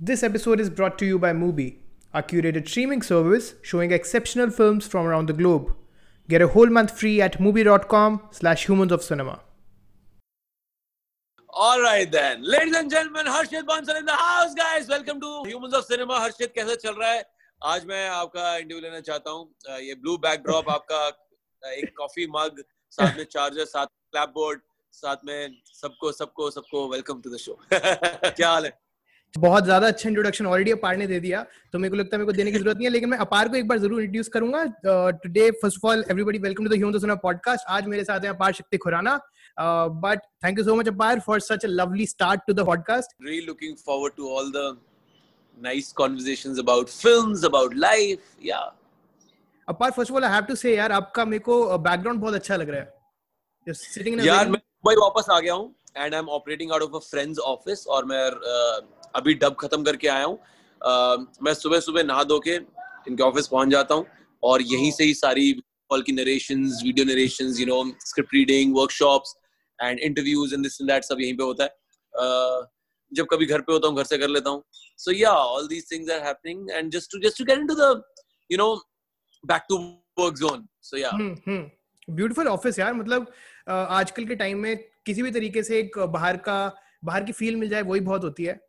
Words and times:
This 0.00 0.22
episode 0.22 0.60
is 0.60 0.70
brought 0.70 0.98
to 0.98 1.06
you 1.06 1.18
by 1.18 1.32
Mubi, 1.32 1.76
our 2.12 2.22
curated 2.22 2.68
streaming 2.68 3.02
service 3.02 3.54
showing 3.62 3.92
exceptional 3.92 4.50
films 4.50 4.86
from 4.86 5.06
around 5.06 5.28
the 5.28 5.32
globe. 5.32 5.74
Get 6.28 6.42
a 6.42 6.48
whole 6.48 6.66
month 6.66 6.98
free 6.98 7.20
at 7.20 7.38
mubi.com 7.38 8.20
slash 8.30 8.66
humans 8.68 8.92
of 8.92 9.02
cinema. 9.02 9.40
All 11.50 11.80
right 11.80 12.10
then, 12.10 12.42
ladies 12.42 12.74
and 12.74 12.90
gentlemen, 12.90 13.26
Harshit 13.26 13.62
Bansal 13.62 13.98
in 13.98 14.04
the 14.04 14.12
house, 14.12 14.54
guys. 14.54 14.88
Welcome 14.88 15.20
to 15.20 15.44
Humans 15.46 15.74
of 15.74 15.84
Cinema. 15.84 16.14
Harshit 16.14 16.54
कैसा 16.54 16.74
चल 16.82 16.94
रहा 17.00 17.10
है 17.10 17.24
आज 17.72 17.84
मैं 17.86 18.08
आपका 18.08 18.56
interview 18.56 18.80
लेना 18.80 19.00
चाहता 19.00 19.30
हूँ 19.30 19.78
ये 19.80 19.94
ब्लू 19.94 20.16
बैकड्रॉप 20.24 20.70
आपका 20.70 21.06
एक 21.72 21.92
कॉफी 21.98 22.26
मग 22.30 22.62
साथ 22.96 23.16
में 23.16 23.24
चार्जर 23.24 23.64
साथ 23.64 23.86
क्लैप 23.86 24.32
बोर्ड 24.34 24.60
साथ 24.92 25.24
में 25.26 25.56
सबको 25.82 26.12
सबको 26.12 26.50
सबको 26.50 26.88
वेलकम 26.88 27.20
टू 27.20 27.30
द 27.30 27.36
शो 27.44 27.58
क्या 27.72 28.48
हाल 28.48 28.64
है 28.64 28.72
बहुत 29.35 29.63
ज़्यादा 29.63 29.87
अच्छा 29.87 30.09
इंट्रोडक्शन 30.09 30.45
ऑलरेडी 30.45 30.71
अपार 30.71 30.97
ने 30.97 31.07
दे 31.07 31.19
दिया 31.19 31.45
तो 31.73 31.79
मेरे 31.79 31.89
को 31.89 31.95
लगता 31.97 32.15
है 32.15 32.19
मेरे 32.19 32.25
को 32.25 32.37
देने 32.37 32.51
की 32.51 32.57
ज़रूरत 32.57 32.77
नहीं 32.77 32.87
है 32.87 32.91
लेकिन 32.91 33.09
मैं 33.09 33.17
अपार 33.17 33.49
को 33.49 33.55
एक 33.55 33.67
बार 33.67 33.77
ज़रूर 33.79 34.01
इंट्रोड्यूस 34.01 34.27
करूँगा। 34.27 34.63
Today 35.23 35.49
first 35.51 35.77
of 35.77 35.91
all 35.91 36.03
everybody 36.11 36.39
welcome 36.39 36.63
to 36.63 36.69
the 36.69 36.77
human 36.77 36.99
सुना 36.99 37.15
पॉडकास्ट 37.23 37.65
आज 37.69 37.87
मेरे 37.87 38.03
साथ 38.03 38.19
हैं 38.19 38.29
Apar 38.29 38.53
Shakti 38.53 38.77
Khurana. 38.77 39.15
But 40.03 40.19
thank 40.43 40.59
you 40.59 40.63
so 40.65 40.75
much 40.75 40.87
Apar 40.87 41.19
for 41.25 41.39
such 41.41 41.65
a 41.65 41.67
lovely 41.69 42.05
start 42.07 42.41
to 42.47 42.53
the 42.53 42.65
podcast 42.65 43.15
really 43.23 43.45
looking 43.45 43.75
forward 43.85 44.13
to 44.17 44.29
all 44.37 44.51
the 44.51 44.77
nice 45.57 45.91
conversations 45.97 46.59
about 46.59 46.89
films 46.89 47.45
about 47.45 47.75
life 47.77 48.45
yeah 48.45 48.59
Apar 49.67 49.91
first 49.91 50.11
of 50.11 50.17
all 50.17 50.23
I 50.25 50.33
have 50.33 50.45
to 50.45 50.55
say 50.55 50.75
यार 50.75 50.91
आपका 50.91 51.25
मेरे 51.25 51.43
को 51.43 51.77
background 51.79 52.21
बहुत 52.21 52.33
अच्छा 52.33 52.55
लग 52.55 52.69
रहा 52.69 52.79
है। 52.79 52.93
Just 53.67 53.81
sitting 53.83 54.19
in 54.19 54.25
यार 54.25 54.45
मैं 54.45 54.59
मुंबई 54.85 55.01
वापस 55.01 55.29
आ 55.31 55.39
गया 55.39 55.53
हूँ। 55.53 55.75
And 55.97 56.13
I 56.13 56.19
am 56.19 56.29
operating 56.29 56.71
out 56.71 56.81
of 56.81 56.95
a 56.95 56.99
friends 57.09 57.39
office 57.39 57.85
और 57.87 58.05
मैं 58.05 58.23
uh, 58.29 58.85
अभी 59.15 59.33
डब 59.33 59.55
खत्म 59.59 59.83
करके 59.83 60.07
आया 60.07 60.25
हूँ। 60.25 60.37
Uh, 60.37 61.25
मैं 61.43 61.53
सुबह 61.53 61.79
सुबह 61.79 62.03
नहा 62.03 62.23
धो 62.23 62.39
के 62.39 62.55
इनके 62.55 63.23
ऑफ़िस 63.23 63.47
पहुँच 63.47 63.69
जाता 63.69 63.95
हूँ 63.95 64.05
और 64.43 64.61
यहीं 64.63 64.91
से 64.91 65.03
ही 65.03 65.13
सारी 65.13 65.51
कॉल 65.89 66.01
की 66.01 66.11
narrations 66.11 66.81
video 66.83 67.05
narrations 67.05 67.59
you 67.59 67.65
know 67.65 67.83
script 68.05 68.33
reading 68.33 68.75
workshops 68.75 69.35
and 69.79 69.99
interviews 69.99 70.53
and 70.53 70.63
this 70.63 70.81
and 70.81 70.89
that 70.91 71.03
सब 71.03 71.21
यहीं 71.21 71.37
पे 71.37 71.43
होता 71.43 71.63
है। 71.63 71.69
Uh, 72.13 72.65
जब 73.11 73.25
कभी 73.29 73.45
घर 73.45 73.61
पे 73.61 73.73
होता 73.73 73.87
हूँ 73.87 73.97
घर 73.97 74.03
से 74.03 74.17
कर 74.17 74.29
लेता 74.29 74.49
हूँ। 74.49 74.63
So 74.99 75.11
yeah 75.11 75.31
all 75.31 75.67
these 75.67 75.91
things 75.91 76.11
are 76.11 76.19
happening 76.25 76.69
and 76.71 76.91
just 76.91 77.11
to 77.11 77.19
just 77.19 77.37
to 77.37 77.45
get 77.45 77.59
into 77.59 77.75
the 77.75 78.03
you 78.49 78.57
know 78.57 78.73
back 79.43 79.61
to 79.69 79.77
work 80.19 80.35
zone 80.37 80.67
so 80.81 80.97
yeah 80.97 81.11
beautiful 82.09 82.47
office 82.47 82.79
यार 82.79 82.93
मतलब 82.93 83.31
आजकल 83.69 84.25
के 84.25 84.35
टाइम 84.35 84.59
में 84.59 84.77
किसी 85.05 85.21
भी 85.21 85.31
तरीके 85.31 85.63
से 85.63 85.79
एक 85.79 85.99
बाहर 86.09 86.37
का 86.47 86.57
बाहर 87.05 87.23
की 87.23 87.31
फील 87.31 87.55
मिल 87.55 87.69
जाए 87.69 87.81
वही 87.81 88.01
बहुत 88.01 88.23
होती 88.23 88.43
है। 88.43 88.59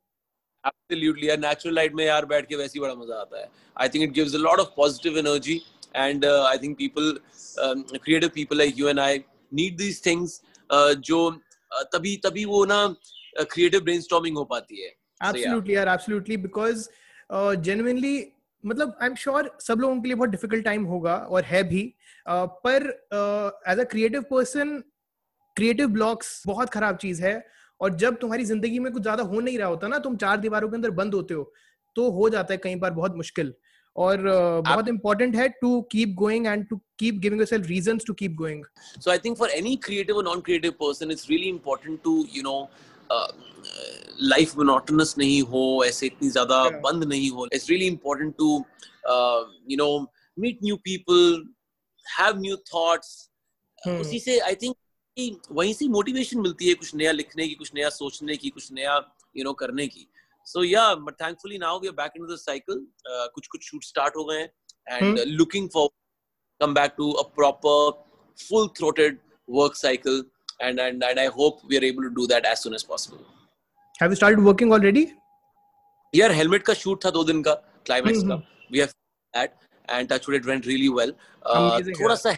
Absolutely, 0.64 1.24
यार 1.24 1.38
नेचुरल 1.40 1.74
लाइट 1.74 1.94
में 1.94 2.04
यार 2.04 2.24
बैठ 2.26 2.48
के 2.48 2.56
वैसे 2.56 2.78
ही 2.78 2.80
बड़ा 2.80 2.94
मज़ा 2.94 3.20
आता 3.20 3.38
है। 3.40 3.48
I 3.76 3.88
think 3.88 4.04
it 4.04 4.10
gives 4.14 4.34
a 4.34 4.38
lot 4.38 4.58
of 4.60 4.68
positive 4.76 5.18
energy 5.18 5.60
and 5.96 6.24
I 6.24 6.58
think 6.58 6.76
people 6.78 7.18
creative 7.58 8.28
people 8.34 8.58
like 8.58 8.78
you 8.78 8.88
and 8.88 9.00
I 9.00 9.18
need 9.52 9.76
these 9.76 10.04
things 10.06 10.40
जो 10.70 11.28
uh, 11.30 11.84
तभी 11.92 12.16
तभी 12.24 12.44
वो 12.44 12.64
ना 12.64 12.86
क्रिएटिव 13.38 13.80
ब्रेनस्टॉर्मिंग 13.80 14.36
हो 14.36 14.44
पाती 14.44 14.82
है। 14.82 14.88
एब्सोल्युटली 14.88 15.74
यार 15.76 15.88
एब्सोल्युटली 15.88 16.36
बिकॉज़ 16.36 16.88
जेन्युइनली 17.32 18.32
मतलब 18.64 18.96
आई 19.02 19.08
एम 19.08 19.14
श्योर 19.16 19.50
सब 19.60 19.80
लोगों 19.80 20.00
के 20.00 20.08
लिए 20.08 20.16
बहुत 20.16 20.30
डिफ़िकल्ट 20.30 20.64
टाइम 20.64 20.84
होगा 20.84 21.16
और 21.16 21.44
है 21.44 21.62
भी। 21.68 21.82
Uh, 22.26 22.46
पर 22.64 22.82
as 23.68 23.78
a 23.78 23.84
creative 23.90 24.22
person 24.30 24.82
creative 25.56 25.88
blocks 25.88 26.42
बहुत 26.46 26.70
खराब 26.70 26.96
चीज़ 26.96 27.22
है 27.22 27.34
और 27.80 27.94
जब 27.96 28.16
तुम्हारी 28.20 28.44
ज़िंदगी 28.44 28.78
में 28.78 28.92
कुछ 28.92 29.02
ज़्यादा 29.02 29.22
हो 29.22 29.40
नहीं 29.40 29.58
रहा 29.58 29.68
होता 29.68 29.88
ना 29.88 29.98
तुम 29.98 30.16
चार 30.16 30.36
दीवारों 30.40 30.68
के 30.68 30.76
अंदर 30.76 30.90
बंद 31.00 31.14
होते 31.14 31.34
हो 31.34 31.52
तो 31.96 32.10
हो 32.10 32.28
जाता 32.30 32.54
है 32.54 32.60
कई 32.64 32.74
बार 32.76 32.90
बहुत 32.92 33.16
मुश्किल। 33.16 33.52
और 33.96 34.16
uh, 34.16 34.68
बहुत 34.68 34.88
इंपॉर्टेंट 34.88 35.36
है 35.36 35.48
to 35.60 35.80
keep 35.92 36.14
going 36.18 36.46
and 36.46 36.66
to 36.68 36.76
keep 36.98 37.14
giving 37.20 37.40
yourself 37.40 37.66
reasons 37.66 38.04
to 38.06 38.14
keep 38.14 38.34
going 38.36 38.64
so 39.00 39.10
I 39.10 39.18
think 39.24 39.36
for 39.38 39.50
any 39.50 39.74
creative 39.84 40.16
और 40.16 40.24
non 40.24 40.40
creative 40.40 40.72
person 40.82 41.10
it's 41.10 41.28
really 41.30 41.48
important 41.48 41.98
to 42.04 42.14
you 42.34 42.42
know 42.42 42.60
life 44.22 44.56
monotonous 44.56 45.14
नहीं 45.18 45.40
हो 45.42 45.62
ऐसे 45.86 46.06
इतनी 46.06 46.28
ज़्यादा 46.30 46.62
yeah. 46.64 46.80
बंद 46.84 47.04
नहीं 47.04 47.30
हो। 47.30 47.48
It's 47.52 47.68
really 47.70 47.86
important 47.86 48.34
to 48.38 48.56
you 49.70 49.76
know 49.76 49.88
meet 50.36 50.58
new 50.64 50.76
people 50.84 51.42
have 52.06 52.40
new 52.40 52.56
thoughts 52.74 53.08
उसी 54.00 54.18
से 54.20 54.38
आई 54.38 54.54
थिंक 54.62 54.76
वहीं 55.18 55.72
से 55.74 55.88
मोटिवेशन 55.88 56.40
मिलती 56.40 56.68
है 56.68 56.74
कुछ 56.74 56.94
नया 56.94 57.12
लिखने 57.12 57.46
की 57.48 57.54
कुछ 57.54 57.70
नया 57.74 57.88
सोचने 57.90 58.36
की 58.36 58.50
कुछ 58.50 58.72
नया 58.72 58.96
यू 59.36 59.44
नो 59.44 59.52
करने 59.62 59.86
की। 59.86 60.06
So 60.46 60.64
yeah 60.64 60.94
but 60.94 61.20
thankfully 61.20 61.58
now 61.58 61.80
we 61.80 61.88
are 61.88 61.94
back 61.94 62.12
into 62.16 62.34
the 62.34 62.38
cycle 62.38 62.86
कुछ 63.06 63.46
कुछ 63.46 63.70
शूट 63.70 63.84
स्टार्ट 63.84 64.16
हो 64.16 64.24
गए 64.24 64.38
हैं 64.38 64.98
and 64.98 65.18
looking 65.18 65.68
for 65.74 65.88
come 66.60 66.74
back 66.74 66.94
to 66.96 67.10
a 67.12 67.22
proper 67.36 67.90
full 68.38 68.68
throated 68.78 69.18
work 69.48 69.76
cycle 69.76 70.24
and 70.62 70.80
and 70.84 71.04
and 71.04 71.20
I 71.20 71.26
hope 71.34 71.60
we 71.68 71.78
are 71.78 71.84
able 71.84 72.06
to 72.06 72.10
do 72.16 72.26
that 72.30 72.46
as 72.48 72.62
soon 72.64 72.74
as 72.78 72.82
possible. 72.88 73.20
Have 74.00 74.10
you 74.14 74.18
started 74.20 74.42
working 74.48 74.74
already? 74.76 75.06
यार 76.14 76.32
helmet 76.32 76.62
का 76.62 76.74
shoot 76.74 77.04
था 77.04 77.10
दो 77.10 77.22
दिन 77.24 77.42
का 77.42 77.54
climax 77.86 78.22
का 78.28 78.34
we 78.72 78.78
have 78.78 78.88
that 79.34 79.52
and 79.90 80.08
touch 80.08 80.28
wood 80.28 80.36
it 80.36 80.46
went 80.46 80.66
really 80.66 80.88
well 80.88 81.12
थोड़ा 82.00 82.14
सा 82.14 82.30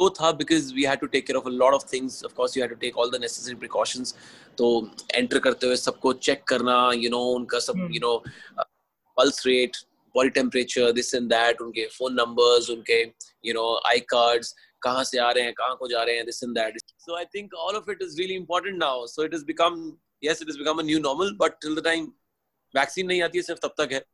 वो 0.00 0.08
था 0.20 0.30
because 0.38 0.72
we 0.74 0.84
had 0.84 0.98
to 1.00 1.06
take 1.06 1.26
care 1.26 1.36
of 1.36 1.46
a 1.46 1.50
lot 1.50 1.74
of 1.74 1.84
things 1.92 2.24
of 2.24 2.34
course 2.34 2.56
you 2.56 2.62
had 2.62 2.70
to 2.70 2.76
take 2.80 2.98
all 2.98 3.10
the 3.10 3.20
necessary 3.20 3.54
precautions 3.56 4.14
तो 4.58 4.68
enter 5.14 5.38
करते 5.46 5.66
हुए 5.66 5.76
सबको 5.76 6.12
check 6.28 6.42
करना 6.48 6.76
you 6.96 7.10
know 7.10 7.20
उनका 7.34 7.58
सब 7.66 7.88
you 7.92 8.00
know 8.02 8.16
pulse 9.16 9.46
rate 9.46 9.76
body 10.14 10.30
temperature 10.40 10.92
this 10.92 11.14
and 11.14 11.28
that 11.30 11.60
उनके 11.60 11.86
phone 11.98 12.14
numbers 12.14 12.70
उनके 12.70 13.00
you 13.48 13.54
know 13.54 13.66
I 13.90 14.00
cards 14.14 14.54
कहाँ 14.82 15.04
से 15.04 15.18
आ 15.18 15.30
रहे 15.30 15.44
हैं 15.44 15.52
कहाँ 15.58 15.76
को 15.76 15.88
जा 15.88 16.02
रहे 16.02 16.16
हैं 16.16 16.24
this 16.26 16.42
and 16.44 16.54
that 16.58 16.80
so 17.06 17.16
I 17.18 17.24
think 17.34 17.54
all 17.66 17.76
of 17.76 17.90
it 17.90 18.02
is 18.02 18.18
really 18.18 18.34
important 18.34 18.76
now 18.78 19.06
so 19.06 19.24
it 19.24 19.34
is 19.34 19.44
become 19.46 19.80
yes 20.24 20.42
it 20.42 20.48
is 20.48 20.58
become 20.58 20.78
a 20.78 20.82
new 20.82 20.98
normal 21.00 21.36
but 21.40 21.58
till 21.62 21.74
the 21.76 21.84
time 21.84 22.12
vaccine 22.74 23.06
नहीं 23.06 23.22
आती 23.22 23.38
है 23.38 23.42
सिर्फ़ 23.42 23.66
तब 23.66 23.74
तक 23.80 23.92
है। 23.92 24.04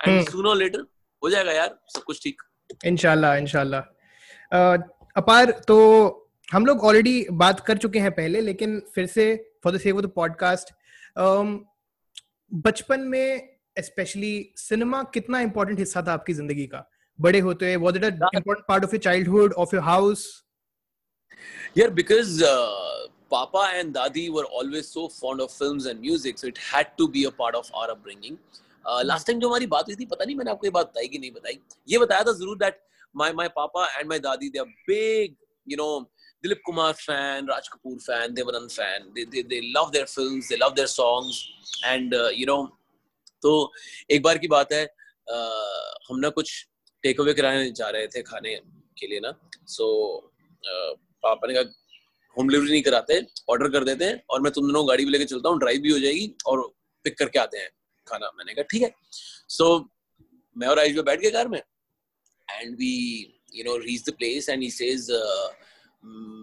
एंड 0.00 0.28
सूनर 0.30 0.56
लेटर 0.56 0.86
हो 1.22 1.30
जाएगा 1.30 1.52
यार 1.52 1.78
सब 1.94 2.02
कुछ 2.02 2.22
ठीक। 2.22 2.42
इंशाल्लाह 2.86 3.36
इंशाल्लाह। 3.36 3.80
अपार 5.16 5.50
तो 5.68 5.76
हम 6.52 6.66
लोग 6.66 6.80
ऑलरेडी 6.80 7.26
बात 7.32 7.60
कर 7.60 7.78
चुके 7.78 7.98
हैं 7.98 8.10
पहले 8.12 8.40
लेकिन 8.40 8.80
फिर 8.94 9.06
से 9.06 9.24
for 9.64 9.76
the 9.76 9.80
sake 9.80 9.94
of 9.94 10.02
the 10.02 10.10
podcast 10.14 10.72
बचपन 12.52 13.00
में 13.00 13.48
स्पेशली 13.78 14.52
सिनेमा 14.56 15.02
कितना 15.14 15.40
इंपॉर्टेंट 15.40 15.78
हिस्सा 15.78 16.02
था 16.02 16.12
आपकी 16.12 16.32
ज़िंदगी 16.32 16.66
का? 16.66 16.90
बड़े 17.20 17.40
होते 17.40 17.66
हुए 17.66 17.76
was 17.84 17.96
it 17.96 18.04
a 18.04 18.28
important 18.34 18.66
part 18.68 18.84
of 18.84 18.94
your 18.94 19.02
childhood 19.02 19.52
of 19.52 19.74
your 19.74 19.84
house 19.84 20.26
यार 21.78 21.90
because 21.90 22.42
papa 23.32 23.60
and 23.80 23.92
dadi 23.94 24.22
were 24.36 24.46
always 24.58 24.88
so 24.94 25.02
fond 25.16 25.42
of 25.42 25.52
films 25.56 25.84
and 25.90 26.00
music 26.06 26.40
so 26.40 26.48
it 26.48 26.56
had 26.70 26.88
to 27.00 27.04
be 27.16 27.20
a 27.26 27.30
part 27.42 27.58
of 27.58 27.68
our 27.80 27.90
upbringing. 27.92 28.38
Last 28.84 29.22
uh, 29.22 29.26
time 29.26 29.40
जो 29.40 29.48
हमारी 29.48 29.66
बात 29.66 29.84
हुई 29.88 29.96
थी 29.96 30.06
पता 30.06 30.24
नहीं 30.24 30.36
मैंने 30.36 30.50
आपको 30.50 30.66
ये 30.66 30.70
बात 30.70 30.86
बताई 30.86 31.08
कि 31.08 31.18
नहीं 31.18 31.30
बताई। 31.30 31.58
ये 31.88 31.98
बताया 31.98 32.22
था 32.22 32.32
ज़रूर 32.32 32.56
that 32.58 32.80
my 33.14 33.32
my 33.32 33.48
papa 33.48 33.86
and 33.98 34.08
my 34.08 34.18
dadi 34.18 34.52
they 34.52 34.60
are 34.60 34.72
big 34.86 35.36
you 35.66 35.76
know 35.76 36.08
Dilip 36.44 36.60
Kumar 36.66 36.94
fan 36.94 37.46
Raj 37.46 37.68
Kapoor 37.68 38.02
fan 38.02 38.34
Devanan 38.34 38.70
fan 38.74 39.08
they, 39.14 39.24
they 39.24 39.42
they 39.42 39.60
love 39.74 39.92
their 39.92 40.06
films 40.06 40.48
they 40.48 40.56
love 40.56 40.74
their 40.74 40.86
songs 40.86 41.48
and 41.86 42.14
uh, 42.14 42.30
you 42.30 42.46
know 42.46 42.62
तो 43.42 43.50
एक 44.10 44.22
बार 44.22 44.38
की 44.38 44.48
बात 44.48 44.72
है 44.72 44.84
uh, 44.86 45.90
हम 46.08 46.18
ना 46.20 46.28
कुछ 46.28 46.50
take 47.04 47.20
away 47.20 47.34
कराने 47.34 47.70
जा 47.72 47.88
रहे 47.90 48.06
थे 48.06 48.22
खाने 48.22 48.54
के 48.98 49.06
लिए 49.06 49.20
ना 49.20 49.32
so, 49.74 49.86
uh, 50.70 50.92
पापा 51.22 51.48
ने 51.48 51.54
कहा 51.54 51.62
होम 52.36 52.48
डिलीवरी 52.48 52.70
नहीं 52.70 52.82
कराते 52.82 53.20
ऑर्डर 53.50 53.68
कर 53.68 53.84
देते 53.84 54.04
हैं 54.04 54.22
और 54.30 54.40
मैं 54.40 54.52
तुम 54.52 54.66
दोनों 54.66 54.88
गाड़ी 54.88 55.04
भी 55.04 55.10
लेके 55.10 55.24
चलता 55.24 55.48
हूँ 55.48 55.58
ड्राइव 55.58 55.80
भी 55.82 55.92
हो 55.92 55.98
जाएगी 55.98 56.32
और 56.46 56.62
पिक 57.04 57.18
करके 57.18 57.38
आते 57.38 57.58
हैं 57.58 57.68
खाना 58.06 58.30
मैंने 58.36 58.54
कहा 58.54 58.62
ठीक 58.70 58.82
है 58.82 58.94
सो 59.56 59.64
so, 59.64 59.84
मैं 60.56 60.68
और 60.68 60.78
आयुष 60.78 61.04
बैठ 61.04 61.20
गए 61.20 61.30
कार 61.30 61.48
में 61.48 61.60
and 62.56 62.76
we 62.82 62.92
you 63.52 63.64
know 63.64 63.76
reach 63.86 64.04
the 64.04 64.14
place 64.20 64.48
and 64.48 64.62
he 64.62 64.70
says 64.70 65.08
uh, 65.10 65.48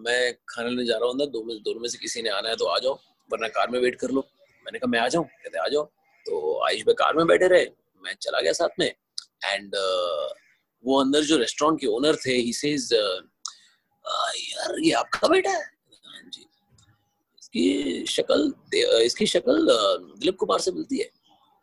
मैं 0.05 0.33
खाना 0.49 0.69
लेने 0.69 0.85
जा 0.85 0.97
रहा 0.97 1.09
हूँ 1.09 1.17
ना 1.19 1.25
दो 1.35 1.43
में 1.43 1.55
दोनों 1.63 1.79
में 1.81 1.89
से 1.89 1.97
किसी 1.97 2.21
ने 2.21 2.29
आना 2.29 2.49
है 2.49 2.55
तो 2.55 2.65
आ 2.65 2.77
जाओ 2.79 2.93
वरना 3.29 3.47
कार 3.57 3.69
में 3.71 3.79
वेट 3.79 3.95
कर 4.01 4.11
लो। 4.11 4.21
मैंने 4.65 4.79
कहा 4.79 4.89
मैं 4.91 4.99
आ 4.99 5.07
जाऊँ? 5.07 5.25
कहते 5.25 5.59
आ 5.59 5.67
जाओ। 5.67 5.83
तो 6.25 6.65
आयुष 6.67 6.83
भाई 6.85 6.93
कार 6.99 7.15
में 7.15 7.25
बैठे 7.27 7.47
रहे 7.47 7.65
मैं 8.03 8.13
चला 8.21 8.41
गया 8.41 8.51
साथ 8.53 8.79
में 8.79 8.87
एंड 8.87 9.75
uh, 9.75 10.27
वो 10.83 10.99
अंदर 11.01 11.21
जो 11.23 11.37
रेस्टोरेंट 11.37 11.79
के 11.81 11.87
ओनर 11.87 12.15
थे 12.25 12.35
ही 12.35 12.53
सेज 12.53 12.93
uh, 12.93 13.21
यार 14.39 14.79
ये 14.83 14.91
आपका 14.99 15.27
बेटा 15.27 15.51
है? 15.51 15.63
हाँ 16.05 16.29
जी। 16.33 16.45
इसकी 17.41 18.05
शक्ल 18.05 18.53
इसकी 19.05 19.25
शक्ल 19.25 19.65
दिलीप 20.19 20.37
कुमार 20.39 20.59
से 20.59 20.71
मिलती 20.71 20.97
है। 20.97 21.09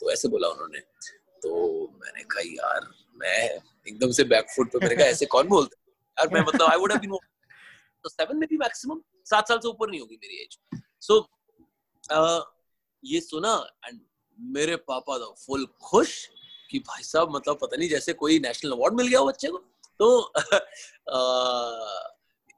तो 0.01 0.11
ऐसे 0.13 0.29
बोला 0.29 0.49
उन्होंने। 0.49 0.79
तो 1.43 1.51
मैंने 2.03 2.23
कहा 2.23 2.43
यार 2.47 2.91
मैं 3.25 3.39
एकदम 3.89 4.11
से 4.11 4.25
बैक 4.25 4.51
फुट 4.57 4.73
पे 4.73 4.79
मैंने 4.79 4.97
कहा 4.97 5.07
ऐसे 5.07 5.27
कौन 5.27 5.49
बोलते 5.49 5.77
यार 6.17 6.29
मैं 6.29 6.41
मतलब 6.41 6.71
आई 6.71 6.79
वुड 6.79 6.93
हैव 6.93 7.01
बीन 7.01 7.17
तो 8.05 8.09
सेवन 8.09 8.37
में 8.37 8.49
भी 8.49 8.57
मैक्सिमम 8.57 9.01
सात 9.25 9.49
साल 9.49 9.59
से 9.59 9.69
ऊपर 9.69 9.91
नहीं 9.91 10.01
होगी 10.01 10.19
मेरी 10.23 10.43
एज 10.43 10.59
सो 11.01 11.19
so, 11.19 11.25
uh, 12.17 12.43
ये 13.05 13.21
सुना 13.21 13.55
एंड 13.87 14.01
मेरे 14.39 14.77
पापा 14.77 15.19
तो 15.19 15.35
फुल 15.47 15.67
खुश 15.83 16.29
कि 16.71 16.79
भाई 16.79 17.03
साहब 17.03 17.35
मतलब 17.37 17.59
पता 17.63 17.77
नहीं 17.77 17.89
जैसे 17.89 18.13
कोई 18.13 18.39
नेशनल 18.39 18.73
अवार्ड 18.73 18.95
मिल 18.95 19.09
गया 19.09 19.19
हो 19.19 19.27
बच्चे 19.27 19.49
को 19.49 19.59
तो 19.99 20.21
आ, 21.11 21.19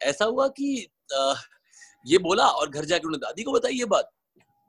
ऐसा 0.03 0.25
हुआ 0.25 0.49
कि 0.49 0.89
आ, 1.15 1.35
ये 2.07 2.19
बोला 2.19 2.47
और 2.47 2.71
घर 2.71 2.85
जाके 2.85 3.07
उन्होंने 3.07 3.27
दादी 3.27 3.43
को 3.43 3.53
बताई 3.53 3.73
ये 3.73 3.85
बात 3.85 4.13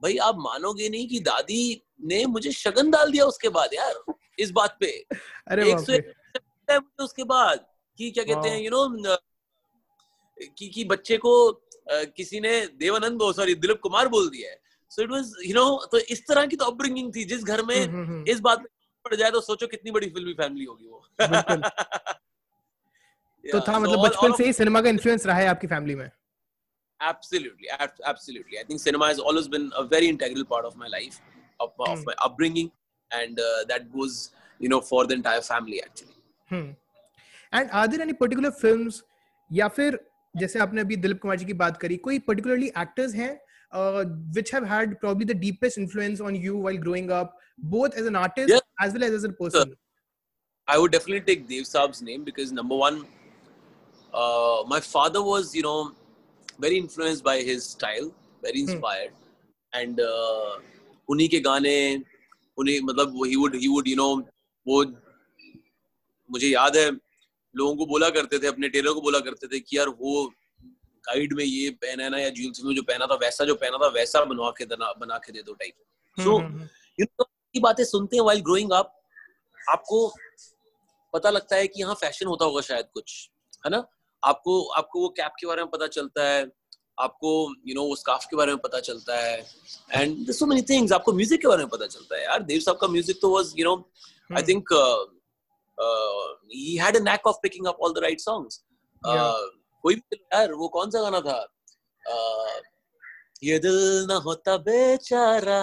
भाई 0.04 0.18
आप 0.18 0.36
मानोगे 0.38 0.90
नहीं 0.90 1.08
कि 1.08 1.20
दादी 1.20 1.84
ने 2.04 2.26
मुझे 2.26 2.52
शगन 2.52 2.92
डाल 2.92 3.12
दिया 3.12 3.26
उसके 3.26 3.50
बाद 3.50 3.70
यार? 3.74 4.14
इस 4.40 4.52
बात 4.52 4.78
पे। 4.80 5.06
अरे 5.48 5.70
एक 5.70 5.76
मुझे 5.76 6.16
उसके 7.00 7.24
बाद 7.24 7.66
कि 7.98 8.12
क्या 8.12 8.24
कहते 8.24 8.50
हैं 8.50 8.62
यू 8.62 8.70
नो 8.70 9.18
कि 10.58 10.70
कि 10.70 10.86
बच्चे 10.86 11.18
को 11.18 11.64
किसी 11.90 12.40
ने 12.40 12.68
देवानंद 12.68 13.34
सॉरी 13.36 13.56
दिलीप 13.56 13.80
कुमार 13.84 14.08
बोल 14.08 14.30
दिया 14.30 14.52
है। 14.52 14.60
So 14.92 15.04
it 15.04 15.10
was 15.10 15.32
you 15.46 15.54
know 15.54 15.86
तो 15.92 15.98
इस 15.98 16.28
तरह 16.28 16.46
की 16.46 16.56
तो 16.56 16.66
अपब्रिंगिंग 16.66 17.16
थी 17.16 17.24
जिस 17.24 17.44
घर 17.44 17.62
में 17.62 17.76
हम्म, 17.76 17.96
हम्म, 17.96 18.08
हम्म। 18.08 18.26
इस 18.28 18.40
बात 18.40 18.66
पड़ 19.06 19.16
जाए 19.16 19.32
तो 19.32 19.42
सोचो 19.42 19.68
कितनी 19.68 19.92
बड़ी 19.92 20.10
फिल्मी 20.10 20.34
फैमिली 20.34 20.66
होगी 20.66 20.88
वो। 20.88 21.08
तो 23.52 23.60
था 23.68 23.80
मतलब 23.80 24.06
बचपन 24.06 24.34
से 24.34 24.46
ही 24.46 24.54
सिनेमा 24.54 24.82
का 24.82 24.90
इन्फ्लुएंस 24.90 25.26
रहा 25.26 25.38
है 25.38 25.48
आपकी 25.48 25.68
फैमिली 25.68 25.96
में? 25.96 26.10
Absolutely 27.00 27.68
absolutely. 28.04 28.60
I 28.60 28.64
think 28.64 28.80
cinema 28.80 29.08
has 29.08 29.20
always 29.20 29.48
been 29.48 29.72
a 29.76 29.84
very 29.84 30.08
integral 30.08 30.46
part 30.46 30.66
of 30.66 30.76
my 30.76 30.88
life 30.88 31.22
of, 31.60 31.72
of 31.80 32.00
mm. 32.00 32.06
my 32.06 32.14
upbringing. 32.26 32.72
and 33.11 33.41
uh, 33.41 33.65
that 33.69 33.91
goes 33.93 34.31
you 34.59 34.69
know 34.69 34.81
for 34.81 35.07
the 35.07 35.15
entire 35.15 35.41
family 35.41 35.83
actually 35.83 36.17
hmm. 36.49 36.71
and 37.53 37.71
are 37.81 37.87
there 37.89 38.03
any 38.09 38.15
particular 38.25 38.53
films 38.65 39.03
या 39.53 39.67
फिर 39.69 39.99
जैसे 40.41 40.59
आपने 40.59 40.81
अभी 40.81 40.97
दिलीप 40.97 41.21
कुमार 41.23 41.37
जी 41.37 41.45
की 41.45 41.53
बात 41.63 41.77
करी 41.81 41.97
कोई 42.05 42.19
particularly 42.29 42.67
actors 42.83 43.15
हैं 43.15 43.33
uh, 43.73 44.05
which 44.33 44.51
have 44.51 44.67
had 44.67 45.01
probably 45.01 45.25
the 45.25 45.35
deepest 45.35 45.79
influence 45.79 46.21
on 46.21 46.35
you 46.35 46.57
while 46.57 46.77
growing 46.77 47.11
up, 47.11 47.39
both 47.59 47.95
as 47.95 48.07
an 48.07 48.17
artist 48.17 48.51
yeah. 48.51 48.61
as 48.81 48.93
well 48.93 49.05
as 49.05 49.13
as 49.13 49.25
a 49.25 49.33
person? 49.33 49.75
I 50.69 50.79
would 50.79 50.93
definitely 50.93 51.23
take 51.23 51.49
Dev 51.49 51.65
Saab's 51.65 52.03
name 52.03 52.25
because 52.25 52.53
number 52.53 52.77
one, 52.77 53.05
uh, 54.15 54.63
my 54.67 54.81
father 54.81 55.23
was, 55.23 55.55
you 55.55 55.63
know, 55.63 55.93
very 56.61 56.79
influenced 56.79 57.25
by 57.25 57.39
his 57.39 57.65
style, 57.65 58.13
very 58.43 58.63
hmm. 58.63 58.71
inspired, 58.71 59.11
hmm. 59.11 59.81
and 59.81 60.01
uh, 60.01 60.61
उन्हीं 61.11 61.29
के 61.29 61.41
गाने 61.45 62.03
उन्हीं 62.58 62.82
मतलब 62.82 63.14
वो 63.18 63.24
ही 63.24 63.36
would 63.36 63.56
he 63.56 63.68
would 63.68 63.88
you 63.88 64.00
know 64.00 64.28
वो 64.68 64.84
मुझे 66.32 66.48
याद 66.48 66.78
है 66.78 66.92
लोगों 67.56 67.76
को 67.76 67.86
बोला 67.86 68.10
करते 68.10 68.40
थे 68.40 68.48
अपने 68.48 68.70
टेलर 68.70 68.94
को 68.94 69.02
बोला 69.02 69.20
करते 69.20 69.48
थे 69.48 69.60
कि 69.60 69.78
यार 69.78 69.90
वो 69.90 70.34
गाइड 71.08 71.34
में 71.34 71.44
ये 71.44 71.70
पहना 71.70 72.10
ना 72.10 72.18
या 72.18 72.30
जीन्स 72.30 72.64
में 72.64 72.76
जो 72.76 72.82
पहना 72.82 73.06
था 73.06 73.16
वैसा 73.16 73.46
जो 73.46 73.56
पहना 73.56 73.78
था 73.78 73.88
वैसा 73.88 74.24
बनवा 74.24 74.52
के 74.52 74.66
बना 75.00 75.18
के 75.18 75.32
दे 75.32 75.42
दो 75.42 75.54
टाइप 75.54 75.74
सो 76.20 76.42
यू 77.00 77.04
नो 77.04 77.26
ये 77.56 77.60
बातें 77.60 77.84
सुनते 77.84 78.18
हैं 78.18 78.24
वाइल 78.24 78.40
ग्रोइंग 78.40 78.72
अप 78.72 79.02
आपको 79.70 80.16
पता 81.14 81.30
लगता 81.30 81.56
है 81.56 81.68
कि 81.68 81.82
यहाँ 81.82 81.96
फ़ैशन 81.96 82.26
होता 82.26 82.46
होगा 82.46 82.62
शायद 82.62 82.86
कुछ 82.94 83.32
है 83.66 83.72
ना? 83.72 83.86
आपको 84.24 84.64
आपको 84.64 85.02
वो 85.02 85.10
कैप 85.10 85.32
के 85.40 85.48
बारे 85.48 85.62
में 85.62 85.72
पता 85.72 85.88
चलता 85.88 86.24
है 86.24 86.52
आपको 86.98 87.32
यू 87.68 87.76
नो 87.76 87.84
वो 87.88 87.96
स्कार्फ 87.96 88.26
के 88.30 88.36
बारे 88.36 88.52
में 88.52 88.62
पता 88.64 88.80
चलता 88.80 89.20
है। 89.20 89.46
एंड 89.94 90.32
सो 90.32 90.46
मेनी 90.46 90.62
थिंग्स 90.70 90.92
आपको 90.92 91.14
म्यूज़िक 91.14 91.42
के 91.42 91.48
बारे 91.48 91.64
में 91.64 91.70
पता 91.70 91.88
चलता 91.88 92.16
है। 92.16 92.24
यार 92.24 92.44
देव 92.44 92.60
साहब 92.60 92.78
का 92.78 92.88
म्यूज़िक 92.88 93.20
तो 93.22 93.34
was 93.36 93.54
you 93.58 93.66
know 93.66 93.76
I 94.30 94.44
think 94.44 94.74
he 96.54 96.76
had 96.78 96.98
a 96.98 97.00
knack 97.02 97.28
of 97.28 97.38
picking 97.44 97.68
up 97.68 97.78
all 97.82 97.94
the 97.94 98.04
right 98.04 98.20
songs 98.22 98.64
कोई 99.04 99.96
भी 99.96 100.16
यार 100.16 100.54
वो 100.54 100.68
कौन 100.70 100.90
सा 100.92 101.02
गाना 101.02 101.20
था? 101.22 101.38
आ, 102.04 102.16
ये 103.44 103.58
दिल 103.60 104.06
ना 104.10 104.16
होता 104.26 104.56
बेचारा 104.60 105.62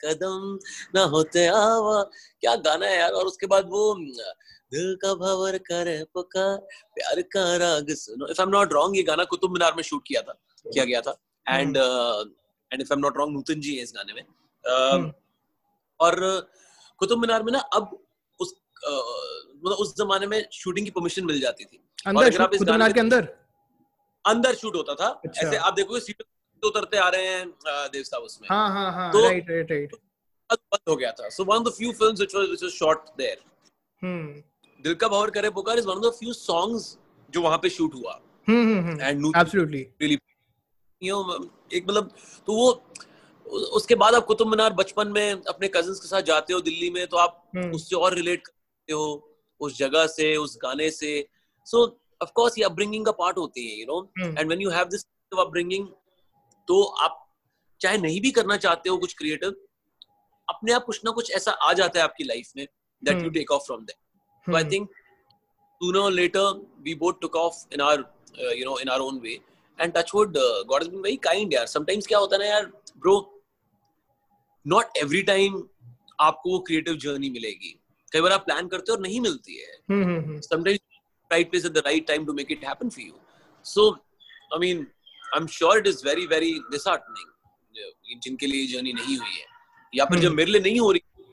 कदम 0.00 0.58
ना 0.94 1.02
होते 1.14 1.46
आवा। 1.48 2.02
क्या 2.40 2.54
गाना 2.66 2.86
है 2.86 2.98
यार? 2.98 3.12
और 3.12 3.26
उसके 3.26 3.46
बाद 3.46 3.68
वो 3.70 3.94
दिल 4.72 4.94
का 5.02 5.14
भवर 5.14 5.56
करे 5.66 6.02
पुकार 6.14 6.56
प्यार 6.94 7.20
का 7.34 7.44
राग 7.56 7.90
सुनो। 7.94 8.26
If 8.26 8.40
I 8.40 8.44
am 8.44 8.50
not 8.50 8.72
wrong 8.72 8.96
ये 8.96 9.02
गाना 9.02 9.24
कुतुब 9.24 9.52
मीनार 9.52 9.74
में 9.76 9.82
शूट 9.82 10.02
किया 10.06 10.22
था। 10.22 10.38
किया 10.72 10.84
गया 10.84 11.00
था। 11.00 11.16
And 11.46 11.76
and 11.76 12.80
if 12.80 12.92
I 12.92 12.96
am 12.96 13.00
not 13.00 13.16
wrong 13.16 13.34
Nutan 13.34 13.60
ji 13.60 13.76
है 13.76 13.82
इस 13.82 13.92
गाने 13.96 14.12
में। 14.14 14.22
Uh, 14.64 15.12
और 16.00 16.14
कुतुब 17.00 17.18
मीनार 17.20 17.42
में 17.42 17.52
ना 17.52 17.58
अब 17.58 17.90
उस 18.40 18.54
मतलब 18.84 19.72
uh, 19.72 19.80
उस 19.82 19.94
जमाने 19.96 20.26
में 20.26 20.42
शूटिंग 20.52 20.86
की 20.86 20.90
परमिशन 20.92 21.24
मिल 21.26 21.40
जाती 21.40 21.64
थी। 21.64 21.80
अंदर 22.06 22.20
और 22.20 22.26
अगर 22.26 22.42
आप 22.42 22.54
इस 22.54 22.62
गाने 22.62 22.92
के 22.92 23.00
अंदर? 23.00 23.28
अंदर 24.24 24.54
शूट 24.54 24.76
होता 24.76 24.94
था। 24.94 25.08
अच्छा। 25.24 25.46
ऐसे 25.46 25.56
आप 25.56 25.74
देखोगे 25.74 26.00
सीट 26.00 26.22
उतरते 26.62 26.96
आ 26.98 27.08
रहे 27.08 27.26
हैं 27.26 27.46
देव 27.92 28.02
साहब 28.02 28.22
उसमें। 28.22 28.48
हाँ 28.50 28.68
हाँ 28.72 28.92
हाँ 28.92 29.10
तो 29.12 29.22
राइट 29.24 29.50
राइट 29.50 29.70
राइट 29.72 29.94
बंद 30.50 30.88
हो 30.88 30.96
गया 30.96 31.12
था। 31.12 31.28
So 31.28 31.44
one 31.44 31.56
of 31.56 31.64
the 31.64 31.72
few 31.72 31.92
films 31.92 32.18
which 32.20 32.34
was 32.34 32.46
which 32.46 32.62
was 32.62 32.72
shot 32.72 33.08
there 33.18 33.38
hmm. 34.02 34.42
दिल 34.84 34.94
का 34.94 35.08
भावर 35.08 35.30
करे 35.30 35.50
पुकार 35.50 35.78
is 35.78 35.86
one 35.86 35.94
of 35.94 36.04
the 36.04 36.10
few 36.18 36.32
songs 36.34 36.96
जो 37.30 37.42
वहाँ 37.42 37.58
पे 37.58 37.70
शूट 37.70 37.94
हुआ। 37.94 38.20
Hmm 38.48 39.00
and 39.00 39.26
absolutely 39.36 39.80
really 40.00 40.16
you 41.02 41.18
एक 41.74 41.84
मतलब 41.88 42.10
तो 42.46 42.52
वो 42.52 42.70
उसके 43.76 43.94
बाद 43.94 44.14
आप 44.14 44.24
कुतुब 44.24 44.48
मीनार 44.48 44.72
बचपन 44.72 45.08
में 45.08 45.32
अपने 45.32 45.68
कज़न 45.68 45.92
के 45.92 46.08
साथ 46.08 46.22
जाते 46.22 46.52
हो 46.52 46.60
दिल्ली 46.60 46.90
में 46.90 47.06
तो 47.06 47.16
आप 47.16 47.42
हम्म। 47.56 47.70
उससे 47.74 47.96
और 47.96 48.14
रिलेट 48.14 48.46
करते 48.46 48.92
हो 48.92 49.06
उस 49.60 49.78
जगह 49.78 50.06
से 50.06 50.34
उस 50.36 50.58
गाने 50.62 50.90
से। 50.90 51.26
सो 51.66 51.84
ऑफ़ 52.20 52.58
ये 52.58 52.64
अपब्रिंगिंग 52.64 53.04
का 53.06 53.12
पार्ट 53.12 53.38
होती 53.38 53.68
है 53.68 53.78
you 53.80 53.86
know 53.86 54.02
and 54.18 54.46
when 54.46 54.60
you 54.60 54.70
have 54.70 54.84
this 54.84 55.06
upbringing 55.32 55.86
तो 56.68 56.82
आप 57.02 57.24
चाहे 57.80 57.98
नहीं 57.98 58.20
भी 58.20 58.30
करना 58.30 58.56
चाहते 58.56 58.90
हो 58.90 58.96
कुछ 58.96 59.14
क्रिएटिव 59.14 59.54
अपने 60.48 60.72
आप 60.72 60.84
कुछ 60.84 61.00
ना 61.04 61.10
कुछ 61.10 61.30
ऐसा 61.30 61.50
आ 61.50 61.72
जाता 61.72 61.98
है 61.98 62.04
आपकी 62.04 62.24
लाइफ 62.24 62.52
में 62.56 62.66
that 63.02 63.22
you 63.24 63.30
take 63.30 63.50
off 63.50 63.62
from 63.62 63.84
that 63.84 63.96
so 64.46 64.56
I 64.56 64.64
think 64.64 64.90
sooner 65.80 66.10
later 66.10 66.64
we 66.80 66.94
both 66.94 67.20
took 67.20 67.36
off 67.36 67.74
in 67.74 67.80
our 67.80 68.04
you 68.52 68.64
know 68.64 68.78
in 68.78 68.88
our 68.88 69.00
own 69.00 69.18
way 69.18 69.38
and 69.78 69.94
touchwood 69.94 70.36
uh, 70.36 70.64
god 70.70 70.82
has 70.82 70.92
been 70.94 71.02
very 71.08 71.18
kind 71.28 71.52
यार 71.54 71.66
sometimes 71.74 72.06
क्या 72.06 72.18
होता 72.18 72.36
है 72.36 72.42
ना 72.42 72.48
यार 72.48 72.70
bro 73.04 73.16
not 74.74 75.02
every 75.04 75.24
time 75.32 75.62
आपको 76.20 76.50
वो 76.50 76.58
creative 76.66 76.94
journey 77.02 77.30
मिलेगी 77.30 77.78
कई 78.12 78.20
बार 78.20 78.32
आप 78.32 78.44
प्लान 78.44 78.68
करते 78.68 78.92
हो 78.92 78.96
और 78.96 79.02
नहीं 79.02 79.20
मिलती 79.20 79.56
है 79.56 80.40
sometimes 80.42 80.80
right 81.30 81.50
place 81.52 81.64
at 81.64 81.74
the 81.74 81.82
right 81.86 82.06
time 82.06 82.26
to 82.26 82.34
make 82.36 82.50
it 82.50 82.62
happen 82.64 82.90
for 82.90 83.00
you. 83.00 83.14
So, 83.64 83.98
I 84.52 84.58
mean, 84.58 84.86
I'm 85.34 85.46
sure 85.46 85.78
it 85.78 85.86
is 85.86 86.02
very, 86.02 86.26
very 86.26 86.54
disheartening. 86.72 87.34
जिनके 88.24 88.46
लिए 88.46 88.66
जर्नी 88.66 88.92
नहीं 88.92 89.16
हुई 89.18 89.34
है 89.38 89.44
या 89.94 90.04
फिर 90.04 90.18
जब 90.20 90.32
मेरे 90.34 90.50
लिए 90.50 90.60
नहीं 90.60 90.78
हो 90.80 90.90
रही 90.92 91.24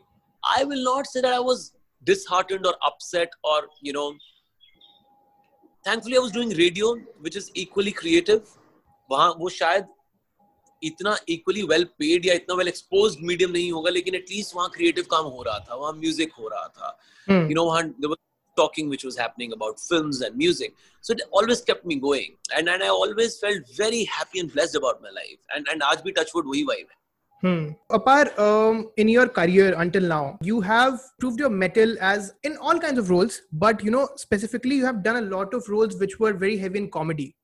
I 0.43 0.63
will 0.69 0.83
not 0.83 1.05
say 1.07 1.21
that 1.21 1.31
I 1.33 1.39
was 1.43 1.71
disheartened 2.07 2.67
or 2.69 2.73
upset 2.87 3.31
or 3.51 3.55
you 3.87 3.93
know 3.95 4.03
thankfully 5.85 6.17
i 6.17 6.23
was 6.27 6.31
doing 6.31 6.53
radio 6.59 6.93
which 7.27 7.35
is 7.41 7.51
equally 7.63 7.91
creative 8.03 8.55
वहाँ 9.09 9.29
वो 9.39 9.49
शायद 9.49 9.87
इतना 10.83 11.15
इक्वली 11.29 11.63
वेल 11.71 11.83
पेड 11.99 12.25
या 12.25 12.33
इतना 12.33 12.55
वेल 12.55 12.67
एक्सपोज्ड 12.67 13.19
मीडियम 13.27 13.51
नहीं 13.51 13.71
होगा 13.71 13.89
लेकिन 13.89 14.15
एटलीस्ट 14.15 14.55
वहाँ 14.55 14.69
क्रिएटिव 14.75 15.05
काम 15.11 15.25
हो 15.35 15.43
रहा 15.43 15.59
था 15.69 15.75
वहाँ 15.75 15.93
म्यूज़िक 15.93 16.31
हो 16.39 16.47
रहा 16.47 16.67
था 16.77 16.97
यू 17.29 17.55
नो 17.55 17.65
वहाँ 17.65 18.15
talking 18.57 18.89
which 18.89 19.03
was 19.03 19.17
happening 19.17 19.53
about 19.53 19.79
films 19.79 20.21
and 20.21 20.35
music. 20.37 20.75
So 21.01 21.13
it 21.13 21.21
always 21.31 21.61
kept 21.61 21.85
me 21.85 21.95
going. 21.95 22.35
And, 22.57 22.69
and 22.69 22.83
I 22.83 22.87
always 22.87 23.37
felt 23.37 23.63
very 23.77 24.03
happy 24.05 24.39
and 24.39 24.51
blessed 24.51 24.75
about 24.75 25.01
my 25.01 25.09
life. 25.09 25.39
And, 25.55 25.67
and 25.71 25.81
aaj 25.81 26.03
bhi 26.05 26.15
touchwood 26.15 26.45
wahi 26.45 26.63
vibe 26.69 26.93
hai. 26.93 26.99
Hmm. 27.42 27.68
Apart, 27.88 28.38
um, 28.38 28.90
in 28.98 29.08
your 29.08 29.26
career 29.26 29.74
until 29.78 30.02
now, 30.02 30.38
you 30.42 30.60
have 30.60 31.00
proved 31.18 31.40
your 31.40 31.48
metal 31.48 31.96
as 32.00 32.34
in 32.42 32.58
all 32.58 32.78
kinds 32.78 32.98
of 32.98 33.08
roles, 33.08 33.40
but 33.52 33.82
you 33.82 33.90
know, 33.90 34.08
specifically, 34.16 34.76
you 34.76 34.84
have 34.84 35.02
done 35.02 35.16
a 35.16 35.22
lot 35.22 35.54
of 35.54 35.66
roles 35.68 35.98
which 35.98 36.18
were 36.20 36.34
very 36.34 36.58
heavy 36.58 36.78
in 36.78 36.90
comedy. 36.90 37.34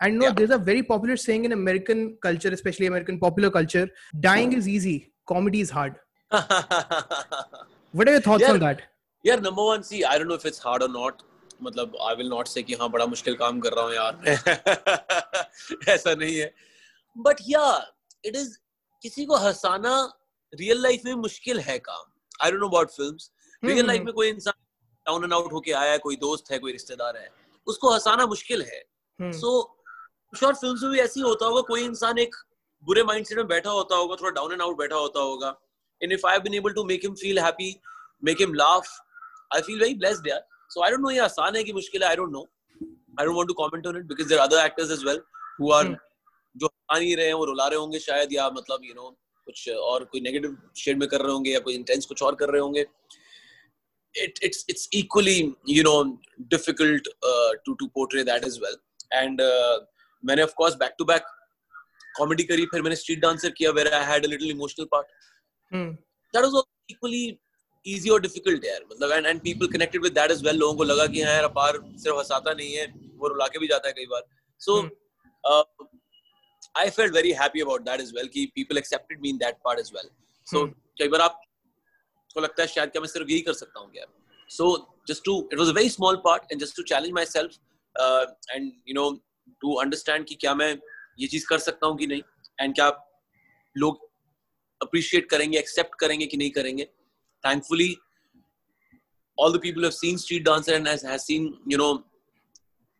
And 0.00 0.18
no, 0.18 0.26
yeah. 0.26 0.32
there's 0.32 0.50
a 0.50 0.58
very 0.58 0.82
popular 0.82 1.16
saying 1.16 1.44
in 1.46 1.52
American 1.52 2.18
culture, 2.20 2.50
especially 2.50 2.86
American 2.86 3.18
popular 3.18 3.50
culture 3.50 3.88
dying 4.20 4.52
is 4.52 4.68
easy, 4.68 5.12
comedy 5.26 5.60
is 5.60 5.70
hard. 5.70 5.94
what 6.30 8.08
are 8.08 8.12
your 8.12 8.20
thoughts 8.20 8.42
yeah. 8.42 8.52
on 8.52 8.60
that? 8.60 8.82
यार 9.26 9.40
number 9.40 9.62
one 9.62 9.82
see 9.86 10.00
I 10.02 10.18
don't 10.18 10.28
know 10.28 10.34
if 10.34 10.46
it's 10.46 10.62
hard 10.66 10.82
or 10.82 10.90
not 10.90 11.22
मतलब 11.62 11.96
आई 12.06 12.14
will 12.16 12.28
not 12.28 12.48
say 12.48 12.62
कि 12.62 12.74
हाँ 12.80 12.88
बड़ा 12.90 13.06
मुश्किल 13.06 13.34
काम 13.42 13.60
कर 13.66 13.72
रहा 13.72 13.84
हूँ 13.84 13.94
यार 13.94 14.14
ऐसा 15.94 16.14
नहीं 16.14 16.38
है 16.38 16.52
बट 17.26 17.42
या 17.48 17.66
इट 18.24 18.36
इज 18.36 18.56
किसी 19.01 19.25
को 19.25 19.35
हंसाना 19.37 19.93
रियल 20.53 20.81
लाइफ 20.81 21.01
में 21.05 21.13
मुश्किल 21.15 21.59
है 21.59 21.77
काम। 21.79 22.11
I 22.43 22.51
don't 22.51 22.61
know 22.61 22.67
about 22.67 22.91
films 22.91 23.31
real 23.63 23.87
life 23.87 24.03
में 24.03 24.13
कोई 24.13 24.29
इंसान 24.29 24.53
डाउन 25.05 25.23
एंड 25.23 25.33
आउट 25.33 25.53
होके 25.53 25.71
आया 25.71 25.91
है 25.91 25.97
कोई 26.05 26.15
दोस्त 26.25 26.51
है 26.51 26.59
कोई 26.59 26.71
रिश्तेदार 26.71 27.17
है 27.17 27.29
उसको 27.67 27.93
हंसाना 27.93 28.25
मुश्किल 28.25 28.61
है। 28.61 28.83
सो 29.39 29.49
शॉर्ट 30.39 30.57
फिल्म्स 30.57 30.83
में 30.83 30.91
भी 30.91 30.99
ऐसी 30.99 31.21
होता 31.21 31.45
होगा 31.45 31.61
कोई 31.67 31.83
इंसान 31.83 32.17
एक 32.19 32.35
बुरे 32.83 33.03
माइंडसेट 33.03 33.37
में 33.37 33.47
बैठा 33.47 33.69
होता 33.69 33.95
होगा 33.95 34.15
थोड़ा 34.21 34.31
डाउन 34.31 34.51
एंड 34.51 34.61
आउट 34.61 34.77
बैठा 34.77 34.95
होता 34.95 35.19
होगा। 35.19 35.55
And 36.01 36.11
if 36.13 36.27
I 36.27 36.33
have 36.33 36.41
been 36.43 36.53
able 36.53 36.73
to 36.73 36.83
make 36.93 37.05
him 37.05 37.13
feel 37.21 37.39
happy 37.39 37.75
make 38.23 38.41
him 38.41 38.53
laugh 38.53 38.97
I 39.55 39.57
feel 39.65 39.77
very 39.81 39.95
blessed 39.99 40.25
यार 40.27 40.41
so 40.71 40.81
I 40.85 40.87
don't 40.91 41.01
know 41.03 41.11
ये 41.11 41.19
आसान 41.25 41.55
है 41.55 41.63
कि 41.63 41.73
मुश्किल 41.73 42.03
है 42.03 42.15
don't 42.17 42.33
know 42.35 42.41
I 43.19 43.25
don't 43.27 43.37
want 43.37 43.49
to 43.51 43.55
comment 43.59 43.85
on 43.91 43.99
it 43.99 44.07
because 44.07 44.27
there 44.31 44.39
are 44.39 44.47
other 44.47 44.57
actors 44.63 44.89
as 44.95 45.03
well 45.09 45.21
who 45.59 45.69
are 45.75 45.83
hmm. 45.85 45.93
जो 46.57 46.69
आ 46.91 46.97
नहीं 46.97 47.15
रहे 47.15 47.25
हैं 47.27 47.33
वो 47.33 47.45
रुला 47.45 47.67
रहे 47.67 47.79
होंगे 47.79 47.99
शायद 47.99 48.33
या 48.33 48.49
मतलब 48.49 48.85
यू 48.85 48.93
नो 48.93 49.09
कुछ 49.47 49.69
और 49.69 50.03
कोई 50.05 50.21
नेगेटिव 50.21 50.57
शेड 50.77 50.97
में 50.99 51.07
कर 51.09 51.21
रहे 51.21 51.31
होंगे 51.31 51.51
या 51.51 51.59
कोई 51.67 51.75
इंटेंस 51.75 52.05
कुछ 52.05 52.23
और 52.23 52.35
कर 52.35 52.49
रहे 52.49 52.61
होंगे। 52.61 52.85
It 54.15 54.39
it's 54.43 54.65
it's 54.69 54.89
equally 54.93 55.37
you 55.69 55.83
know 55.83 56.03
difficult 56.53 57.07
to 57.65 57.73
to 57.73 57.87
portray 57.87 58.23
that 58.23 58.45
as 58.45 58.59
well 58.61 58.77
and 59.13 59.41
मैंने 60.23 60.43
of 60.43 60.53
course 60.57 60.75
back 60.75 60.95
to 60.97 61.05
back 61.05 61.23
comedy 62.17 62.43
करी 62.43 62.65
फिर 62.65 62.81
मैंने 62.81 62.95
स्ट्रीट 62.95 63.19
डांसर 63.19 63.49
किया 63.57 63.71
where 63.71 63.93
I 63.93 64.05
had 64.05 64.25
a 64.25 64.29
little 64.29 64.51
emotional 64.51 64.87
part 64.91 65.07
that 65.73 66.35
was 66.35 66.45
also 66.45 66.67
equally 66.89 67.25
easy 67.85 68.09
और 68.09 68.21
difficult 68.21 68.65
यार। 68.65 68.85
मतलब 68.91 69.11
and 69.11 69.25
and 69.25 69.41
people 69.41 69.67
connected 69.73 70.03
with 70.03 70.13
that 70.13 70.31
as 70.31 70.43
well 70.45 70.57
लोगों 70.57 70.75
को 70.75 70.83
लगा 70.83 71.05
कि 71.07 71.21
हाँ 71.21 71.33
यार 71.33 71.43
अपार 71.43 71.79
सिर्फ़ 71.97 72.17
हंसाता 72.17 72.53
नहीं 72.53 72.73
है 72.73 72.85
वो 73.15 73.27
रुला 73.27 73.47
के 73.47 73.59
भी 73.59 73.67
जाता 73.67 73.87
है 73.87 73.93
कई 73.93 74.05
बार. 74.05 74.23
सो 74.61 74.71
so, 74.71 74.83
hmm. 74.83 74.95
Uh, 75.43 75.63
I 76.76 76.90
felt 76.90 77.12
very 77.12 77.32
happy 77.32 77.60
about 77.60 77.84
that 77.86 78.00
as 78.00 78.12
well 78.16 78.28
कि 78.34 78.50
people 78.58 78.78
accepted 78.78 79.20
me 79.20 79.30
in 79.30 79.38
that 79.38 79.62
part 79.66 79.80
as 79.84 79.92
well 79.96 80.08
so 80.46 80.60
hmm. 80.60 80.74
कई 80.98 81.08
बार 81.08 81.20
आप 81.20 81.40
को 82.34 82.40
लगता 82.40 82.62
है 82.62 82.68
शायद 82.68 82.90
क्या 82.90 83.00
मैं 83.02 83.08
सिर्फ 83.08 83.30
यही 83.30 83.40
कर 83.40 83.52
सकता 83.52 83.80
हूँ 83.80 83.90
क्या 83.92 84.04
so 84.50 84.66
just 85.08 85.24
to 85.24 85.36
it 85.52 85.58
was 85.58 85.68
a 85.68 85.72
very 85.78 85.88
small 85.88 86.16
part 86.24 86.52
and 86.52 86.60
just 86.60 86.76
to 86.76 86.82
challenge 86.92 87.12
myself 87.26 87.58
and 88.50 88.72
you 88.88 88.94
know 88.94 89.10
to 89.60 89.74
understand 89.84 90.26
कि 90.26 90.34
क्या 90.44 90.54
मैं 90.54 90.70
ये 91.20 91.26
चीज 91.34 91.44
कर 91.48 91.58
सकता 91.66 91.86
हूँ 91.86 91.96
कि 91.98 92.06
नहीं 92.06 92.22
एंड 92.60 92.74
क्या 92.74 92.88
लोग 93.76 94.08
अप्रिशिएट 94.80 95.28
करेंगे 95.30 95.58
एक्सेप्ट 95.58 95.94
करेंगे 96.00 96.26
कि 96.26 96.36
नहीं 96.36 96.50
करेंगे 96.60 96.84
thankfully 97.44 97.94
all 99.38 99.52
the 99.52 99.58
people 99.58 99.82
have 99.82 99.94
seen 99.94 100.18
street 100.18 100.44
dancer 100.44 100.74
and 100.74 100.86
has, 100.86 101.02
has 101.02 101.24
seen 101.26 101.58
you 101.66 101.76
know 101.78 102.04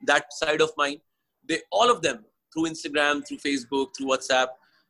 that 0.02 0.32
side 0.32 0.62
of 0.66 0.70
mine 0.78 1.00
they 1.48 1.58
all 1.70 1.90
of 1.90 2.00
them 2.02 2.24
through 2.53 2.63
instagram 2.63 3.25
through 3.27 3.37
facebook 3.37 3.95
through 3.95 4.07
whatsapp 4.07 4.47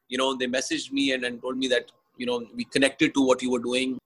you 0.10 0.18
know 0.18 0.36
they 0.36 0.48
messaged 0.48 0.92
me 0.92 1.12
and, 1.12 1.24
and 1.24 1.42
told 1.42 1.58
me 1.58 1.68
that 1.68 1.86
you 2.18 2.26
know 2.26 2.46
we 2.56 2.66
connected 2.66 3.14
to 3.14 3.26
what 3.26 3.42
you 3.42 3.52
were 3.52 3.60
doing. 3.60 3.98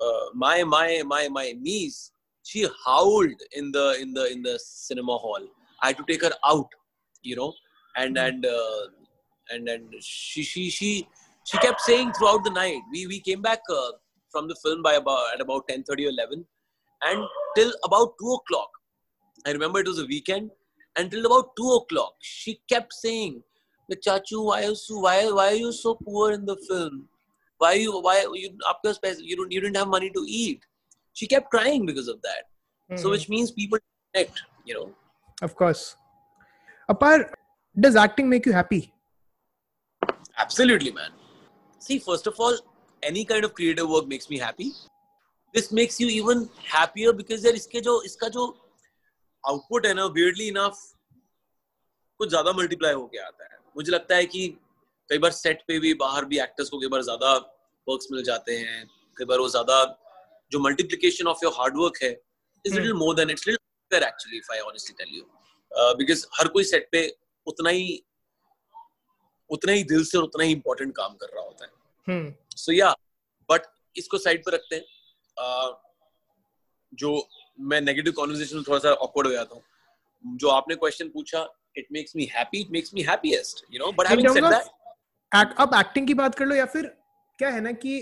Uh, 0.00 0.26
my 0.34 0.62
my 0.62 1.02
my 1.06 1.28
my 1.28 1.54
niece 1.58 2.12
she 2.44 2.66
howled 2.84 3.40
in 3.52 3.72
the 3.72 3.96
in 4.00 4.12
the 4.12 4.30
in 4.32 4.42
the 4.42 4.58
cinema 4.58 5.16
hall. 5.16 5.40
I 5.82 5.88
had 5.88 5.96
to 5.98 6.04
take 6.08 6.22
her 6.22 6.32
out 6.44 6.68
you 7.22 7.36
know 7.36 7.52
and 7.96 8.16
mm-hmm. 8.16 8.26
and 8.26 8.46
uh, 8.46 8.82
and 9.50 9.68
and 9.68 9.94
she 10.00 10.42
she 10.42 10.70
she 10.70 11.08
she 11.44 11.58
kept 11.58 11.80
saying 11.80 12.12
throughout 12.12 12.44
the 12.44 12.50
night 12.50 12.80
we 12.92 13.06
we 13.06 13.20
came 13.20 13.42
back 13.42 13.60
uh, 13.70 13.92
from 14.30 14.48
the 14.48 14.56
film 14.56 14.82
by 14.82 14.94
about 14.94 15.34
at 15.34 15.40
about 15.40 15.68
10 15.68 15.84
30 15.84 16.06
or 16.06 16.10
11 16.10 16.44
and 17.02 17.24
till 17.56 17.72
about 17.84 18.14
2 18.20 18.32
o'clock. 18.32 18.70
I 19.46 19.52
remember 19.52 19.78
it 19.80 19.86
was 19.86 20.00
a 20.00 20.06
weekend 20.06 20.50
until 20.97 21.25
about 21.25 21.55
2 21.55 21.71
o'clock 21.79 22.13
she 22.21 22.59
kept 22.73 22.93
saying 22.93 23.41
the 23.89 23.95
chachu 23.95 24.45
why 24.45 24.63
are 24.63 24.71
you 24.71 25.01
why, 25.05 25.31
why 25.31 25.47
are 25.47 25.61
you 25.61 25.71
so 25.71 25.95
poor 25.95 26.31
in 26.31 26.45
the 26.45 26.57
film 26.69 27.07
why 27.57 27.73
you 27.73 27.99
why 28.07 28.17
you 28.41 28.49
आपके 28.73 28.93
पास 29.05 29.21
you 29.29 29.35
don't 29.41 29.51
you 29.51 29.61
didn't 29.61 29.77
have 29.77 29.91
money 29.95 30.09
to 30.17 30.23
eat 30.27 30.65
she 31.13 31.27
kept 31.27 31.49
crying 31.55 31.85
because 31.85 32.07
of 32.07 32.21
that 32.21 32.43
mm-hmm. 32.45 33.01
so 33.01 33.09
which 33.09 33.27
means 33.29 33.51
people 33.51 33.79
connect 34.13 34.43
you 34.65 34.73
know 34.79 34.87
of 35.41 35.55
course 35.55 35.95
apart 36.89 37.33
does 37.85 37.95
acting 37.95 38.29
make 38.29 38.45
you 38.45 38.53
happy 38.53 38.81
absolutely 40.45 40.91
man 40.91 41.11
see 41.79 41.99
first 42.07 42.27
of 42.27 42.39
all 42.39 42.57
any 43.11 43.25
kind 43.33 43.45
of 43.45 43.53
creative 43.59 43.89
work 43.89 44.07
makes 44.07 44.29
me 44.29 44.37
happy 44.37 44.71
this 45.53 45.71
makes 45.71 45.99
you 45.99 46.07
even 46.07 46.49
happier 46.73 47.13
because 47.13 47.45
यार 47.45 47.55
इसके 47.55 47.81
जो 47.87 48.01
इसका 48.09 48.27
जो 48.35 48.43
output 49.46 49.86
है 49.86 49.92
ना 49.94 50.04
weirdly 50.16 50.48
enough 50.52 50.78
कुछ 52.20 52.28
ज़्यादा 52.28 52.52
multiply 52.52 52.92
होके 52.94 53.18
आता 53.18 53.44
है। 53.44 53.58
मुझे 53.76 53.92
लगता 53.92 54.16
है 54.16 54.26
कि 54.26 54.46
कई 55.10 55.18
बार 55.18 55.30
सेट 55.32 55.62
पे 55.68 55.78
भी 55.80 55.92
बाहर 56.02 56.24
भी 56.24 56.38
एक्टर्स 56.40 56.68
को 56.68 56.78
कई 56.80 56.88
बार 56.88 57.02
ज़्यादा 57.02 57.32
वर्क्स 57.86 58.08
मिल 58.12 58.22
जाते 58.24 58.56
हैं। 58.58 58.86
कई 59.16 59.24
बार 59.24 59.38
वो 59.38 59.48
ज़्यादा 59.48 59.84
जो 60.52 60.58
multiplication 60.60 61.26
of 61.28 61.44
your 61.44 61.52
hard 61.58 61.76
work 61.78 62.02
है 62.02 62.10
is 62.64 62.74
little 62.74 62.92
more 62.94 63.14
than 63.16 63.30
it's 63.30 63.46
little 63.48 64.02
actually 64.02 64.38
if 64.38 64.52
I 64.52 64.58
honestly 64.70 65.04
tell 65.04 65.14
you 65.16 65.24
because 65.98 66.26
हर 66.38 66.48
कोई 66.48 66.64
सेट 66.64 66.88
पे 66.92 67.06
उतना 67.46 67.70
ही 67.70 68.02
उतना 69.50 69.72
ही 69.72 69.82
दिल 69.84 70.04
से 70.04 70.18
और 70.18 70.24
उतना 70.24 70.44
ही 70.44 70.52
इंपॉर्टेंट 70.52 70.94
काम 70.96 71.14
कर 71.16 71.34
रहा 71.34 71.44
होता 71.44 71.64
है। 71.64 71.70
सो 72.56 72.72
या 72.72 72.90
बट 73.48 73.66
इसको 73.96 74.18
साइड 74.18 74.44
पर 74.44 74.52
रखते 74.52 74.76
हैं। 74.76 74.84
Uh, 75.36 75.72
जो 76.92 77.10
मैं 77.58 77.80
नेगेटिव 77.80 78.12
कॉन्वर्सेशन 78.12 78.56
में 78.56 78.64
थोड़ा 78.68 78.78
सा 78.78 78.90
ऑकवर्ड 78.90 79.26
हो 79.26 79.32
जाता 79.32 79.54
हूँ। 79.54 79.62
जो 80.24 80.48
आपने 80.48 80.74
क्वेश्चन 80.74 81.08
पूछा 81.08 81.46
it 81.76 81.86
makes 81.92 82.16
me 82.16 82.24
happy 82.34 82.60
it 82.60 82.70
makes 82.72 82.94
me 82.94 83.02
happiest 83.02 83.64
you 83.74 83.78
know 83.78 83.92
but 83.92 84.06
having 84.06 84.28
said 84.28 84.44
that 84.44 85.54
अब 85.58 85.74
एक्टिंग 85.74 86.06
की 86.06 86.14
बात 86.14 86.34
कर 86.34 86.46
लो 86.46 86.54
या 86.54 86.64
फिर 86.66 86.86
क्या 87.38 87.48
है 87.50 87.60
ना 87.60 87.72
कि 87.72 87.94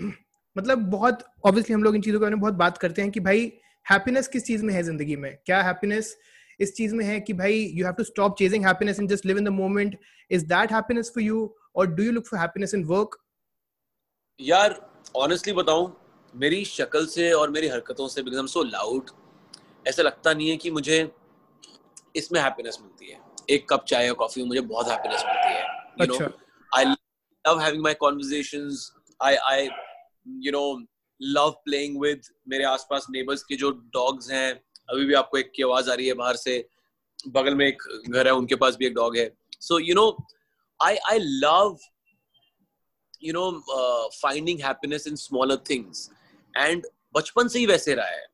मतलब 0.56 0.78
बहुत 0.90 1.24
ऑब्वियसली 1.46 1.74
हम 1.74 1.82
लोग 1.82 1.94
इन 1.94 2.02
चीज़ों 2.02 2.18
के 2.18 2.22
बारे 2.22 2.34
में 2.34 2.40
बहुत 2.40 2.54
बात 2.54 2.78
करते 2.78 3.02
हैं 3.02 3.10
कि 3.10 3.20
भाई 3.20 3.52
हैप्पीनेस 3.86 4.28
किस 4.28 4.44
चीज़ 4.44 4.64
में 4.64 4.72
है 4.74 4.82
ज़िंदगी 4.82 5.16
में? 5.16 5.36
क्या 5.46 5.62
हैप्पीनेस 5.62 6.16
इस 6.60 6.74
चीज़ 6.74 6.94
में 6.94 7.04
है 7.04 7.20
कि 7.20 7.32
भाई 7.32 7.60
you 7.74 7.84
have 7.84 7.94
to 7.94 8.04
stop 8.04 8.36
chasing 8.38 8.66
happiness 8.66 8.98
and 9.00 9.08
just 9.08 9.26
live 9.26 9.38
in 9.38 9.44
the 9.44 9.48
moment 9.48 9.98
is 10.30 10.44
that 10.46 10.72
happiness 10.72 11.12
for 11.14 11.24
you 11.24 11.54
और 11.76 11.86
do 11.86 12.02
you 12.02 12.12
look 12.12 12.26
for 12.26 12.40
happiness 12.40 12.74
in 12.74 12.84
work 12.84 13.16
यार 14.40 14.80
ऑनेस्टली 15.16 15.52
बताऊँ 15.52 15.86
मेरी 16.34 16.64
शक्ल 16.64 17.06
से 17.06 17.30
और 17.32 17.50
मेरी 17.50 17.68
हरकतों 17.68 18.08
से 18.08 18.22
बिकॉज़ 18.22 18.46
सो 18.46 18.62
लाउड 18.62 19.10
ऐसा 19.88 20.02
लगता 20.02 20.32
नहीं 20.34 20.50
है 20.50 20.56
कि 20.56 20.70
मुझे 20.70 20.98
इसमें 22.16 22.40
हैप्पीनेस 22.40 22.78
मिलती 22.82 23.10
है। 23.10 23.20
एक 23.50 23.68
कप 23.70 23.84
चाय 23.88 24.06
या 24.06 24.12
कॉफ़ी 24.12 24.42
में 24.42 24.48
मुझे 24.48 24.60
बहुत 24.60 24.88
हैप्पीनेस 24.88 25.22
मिलती 25.26 25.48
है। 25.48 25.62
You 26.00 26.06
know 26.06 26.94
love 27.44 27.60
having 27.60 27.82
my 27.84 27.92
conversations. 28.00 28.80
I 29.20 29.30
I 29.50 29.58
you 30.46 30.52
know 30.52 30.66
love 31.20 31.54
playing 31.68 31.94
मेरे 32.48 32.64
आसपास 32.64 33.06
नेबर्स 33.10 33.42
के 33.42 33.56
जो 33.56 33.70
डॉग्स 33.70 34.30
हैं। 34.30 34.52
अभी 34.90 35.04
भी 35.04 35.14
आपको 35.14 35.38
एक 35.38 35.52
की 35.54 35.62
आवाज़ 35.62 35.90
आ 35.90 35.94
रही 35.94 36.06
है 36.06 36.14
बाहर 36.14 36.36
से। 36.36 36.68
बगल 37.28 37.54
में 37.54 37.66
एक 37.66 37.82
घर 38.08 38.26
है 38.26 38.32
उनके 38.32 38.54
पास 38.56 38.76
भी 38.76 38.86
एक 38.86 38.94
डॉग 38.94 39.16
है। 39.16 39.30
So 39.60 39.78
you 39.78 39.94
know 39.94 40.04
I 40.80 40.96
I 40.96 41.18
love 41.18 41.78
you 43.24 43.32
know 43.32 43.50
finding 44.22 44.60
happiness 44.60 45.06
in 45.06 45.16
smaller 45.16 45.56
things 45.70 46.08
and 46.56 46.86
बचपन 47.14 47.48
से 47.48 47.58
ही 47.58 47.66
वैसे 47.66 47.94
रहा 47.94 48.06
है। 48.06 48.26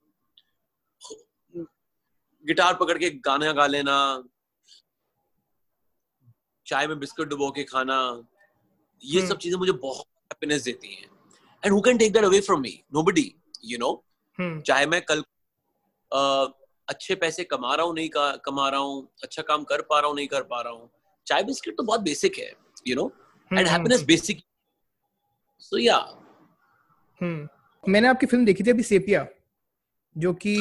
गिटार 2.46 2.74
पकड़ 2.74 2.98
के 2.98 3.10
गाना 3.10 3.52
गा 3.52 3.66
लेना 3.66 4.24
चाय 6.66 6.86
में 6.86 6.98
बिस्कुट 6.98 7.28
डुबो 7.28 7.50
के 7.50 7.64
खाना 7.64 8.24
ये 9.04 9.20
hmm. 9.20 9.28
सब 9.28 9.38
चीज़ें 9.38 9.58
मुझे 9.58 9.72
बहुत 9.72 10.06
हैप्पीनेस 10.06 10.62
देती 10.62 10.94
हैं। 10.94 11.08
And 11.64 11.72
who 11.72 11.80
can 11.80 11.98
take 11.98 12.12
that 12.12 12.24
away 12.24 12.40
from 12.40 12.60
me 12.60 12.84
nobody 12.94 13.34
you 13.64 13.78
know 13.78 14.04
चाहे 14.40 14.86
मैं 14.86 15.02
कल 15.02 15.20
uh, 15.20 16.52
अच्छे 16.88 17.14
पैसे 17.14 17.44
कमा 17.44 17.74
रहा 17.74 17.86
हूँ 17.86 17.94
नहीं 17.94 18.10
कमा 18.14 18.68
रहा 18.68 18.80
हूँ 18.80 19.08
अच्छा 19.22 19.42
काम 19.42 19.64
कर 19.64 19.82
पा 19.82 19.98
रहा 19.98 20.08
हूँ 20.08 20.16
नहीं 20.16 20.28
कर 20.28 20.42
पा 20.42 20.60
रहा 20.60 20.72
हूँ 20.72 20.90
चाय 21.26 21.42
बिस्किट 21.42 21.76
तो 21.76 21.82
बहुत 21.82 22.00
बेसिक 22.00 22.38
है 22.38 22.52
you 22.88 22.96
know 22.96 23.10
and 23.52 23.66
happiness 23.68 24.02
basic 24.02 24.42
so 25.58 25.78
yeah 25.78 25.98
मैंने 27.88 28.08
आपकी 28.08 28.26
फ़िल्म 28.26 28.44
देखी 28.44 28.64
थी 28.64 28.70
अभी 28.70 28.82
सेपिया 28.82 29.26
जो 30.18 30.32
कि 30.44 30.56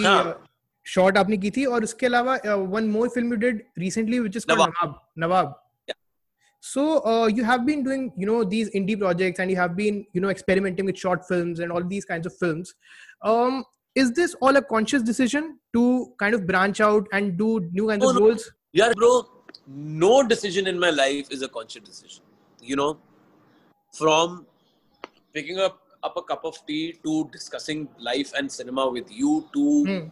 शॉर्ट 0.85 1.15
हाँ. 1.15 1.23
आपने 1.23 1.37
की 1.37 1.51
थी 1.51 1.65
और 1.65 1.83
उसके 1.83 2.05
अलावा 2.05 2.37
one 2.55 2.87
more 2.89 3.09
film 3.09 3.29
you 3.31 3.37
did 3.39 3.63
recently 3.77 4.19
which 4.19 4.37
is 4.37 4.45
Nawab 4.51 4.99
Nawab 5.19 5.61
so 6.67 6.83
uh, 7.09 7.27
you 7.27 7.43
have 7.47 7.63
been 7.65 7.81
doing 7.85 8.05
you 8.21 8.27
know 8.27 8.43
these 8.51 8.69
indie 8.77 8.93
projects 9.01 9.41
and 9.43 9.51
you 9.53 9.57
have 9.57 9.73
been 9.79 9.97
you 10.17 10.21
know 10.21 10.29
experimenting 10.29 10.87
with 10.89 11.01
short 11.01 11.27
films 11.27 11.59
and 11.65 11.75
all 11.75 11.83
these 11.91 12.07
kinds 12.11 12.29
of 12.29 12.35
films 12.37 12.71
um, 13.31 13.59
is 14.03 14.11
this 14.19 14.33
all 14.41 14.57
a 14.61 14.63
conscious 14.71 15.03
decision 15.09 15.51
to 15.77 15.83
kind 16.23 16.37
of 16.37 16.47
branch 16.47 16.81
out 16.87 17.13
and 17.19 17.37
do 17.43 17.49
new 17.79 17.87
kinds 17.91 18.07
of 18.09 18.15
roles 18.23 18.47
no. 18.47 18.81
yeah 18.81 18.97
bro 19.01 19.11
no 20.07 20.23
decision 20.33 20.73
in 20.73 20.81
my 20.87 20.89
life 20.89 21.31
is 21.37 21.47
a 21.49 21.51
conscious 21.59 21.85
decision 21.91 22.23
you 22.73 22.75
know 22.81 22.91
from 24.01 24.43
picking 25.33 25.59
up 25.59 25.84
up 26.05 26.17
a 26.17 26.23
cup 26.31 26.45
of 26.49 26.57
tea 26.67 26.83
to 27.03 27.13
discussing 27.31 27.87
life 27.99 28.31
and 28.37 28.51
cinema 28.51 28.87
with 28.97 29.11
you 29.21 29.33
to 29.55 29.65
hmm. 29.89 30.03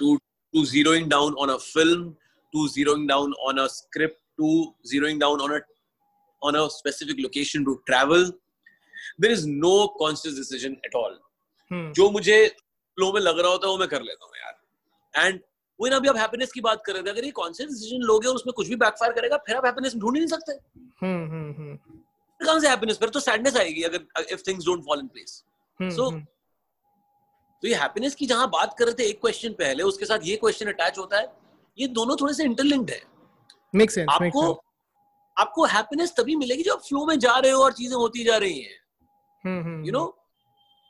to 0.00 0.16
to 0.54 0.64
zeroing 0.72 1.08
down 1.14 1.38
on 1.44 1.54
a 1.56 1.58
film 1.58 2.16
to 2.54 2.64
zeroing 2.76 3.06
down 3.12 3.36
on 3.48 3.60
a 3.64 3.68
script 3.68 4.18
to 4.40 4.48
zeroing 4.92 5.20
down 5.24 5.44
on 5.46 5.54
a 5.58 5.60
on 6.42 6.58
a 6.62 6.64
specific 6.70 7.22
location 7.26 7.64
to 7.70 7.76
travel 7.90 8.30
there 9.18 9.34
is 9.38 9.46
no 9.46 9.76
conscious 10.02 10.34
decision 10.42 10.76
at 10.90 11.00
all 11.02 11.16
hmm. 11.70 11.88
जो 11.96 12.10
मुझे 12.10 12.38
flow 12.98 13.12
में 13.12 13.20
लग 13.20 13.38
रहा 13.38 13.50
होता 13.50 13.66
है 13.66 13.72
वो 13.72 13.78
मैं 13.78 13.88
कर 13.88 14.02
लेता 14.02 14.26
हूँ 14.26 14.36
यार 14.38 15.26
एंड 15.26 15.40
वो 15.80 15.88
ना 15.88 15.96
अभी 15.96 16.08
आप 16.08 16.16
हैप्पीनेस 16.16 16.52
की 16.52 16.60
बात 16.60 16.82
कर 16.86 16.92
रहे 16.94 17.02
थे 17.02 17.10
अगर 17.10 17.24
ये 17.24 17.30
कॉन्शियस 17.36 17.70
डिसीज़न 17.70 18.02
लोगे 18.08 18.28
और 18.28 18.34
उसमें 18.36 18.52
कुछ 18.56 18.68
भी 18.68 18.76
बैकफायर 18.82 19.12
करेगा 19.12 19.36
फिर 19.46 19.56
आप 19.56 19.66
हैप्पीनेस 19.66 19.96
ढूंढ 20.02 20.16
ही 20.16 20.20
नहीं 20.20 20.32
सकते 20.34 20.52
हम्म 21.02 21.30
हम्म 21.30 21.52
हम्म 21.58 22.01
कहाँ 22.42 22.60
से 22.60 22.68
हैप्पीनेस 22.68 22.98
फिर 22.98 23.08
तो 23.08 23.20
सैडनेस 23.20 23.56
आएगी 23.56 23.82
अगर 23.82 24.24
if 24.30 24.42
things 24.48 24.66
don't 24.66 24.84
fall 24.86 25.00
in 25.00 25.06
place 25.08 25.42
so 25.80 26.10
तो 27.62 27.68
ये 27.68 27.74
हैप्पीनेस 27.76 28.14
की 28.14 28.26
जहाँ 28.26 28.48
बात 28.50 28.74
कर 28.78 28.84
रहे 28.84 28.94
थे 28.98 29.08
एक 29.08 29.20
क्वेश्चन 29.20 29.52
पहले 29.58 29.82
उसके 29.84 30.06
साथ 30.06 30.18
ये 30.24 30.36
क्वेश्चन 30.36 30.66
अटैच 30.68 30.98
होता 30.98 31.18
है 31.18 31.32
ये 31.78 31.86
दोनों 31.90 32.16
थोड़े 32.20 32.34
से 32.34 32.44
इंटरलिंक्ड 32.44 32.90
है। 32.90 33.00
मेक 33.74 33.90
सेंस 33.90 34.06
आपको 34.10 34.50
आपको 35.36 35.64
हैप्पीनेस 35.66 36.12
तभी 36.16 36.36
मिलेगी 36.36 36.62
जब 36.62 36.80
फ्लो 36.80 37.04
में 37.06 37.18
जा 37.18 37.36
रहे 37.36 37.50
हो 37.52 37.62
और 37.64 37.72
चीज़ें 37.72 37.96
होती 37.96 38.24
जा 38.24 38.36
रही 38.36 38.60
हैं। 38.60 39.84
यू 39.86 39.92
नो 39.92 40.04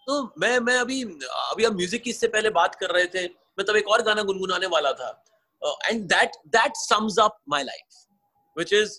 तो 0.06 0.22
मैं 0.38 0.58
मैं 0.60 0.76
अभी 0.78 1.02
अभी 1.02 1.64
हम 1.64 1.74
म्यूज़िक 1.76 2.02
की 2.02 2.10
इससे 2.10 2.28
पहले 2.28 2.50
बात 2.50 2.74
कर 2.74 2.90
रहे 2.90 3.06
थे 3.06 3.26
मैं 3.58 3.66
तब 3.66 3.76
एक 3.76 3.88
और 3.88 4.02
गाना 4.02 4.22
गुनगुनाने 4.22 4.66
वाला 4.66 4.92
था। 4.92 5.10
And 5.86 6.02
that 6.08 6.36
that 6.48 6.72
sums 6.76 7.18
up 7.18 7.38
my 7.48 7.62
life 7.64 8.04
which 8.56 8.72
is 8.72 8.98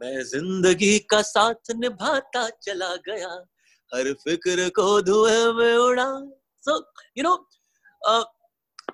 मैं 0.00 0.22
ज़िंदगी 0.24 0.98
का 1.10 1.20
साथ 1.22 1.70
निभाता 1.76 2.48
चला 2.62 2.94
गया। 3.08 3.28
हर 3.92 4.12
फ़िक्र 4.24 4.68
को 4.76 5.00
धुएँ 5.02 5.52
में 5.54 5.76
उड़ा। 5.76 6.10
So 6.64 6.78
you 7.18 7.24
know 7.24 7.34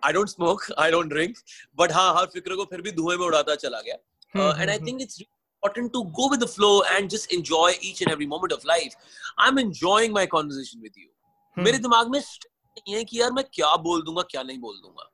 I 0.04 0.12
don't 0.12 0.28
smoke 0.28 0.70
I 0.78 0.90
don't 0.90 1.12
drink 1.12 1.36
but 1.78 1.92
हाँ 1.92 2.12
हर 2.14 2.26
फ़िक्र 2.32 2.56
को 2.56 2.64
फिर 2.70 2.82
भी 2.82 2.92
धुएँ 2.92 3.16
में 3.18 3.26
उड़ाता 3.26 3.54
चला 3.54 3.80
गया। 3.80 3.94
And 4.60 4.70
I 4.70 4.78
think 4.78 5.02
it's 5.02 5.22
important 5.62 5.90
to 5.94 6.00
go 6.16 6.26
with 6.32 6.40
the 6.42 6.46
flow 6.50 6.82
and 6.90 7.10
just 7.12 7.32
enjoy 7.36 7.70
each 7.86 7.98
and 8.02 8.10
every 8.12 8.26
moment 8.28 8.52
of 8.54 8.62
life. 8.68 8.94
I'm 9.38 9.58
enjoying 9.62 10.12
my 10.12 10.22
conversation 10.34 10.84
with 10.84 10.94
you. 11.00 11.08
Hmm. 11.08 11.64
मेरे 11.64 11.78
दिमाग 11.78 12.08
में 12.10 12.18
नहीं 12.20 12.94
है 12.94 13.02
कि 13.04 13.20
यार 13.20 13.32
मैं 13.38 13.44
क्या 13.54 13.74
बोल 13.86 14.02
दूँगा 14.02 14.22
क्या 14.30 14.42
नहीं 14.42 14.58
बोल 14.60 14.76
दूँगा। 14.76 15.08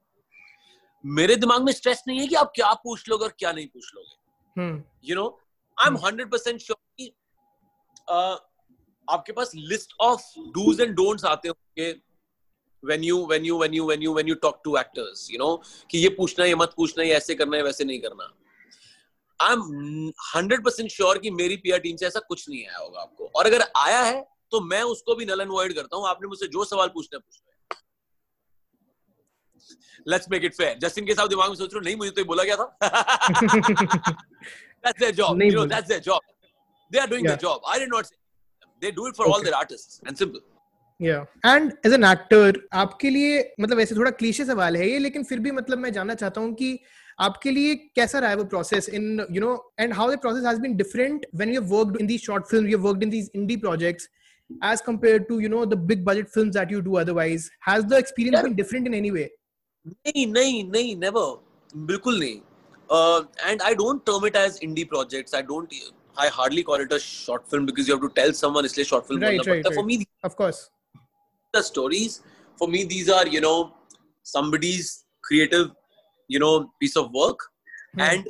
मेरे 1.05 1.37
दिमाग 1.37 1.64
में 1.64 1.73
स्ट्रेस 1.73 2.02
नहीं 2.09 2.21
है 2.21 2.26
कि 2.26 2.35
आप 2.43 2.52
क्या 2.57 2.73
पूछ 2.85 3.09
लोगे 3.09 3.25
और 3.25 3.33
क्या 3.38 3.52
नहीं 3.52 3.66
पूछ 3.66 3.90
लोगे। 3.95 4.69
You 5.09 5.16
know 5.16 5.26
I 5.78 5.87
am 5.87 5.97
hundred 6.06 6.30
percent 6.30 6.61
sure 6.61 6.78
कि 6.99 7.06
आपके 9.09 9.33
पास 9.33 9.52
list 9.54 9.95
of 10.00 10.23
dos 10.56 10.80
and 10.80 10.95
don'ts 10.97 11.25
आते 11.25 11.49
होंगे 11.49 11.95
when 12.83 13.04
you 13.04 13.14
when 13.30 13.47
you 13.47 13.54
when 13.61 13.73
you 13.75 13.85
when 13.87 14.02
you 14.04 14.11
when 14.16 14.28
you 14.30 14.35
talk 14.40 14.59
to 14.66 14.73
actors 14.80 15.21
you 15.30 15.38
know 15.42 15.54
कि 15.90 15.99
ये 15.99 16.09
पूछना 16.16 16.45
है 16.45 16.49
ये 16.49 16.56
मत 16.56 16.75
पूछना 16.76 17.04
है 17.04 17.11
ऐसे 17.12 17.35
करना 17.35 17.56
है 17.56 17.62
वैसे 17.62 17.85
नहीं 17.85 18.00
करना। 18.00 18.25
I 19.40 19.52
am 19.52 20.12
hundred 20.35 20.64
percent 20.64 20.90
sure 20.90 21.18
कि 21.18 21.30
मेरी 21.30 21.56
पीआर 21.64 21.78
टीम 21.78 21.97
से 21.97 22.06
ऐसा 22.06 22.21
कुछ 22.28 22.49
नहीं 22.49 22.66
आया 22.66 22.78
होगा 22.78 23.00
आपको। 23.00 23.30
और 23.37 23.47
अगर 23.47 23.62
आया 23.76 24.02
है 24.02 24.21
तो 24.50 24.61
मैं 24.61 24.83
उसको 24.92 25.14
भी 25.14 25.25
नल 25.25 25.40
अवॉइड 25.40 25.75
करता 25.75 25.97
हूँ। 25.97 26.06
आपने 26.09 26.28
मुझसे 26.28 26.47
जो 26.49 26.64
सवाल 26.64 26.88
पूछना 26.95 27.18
पूछ 27.18 27.40
let's 30.09 30.30
make 30.30 30.45
it 30.45 30.54
fair 30.54 30.78
just 30.83 30.99
in 30.99 31.06
case 31.06 31.18
आप 31.18 31.28
दिमाग 31.28 31.49
में 31.49 31.56
सोच 31.56 31.75
रहे 31.75 31.78
हो 31.78 31.85
नहीं 31.85 31.97
मुझे 31.97 32.11
तो 32.11 32.25
बोला 32.25 32.45
गया 32.45 32.56
था। 32.56 32.66
that's 34.83 35.00
their 35.00 35.12
job 35.12 35.41
you 35.41 35.51
know 35.57 35.65
that's 35.74 35.89
their 35.93 36.00
job 36.00 36.21
they 36.91 37.00
are 37.00 37.07
doing 37.07 37.25
yeah. 37.25 37.31
their 37.31 37.43
job 37.48 37.69
i 37.74 37.79
did 37.83 37.89
not 37.89 38.05
say 38.05 38.17
they 38.81 38.91
do 38.91 39.07
it 39.07 39.15
for 39.15 39.25
okay. 39.25 39.33
all 39.33 39.43
their 39.50 39.55
artists 39.55 40.01
and 40.05 40.17
simple 40.17 40.41
yeah 41.00 41.51
and 41.51 41.74
as 41.89 41.93
an 42.00 42.07
actor 42.13 42.48
आपके 42.83 43.10
लिए 43.10 43.43
मतलब 43.60 43.79
ऐसे 43.79 43.95
थोड़ा 43.95 44.12
cliché 44.21 44.45
सवाल 44.45 44.77
है 44.77 44.89
ये 44.89 44.98
लेकिन 45.00 45.24
फिर 45.29 45.39
भी 45.45 45.51
मतलब 45.51 45.77
मैं 45.86 45.91
जानना 45.93 46.13
चाहता 46.24 46.41
हूँ 46.41 46.53
कि 46.55 46.77
आपके 47.27 47.51
लिए 47.51 47.75
कैसा 47.95 48.19
रहा 48.19 48.29
है 48.29 48.36
वो 48.36 48.43
process 48.53 48.89
in 48.89 49.25
you 49.31 49.41
know 49.41 49.53
and 49.79 49.93
how 49.93 50.12
the 50.12 50.19
process 50.21 50.45
has 50.45 50.60
been 50.60 50.75
different 50.77 51.25
when 51.36 51.53
you 51.53 51.62
worked 51.75 52.01
in 52.01 52.07
these 52.07 52.25
short 52.25 52.45
film 52.51 52.67
you 52.67 52.77
worked 52.88 53.03
in 53.03 53.10
these 53.10 53.29
indie 53.36 53.57
projects 53.65 54.10
as 54.69 54.81
compared 54.86 55.27
to 55.27 55.39
you 55.39 55.50
know 55.50 55.65
the 55.65 55.77
big 55.89 56.03
budget 56.07 56.29
films 56.29 56.55
that 56.55 56.71
you 56.74 56.81
do 56.81 56.95
otherwise 57.01 57.50
has 57.67 57.86
the 57.86 57.98
experience 57.98 58.38
yeah. 58.38 58.48
been 58.48 58.55
different 58.55 58.89
in 58.89 58.95
any 58.98 59.12
way 59.17 59.27
nahi 60.07 60.25
nahi 60.31 60.57
nahi 60.74 60.89
never 61.03 61.24
bilkul 61.91 62.17
nahi 62.24 62.33
uh, 62.89 63.24
and 63.45 63.62
i 63.62 63.74
don't 63.74 64.05
term 64.05 64.25
it 64.25 64.36
as 64.36 64.60
indie 64.60 64.88
projects 64.88 65.33
i 65.33 65.41
don't 65.41 65.74
i 66.17 66.27
hardly 66.27 66.63
call 66.63 66.86
it 66.86 66.91
a 66.91 67.00
short 67.00 67.50
film 67.50 67.65
because 67.65 67.88
you 67.88 67.93
have 67.93 68.01
to 68.01 68.13
tell 68.21 68.33
someone 68.41 68.65
isliye 68.71 68.88
short 68.93 69.07
film 69.07 69.21
right, 69.21 69.45
right, 69.48 69.65
right. 69.65 69.79
for 69.79 69.86
me 69.91 70.00
of 70.29 70.36
course 70.41 70.62
the 71.53 71.63
stories 71.69 72.19
for 72.57 72.67
me 72.67 72.83
these 72.95 73.10
are 73.19 73.27
you 73.27 73.41
know 73.48 73.57
somebody's 74.24 74.91
creative 75.29 75.71
you 76.27 76.39
know 76.43 76.53
piece 76.83 76.98
of 77.03 77.12
work 77.21 77.48
hmm. 77.93 78.01
and 78.10 78.29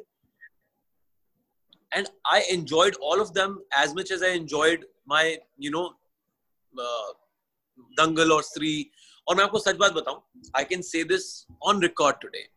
and 1.99 2.09
i 2.25 2.43
enjoyed 2.57 2.95
all 3.09 3.21
of 3.25 3.33
them 3.39 3.59
as 3.83 3.95
much 3.99 4.11
as 4.11 4.23
i 4.29 4.31
enjoyed 4.43 4.85
my 5.13 5.23
you 5.57 5.71
know 5.75 5.87
uh, 6.85 7.09
dangal 7.99 8.37
or 8.37 8.41
Stree 8.53 8.79
और 9.29 9.35
मैं 9.35 9.43
आपको 9.43 9.59
सच 9.59 9.75
बात 9.81 9.91
बताऊं 9.93 10.41
I 10.57 10.63
can 10.69 10.81
say 10.81 11.03
this 11.11 11.25
on 11.63 11.81
record 11.81 12.15
today 12.21 12.47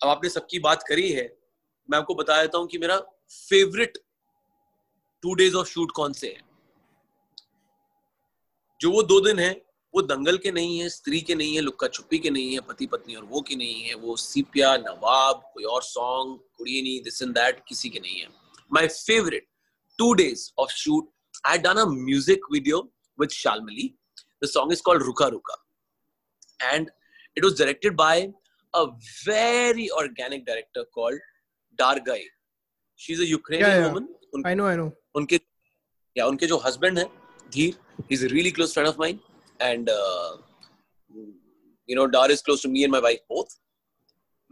अब 0.00 0.08
आपने 0.08 0.28
सबकी 0.30 0.58
बात 0.58 0.82
करी 0.88 1.10
है, 1.12 1.36
मैं 1.88 1.98
आपको 1.98 2.14
बता 2.14 2.40
देता 2.42 2.58
हूँ 2.58 2.66
कि 2.66 2.78
मेरा 2.78 2.98
favourite 3.30 3.98
two 5.22 5.34
days 5.34 5.54
of 5.54 5.68
shoot 5.68 5.90
कौन 5.90 6.12
से 6.12 6.26
है? 6.26 6.40
जो 8.80 8.90
वो 8.90 9.02
दो 9.02 9.20
दिन 9.20 9.38
है, 9.38 9.50
वो 9.94 10.02
दंगल 10.02 10.38
के 10.38 10.50
नहीं 10.50 10.78
है, 10.78 10.88
स्त्री 10.88 11.20
के 11.20 11.34
नहीं 11.34 11.54
है, 11.54 11.60
लुक्का 11.60 11.88
छुपी 11.88 12.18
के 12.18 12.30
नहीं 12.30 12.52
है, 12.52 12.60
पति 12.60 12.86
पत्नी 12.86 13.14
और 13.14 13.24
वो 13.24 13.40
की 13.40 13.56
नहीं 13.56 13.82
है, 13.82 13.94
वो 13.94 14.16
सीपिया, 14.16 14.76
नवाब, 14.76 15.42
कोई 15.54 15.64
और 15.64 15.82
सॉन्ग 15.82 16.38
कुड़ियनी 16.58 16.98
दिस 17.04 17.22
एंड 17.22 17.34
दैट 17.34 17.62
किसी 17.68 17.90
के 17.90 18.00
नहीं 18.00 18.20
है। 18.20 18.28
My 18.72 18.86
favourite 18.88 19.46
two 19.98 20.12
days 20.14 20.50
of 20.58 20.70
shoot 20.70 21.10
I 21.46 21.58
done 21.58 21.76
a 21.76 21.84
music 21.84 22.44
video 22.52 22.80
with 23.18 23.30
Shalmali 23.30 23.94
the 24.44 24.46
song 24.46 24.72
is 24.72 24.82
called 24.82 25.02
रुका 25.02 25.26
रुका 25.26 25.64
and 26.62 26.90
it 27.36 27.44
was 27.44 27.62
directed 28.74 29.28
by 29.28 29.34
a 29.34 29.42
very 29.42 29.88
organic 29.88 30.44
director 30.44 30.82
called 30.82 31.20
डारगाई 31.78 32.24
she 32.98 33.12
is 33.12 33.22
a 33.22 33.24
Ukrainian 33.24 33.84
woman 33.84 34.46
I 34.46 34.54
know 34.54 34.66
I 34.66 34.76
know 34.76 34.92
उनके 35.14 35.40
या 36.16 36.26
उनके 36.26 36.46
जो 36.46 36.56
husband 36.56 36.98
है 36.98 37.04
Dheer 37.52 38.04
is 38.12 38.26
a 38.26 38.28
really 38.28 38.50
close 38.50 38.72
friend 38.72 38.88
of 38.88 38.96
mine 38.98 39.20
and 39.60 39.88
uh, 39.90 40.36
you 41.88 41.96
know 41.96 42.06
Dar 42.06 42.30
is 42.30 42.42
close 42.42 42.60
to 42.62 42.68
me 42.68 42.84
and 42.84 42.92
my 42.92 43.00
wife 43.00 43.22
both. 43.28 43.48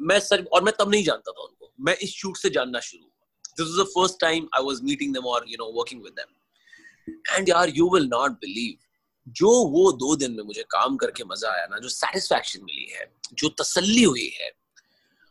मैं 0.00 0.20
sir 0.20 0.44
और 0.44 0.62
मैं 0.64 0.72
तब 0.78 0.90
नहीं 0.90 1.04
जानता 1.04 1.32
था 1.32 1.42
उनको। 1.42 1.72
मैं 1.80 1.96
इस 1.96 2.10
शूट 2.10 2.36
से 2.36 2.50
जानना 2.50 2.80
शुरू 2.80 3.04
हुआ। 3.04 3.10
This 3.58 3.66
was 3.66 3.86
the 3.86 3.88
first 3.90 4.20
time 4.20 4.48
I 4.54 4.62
was 4.62 4.80
meeting 4.82 5.14
them 5.14 5.26
और 5.26 5.44
you 5.48 5.56
know 5.58 5.66
working 5.72 6.02
with 6.02 6.12
them 6.12 7.36
and 7.36 7.48
यार 7.48 7.68
यू 7.68 7.88
विल 7.94 8.06
नॉट 8.06 8.30
बिलीव 8.30 8.85
जो 9.26 9.48
वो 9.68 9.90
दो 9.92 10.14
दिन 10.16 10.32
में 10.32 10.42
मुझे 10.44 10.62
काम 10.70 10.96
करके 10.96 11.24
मज़ा 11.24 11.50
आया 11.52 11.66
ना, 11.66 11.78
जो 11.78 11.88
सेटिस्फैक्शन 11.88 12.64
मिली 12.64 12.86
है, 12.92 13.10
जो 13.34 13.48
तसल्ली 13.60 14.02
हुई 14.02 14.28
है 14.40 14.50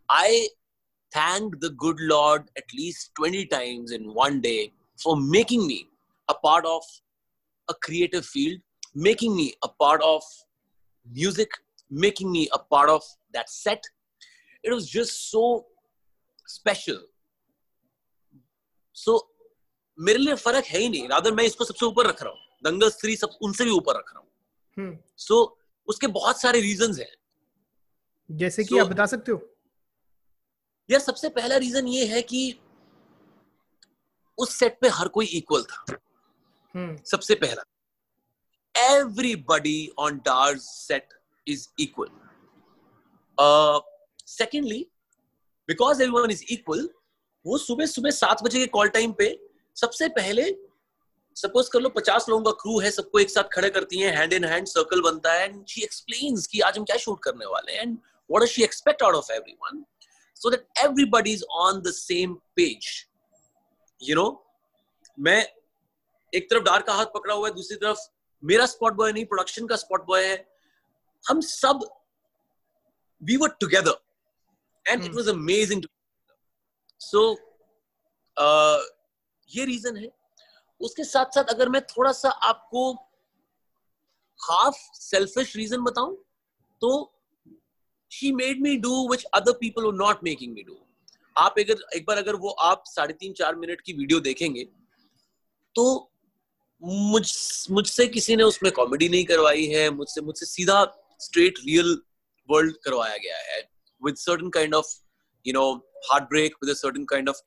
I 0.10 0.48
thank 1.12 1.56
the 1.56 1.74
good 1.76 2.00
Lord 2.02 2.50
at least 2.58 3.12
twenty 3.16 3.44
times 3.46 3.92
in 3.92 4.06
one 4.18 4.40
day 4.40 4.72
for 5.00 5.18
making 5.18 5.66
me 5.66 5.86
a 6.30 6.34
part 6.44 6.66
of 6.66 6.86
a 7.70 7.74
creative 7.84 8.22
field 8.22 8.62
making 8.98 9.36
me 9.36 9.48
a 9.64 9.68
part 9.80 10.02
of 10.02 10.26
music 11.08 11.56
making 11.92 12.32
me 12.32 12.46
a 12.46 12.58
part 12.72 12.90
of 12.90 13.06
that 13.34 13.50
set 13.50 13.88
it 14.66 14.72
was 14.74 14.92
just 14.92 15.14
so 15.14 15.44
special 16.48 17.06
so 18.96 19.18
मेरे 20.00 20.20
लिए 20.20 20.36
फ़र्क 20.36 20.66
है 20.66 20.80
ही 20.80 20.90
नहीं 20.90 21.08
rather 21.10 21.32
मैं 21.34 21.44
इसको 21.44 21.66
सबसे 21.66 21.86
ऊपर 21.86 22.08
रख 22.08 22.24
रहा 22.24 22.32
हूँ। 22.32 22.40
दंगल 22.66 22.90
स्त्री 22.90 23.16
सब 23.16 23.30
उनसे 23.42 23.64
भी 23.66 23.72
ऊपर 23.72 23.98
रख 23.98 24.14
रहा 24.14 24.20
हूँ। 24.20 25.00
सो 25.18 25.58
so, 25.60 25.66
उसके 25.88 26.08
बहुत 26.08 26.42
सारे 26.42 26.62
रीजन 26.62 26.94
हैं। 27.00 27.18
जैसे 28.32 28.64
कि 28.64 28.76
so, 28.76 28.82
आप 28.82 28.88
बता 28.88 29.06
सकते 29.06 29.32
हो? 29.32 29.56
यार 30.90 31.00
सबसे 31.00 31.30
पहला 31.30 31.58
रीजन 31.58 31.88
ये 31.88 32.06
है 32.06 32.22
कि 32.22 32.60
उस 34.38 34.56
सेट 34.56 34.80
पे 34.82 34.88
हर 34.88 35.08
कोई 35.08 35.26
इक्वल 35.26 35.64
था। 35.64 35.86
सबसे 37.06 37.36
पहला। 37.36 37.64
Everybody 38.78 39.88
on 40.00 40.12
Dar's 40.12 40.64
set 40.92 41.14
is 41.50 41.62
equal. 41.82 42.10
Uh, 43.42 43.80
secondly, 44.28 44.84
because 45.72 46.02
everyone 46.02 46.32
is 46.36 46.44
equal, 46.54 46.88
वो 47.46 47.58
सुबह 47.58 47.86
सुबह 47.86 48.10
सात 48.10 48.44
बजे 48.44 48.60
के 48.60 48.68
कॉल 48.68 48.90
टाइम 48.90 49.12
पे 49.12 49.50
सबसे 49.76 50.10
पहले 50.10 50.65
सपोज़ 51.36 51.70
कर 51.72 51.80
लो 51.82 51.90
पचास 51.90 52.26
लोगों 52.30 52.44
का 52.44 52.52
क्रू 52.62 52.80
है 52.80 52.92
सबको 52.92 53.20
एक 53.20 53.30
साथ 53.30 53.50
खड़े 53.54 53.70
करती 53.70 54.00
हैं 54.00 54.16
हैंड 54.18 54.34
इन 54.34 54.44
हैंड 54.46 54.68
सर्कल 54.68 55.02
बनता 55.02 55.34
है 55.34 55.46
एंड 55.46 55.66
शी 55.68 55.82
एक्सप्लेन्स 55.84 56.48
कि 56.48 56.60
आज 56.68 56.78
हम 56.78 56.86
क्या 56.86 56.98
शूट 56.98 57.24
करने 57.24 57.46
वाले 57.46 57.74
हैं 57.74 57.82
and 57.82 57.98
what 58.30 58.44
does 58.44 58.50
she 58.50 58.64
expect 58.64 59.04
out 59.04 59.16
of 59.16 59.32
everyone 59.34 59.84
so 60.42 60.50
that 60.50 60.68
everybody 60.84 61.34
is 61.34 61.44
on 61.66 61.82
the 61.82 61.92
same 61.94 62.34
page 62.56 62.88
you 64.02 64.16
know 64.16 64.28
मैं 65.18 65.40
एक 66.34 66.50
तरफ़ 66.50 66.64
डार 66.64 66.82
का 66.82 66.94
हाथ 66.94 67.06
पकड़ा 67.14 67.34
हुआ 67.34 67.48
है 67.48 67.54
दूसरी 67.56 67.78
तरफ़ 67.78 68.00
मेरा 68.44 68.66
स्पॉट 68.68 68.94
बॉय 68.94 69.12
नहीं 69.12 69.26
प्रोडक्शन 69.26 69.68
का 69.68 69.76
स्पॉट 69.76 70.06
बॉय 70.08 70.26
है। 70.26 70.36
हम 71.24 71.42
सब 71.42 71.90
we 73.22 73.38
were 73.38 73.50
together 73.60 74.02
and 74.86 75.04
it 75.04 75.16
was 75.16 75.30
amazing 75.30 75.84
so 77.02 77.32
ये 79.50 79.66
रीजन 79.66 79.98
है। 79.98 80.10
उसके 80.82 81.04
साथ 81.04 81.26
साथ 81.26 81.44
अगर 81.44 81.70
मैं 81.70 81.82
थोड़ा 81.82 82.12
सा 82.12 82.30
आपको 82.30 82.94
हाफ़ 84.44 84.76
सेल्फिश 84.94 85.56
रीजन 85.56 85.78
बताऊँ 85.78 86.26
तो 86.82 87.22
she 88.12 88.32
made 88.32 88.62
me 88.62 88.78
do 88.78 89.10
which 89.12 89.24
other 89.24 89.52
people 89.52 89.92
not 89.94 90.24
making 90.24 90.54
me 90.54 90.64
do 90.64 90.78
आप 91.38 91.56
अगर, 91.60 91.76
एक 91.96 92.06
बार 92.08 92.18
अगर 92.18 92.36
वो 92.36 92.50
आप 92.50 92.84
साढ़े 92.88 93.14
तीन 93.14 93.34
चार 93.34 93.56
मिनट 93.56 93.82
की 93.82 93.94
वीडियो 93.94 94.20
देखेंगे 94.20 94.64
तो 95.76 96.12
मुझ, 96.84 97.34
मुझसे 97.72 98.08
किसी 98.08 98.36
ने 98.36 98.44
उसमें 98.44 98.72
कॉमेडी 98.72 99.10
नहीं 99.10 99.26
करवाई 99.26 99.66
है, 99.66 99.90
मुझसे 99.90 100.22
मुझसे 100.22 100.46
सीधा 100.46 101.08
स्ट्रेट 101.20 101.54
रियल 101.60 102.02
वर्ल्ड 102.50 102.78
करवाया 102.78 103.18
गया 103.18 103.38
है 103.38 103.70
with 104.06 104.16
certain 104.16 104.50
kind 104.50 104.76
of 104.76 105.02
you 105.48 105.54
know 105.54 105.74
heartbreak 106.24 106.56
with 106.64 106.76
certain 106.76 107.06
kind 107.06 107.30
of 107.30 107.42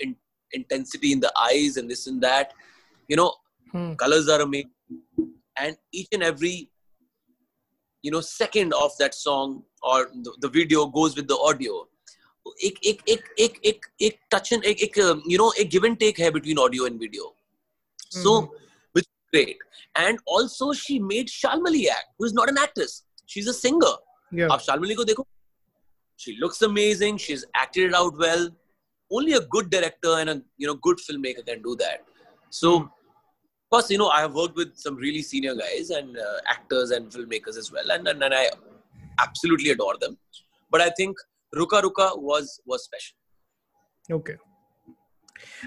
intensity 0.55 1.12
in 1.12 1.21
the 1.21 1.25
eyes 1.25 1.79
and 1.79 1.93
this 1.93 2.07
and 2.09 2.23
that. 2.23 2.47
you 3.10 3.18
know 3.24 3.32
Hmm. 3.74 3.94
colors 4.02 4.28
are 4.30 4.42
amazing 4.42 4.70
and 5.62 5.76
each 6.00 6.10
and 6.16 6.24
every 6.26 6.70
you 8.04 8.12
know 8.12 8.22
second 8.22 8.74
of 8.80 8.92
that 9.00 9.16
song 9.16 9.63
or 9.82 10.10
the, 10.26 10.32
the 10.42 10.50
video 10.58 10.86
goes 11.00 11.16
with 11.22 11.28
the 11.34 11.38
audio 11.50 11.82
एक 12.68 12.80
एक 12.86 13.02
एक 13.10 13.24
एक 13.39 13.60
एक 13.66 13.86
एक 14.08 14.18
touch 14.32 14.52
and 14.54 14.66
एक 14.72 14.82
एक 14.84 14.98
you 15.32 15.38
know 15.38 15.52
एक 15.60 15.70
give 15.76 15.86
and 15.86 15.98
take 15.98 16.20
है 16.20 16.30
between 16.38 16.60
audio 16.63 16.88
and 16.89 17.00
video 17.04 17.28
so 18.16 18.34
which 18.98 19.06
is 19.06 19.36
great 19.36 19.62
and 20.06 20.20
also 20.38 20.68
she 20.80 20.98
made 21.12 21.32
Shalmali 21.36 21.84
act 21.94 22.10
who 22.18 22.28
is 22.30 22.36
not 22.39 22.52
an 22.54 22.60
actress 22.66 22.96
she's 23.36 23.48
a 23.54 23.60
singer 23.60 23.94
Yeah. 24.39 24.52
आप 24.52 24.60
शालमली 24.66 24.96
को 24.96 25.04
देखो 25.12 25.26
she 26.26 26.36
looks 26.44 26.62
amazing 26.68 27.18
she's 27.28 27.46
acted 27.63 27.89
it 27.92 27.96
out 28.02 28.20
well 28.26 28.46
only 29.20 29.34
a 29.39 29.42
good 29.56 29.70
director 29.78 30.13
and 30.20 30.34
a 30.34 30.36
you 30.63 30.70
know 30.72 30.76
good 30.89 31.02
filmmaker 31.08 31.46
can 31.52 31.63
do 31.70 31.76
that 31.84 32.06
so 32.60 32.74
of 32.76 32.89
Course 33.71 33.91
you 33.91 33.99
know 34.01 34.09
i 34.17 34.21
have 34.21 34.35
worked 34.35 34.57
with 34.57 34.73
some 34.87 34.97
really 34.97 35.23
senior 35.23 35.55
guys 35.55 35.91
and 35.91 36.19
uh, 36.27 36.39
actors 36.57 36.91
and 36.91 37.11
filmmakers 37.11 37.57
as 37.63 37.71
well 37.73 37.91
and, 37.91 38.09
and 38.09 38.23
and 38.23 38.35
i 38.35 38.45
absolutely 39.27 39.71
adore 39.77 39.97
them 40.05 40.17
but 40.73 40.81
i 40.81 40.91
think 41.01 41.17
ruka 41.61 41.81
ruka 41.89 42.07
was 42.31 42.61
was 42.67 42.85
special 42.91 43.17
Okay. 44.11 44.37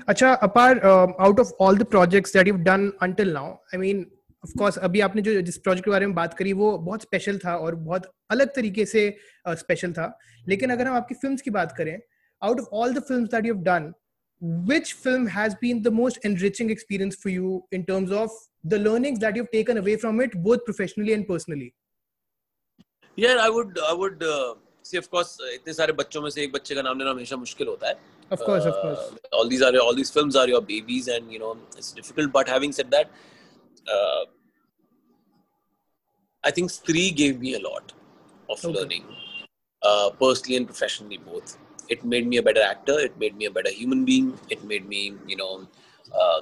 Apart 0.08 0.84
um, 0.84 1.14
out 1.20 1.40
of 1.40 1.52
all 1.60 1.76
the 1.76 1.86
projects 1.86 2.32
that 2.32 2.48
you've 2.48 2.64
done 2.64 2.92
until 3.02 3.32
now, 3.32 3.60
I 3.74 3.78
mean, 3.78 4.08
of 4.44 4.54
course, 4.58 4.78
अभी 4.78 5.00
आपने 5.02 5.22
जो 5.22 5.42
जिस 5.42 5.58
project 5.58 5.86
के 5.86 5.92
बारे 5.92 6.06
में 6.06 6.16
बात 6.16 6.34
करी 6.38 6.54
वो 6.54 6.78
बहुत 6.78 7.02
स्पेशल 7.02 7.38
था 7.46 7.56
और 7.58 7.76
बहुत 7.76 8.12
अलग 8.32 8.54
तरीके 8.56 8.86
से 8.86 9.04
स्पेशल 9.48 9.94
था 9.94 10.08
लेकिन 10.50 10.70
अगर 10.70 10.88
हम 10.88 10.96
आपकी 10.96 11.16
फिल्म्स 11.16 11.42
की 11.42 11.52
बात 11.52 11.76
करें 11.78 11.98
out 12.44 12.60
of 12.60 12.68
all 12.74 12.94
the 12.94 13.04
films 13.08 13.30
that 13.30 13.46
you've 13.48 13.64
done 13.66 13.94
which 14.42 14.94
film 14.94 15.28
has 15.28 15.54
been 15.56 15.82
the 15.82 15.92
most 15.92 16.18
enriching 16.24 16.70
experience 16.70 17.16
for 17.16 17.30
you 17.30 17.64
in 17.72 17.86
terms 17.86 18.12
of 18.12 18.32
the 18.64 18.80
learnings 18.80 19.20
that 19.20 19.36
you've 19.36 19.52
taken 19.52 19.78
away 19.78 19.96
from 19.96 20.20
it 20.20 20.42
both 20.44 20.66
professionally 20.66 21.14
and 21.14 21.28
personally? 21.28 21.74
Yeah 23.16 23.38
i 23.42 23.50
would 23.50 23.78
i 23.88 23.94
would 23.94 24.24
uh, 24.24 24.56
see 24.82 24.98
of 24.98 25.10
course 25.12 25.38
itne 25.56 25.76
sare 25.80 25.94
bachchon 26.02 26.24
mein 26.26 26.36
se 26.36 26.44
ek 26.44 26.54
bacche 26.58 26.76
ka 26.80 26.84
naam 26.88 27.02
lena 27.04 27.14
hamesha 27.14 27.40
mushkil 27.46 27.72
hota 27.74 27.90
hai 27.90 27.96
of 28.36 28.46
course 28.50 28.66
uh, 28.66 28.74
of 28.74 28.78
course. 28.84 29.08
all 29.40 29.52
these 29.54 29.66
are 29.70 29.72
all 29.86 29.98
these 30.02 30.14
films 30.18 30.38
are 30.44 30.48
your 30.54 30.62
babies 30.74 31.10
and 31.16 31.34
you 31.38 31.42
know 31.44 31.56
it's 31.82 31.92
difficult 32.00 32.32
but 32.38 32.54
having 32.56 32.78
said 32.78 32.94
that 32.96 33.12
uh, 33.96 34.24
i 36.52 36.52
think 36.60 36.80
three 36.92 37.10
gave 37.24 37.44
me 37.48 37.54
a 37.60 37.62
lot 37.68 37.94
of 38.50 38.66
okay. 38.66 38.74
learning 38.78 39.06
uh, 39.84 40.10
personally 40.20 40.58
and 40.58 40.68
professionally 40.68 41.18
both 41.18 41.58
it 41.95 42.05
made 42.13 42.27
me 42.33 42.39
a 42.43 42.43
better 42.43 42.63
actor 42.73 42.99
it 43.07 43.17
made 43.23 43.37
me 43.41 43.47
a 43.47 43.55
better 43.57 43.73
human 43.81 44.05
being 44.11 44.29
it 44.57 44.63
made 44.73 44.87
me 44.95 45.03
you 45.33 45.39
know 45.43 45.55
uh, 46.21 46.41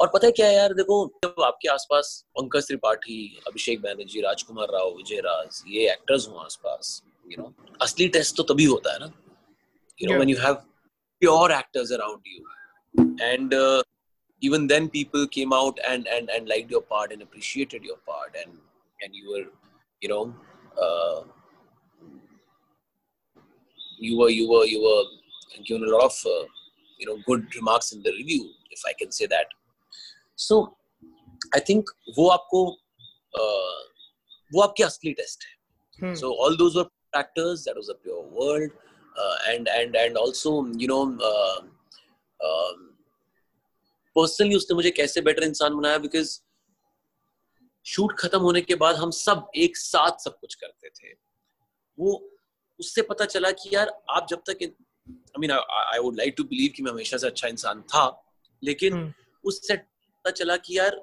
और 0.00 0.08
पता 0.14 0.26
है 0.26 0.32
क्या 0.32 0.46
है 0.46 0.54
यार 0.54 0.72
देखो 0.74 0.96
जब 1.24 1.42
आपके 1.44 1.68
आसपास 1.68 2.08
पंकज 2.38 2.66
त्रिपाठी 2.66 3.18
अभिषेक 3.48 3.80
बैनर्जी 3.82 4.20
राजकुमार 4.20 4.68
राव 4.72 4.94
विजय 4.96 5.20
राज 5.26 5.62
ये 5.74 5.90
एक्टर्स 5.92 6.28
हो 6.28 6.38
आसपास 6.44 7.02
यू 7.32 7.42
नो 7.42 7.52
असली 7.82 8.08
टेस्ट 8.16 8.36
तो 8.36 8.42
तभी 8.52 8.64
होता 8.74 8.92
है 8.92 8.98
ना 9.04 9.12
you 10.00 10.06
know 10.08 10.14
Yeah. 10.14 10.20
when 10.20 10.30
you 10.32 10.36
have 10.42 10.60
pure 11.22 11.52
actors 11.54 11.90
around 11.96 12.28
you 12.34 13.06
and 13.24 13.54
uh, 13.54 13.82
even 14.48 14.66
then 14.66 14.88
people 14.94 15.26
came 15.36 15.52
out 15.56 15.80
and, 15.88 16.06
and 16.16 16.30
and 16.36 16.48
liked 16.52 16.70
your 16.76 16.80
part 16.92 17.12
and 17.16 17.26
appreciated 17.26 17.88
your 17.90 17.98
part 18.12 18.38
and 18.42 18.56
and 19.04 19.18
you 19.20 19.34
were 19.34 19.44
you 20.02 20.10
know 20.12 20.22
uh, 20.86 21.18
you 23.97 24.17
were 24.19 24.29
you 24.29 24.49
were 24.49 24.65
you 24.65 24.81
were 24.81 25.03
given 25.67 25.83
a 25.83 25.91
lot 25.95 26.03
of 26.05 26.15
uh, 26.25 26.45
you 26.99 27.05
know 27.07 27.17
good 27.27 27.43
remarks 27.55 27.91
in 27.93 28.01
the 28.03 28.11
review 28.11 28.43
if 28.71 28.81
i 28.87 28.93
can 29.01 29.11
say 29.11 29.27
that 29.35 29.53
so 30.35 30.57
i 31.55 31.59
think 31.69 31.91
वो 32.17 32.27
आपको 32.29 32.63
uh, 33.41 33.83
वो 34.53 34.61
आपकी 34.61 34.83
असली 34.83 35.13
test 35.21 35.43
है 35.49 35.53
Hmm. 35.99 36.13
so 36.19 36.29
all 36.43 36.55
those 36.59 36.73
were 36.77 36.89
actors 37.17 37.61
that 37.65 37.77
was 37.79 37.89
a 37.91 37.93
pure 38.05 38.23
world 38.37 38.71
uh, 39.17 39.35
and 39.51 39.69
and 39.75 39.95
and 39.99 40.17
also 40.21 40.51
you 40.81 40.87
know 40.91 41.03
uh, 41.27 41.59
um, 42.47 42.81
personally 44.17 44.55
उसने 44.55 44.75
मुझे 44.75 44.91
कैसे 44.97 45.21
better 45.27 45.43
इंसान 45.43 45.75
बनाया 45.77 45.97
बिकॉज़ 46.07 46.33
शूट 47.93 48.17
खत्म 48.19 48.39
होने 48.47 48.61
के 48.61 48.75
बाद 48.81 48.95
हम 48.95 49.11
सब 49.11 49.47
एक 49.65 49.77
साथ 49.77 50.23
सब 50.23 50.37
कुछ 50.39 50.55
करते 50.63 50.89
थे 50.89 51.13
वो 51.99 52.11
उससे 52.79 53.01
पता 53.09 53.25
चला 53.25 53.51
कि 53.53 53.75
यार 53.75 53.91
आप 54.09 54.27
जब 54.29 54.41
तक 54.49 54.63
I 54.63 55.39
mean 55.39 55.51
I 55.51 55.99
would 55.99 56.15
like 56.17 56.33
to 56.37 56.43
believe 56.43 56.71
कि 56.75 56.83
मैं 56.83 56.91
हमेशा 56.91 57.17
से 57.17 57.27
अच्छा 57.27 57.47
इंसान 57.47 57.81
था 57.93 58.05
लेकिन 58.63 58.93
हम्म। 58.93 59.13
उससे 59.43 59.75
पता 59.75 60.31
चला 60.31 60.57
कि 60.57 60.77
यार 60.77 60.95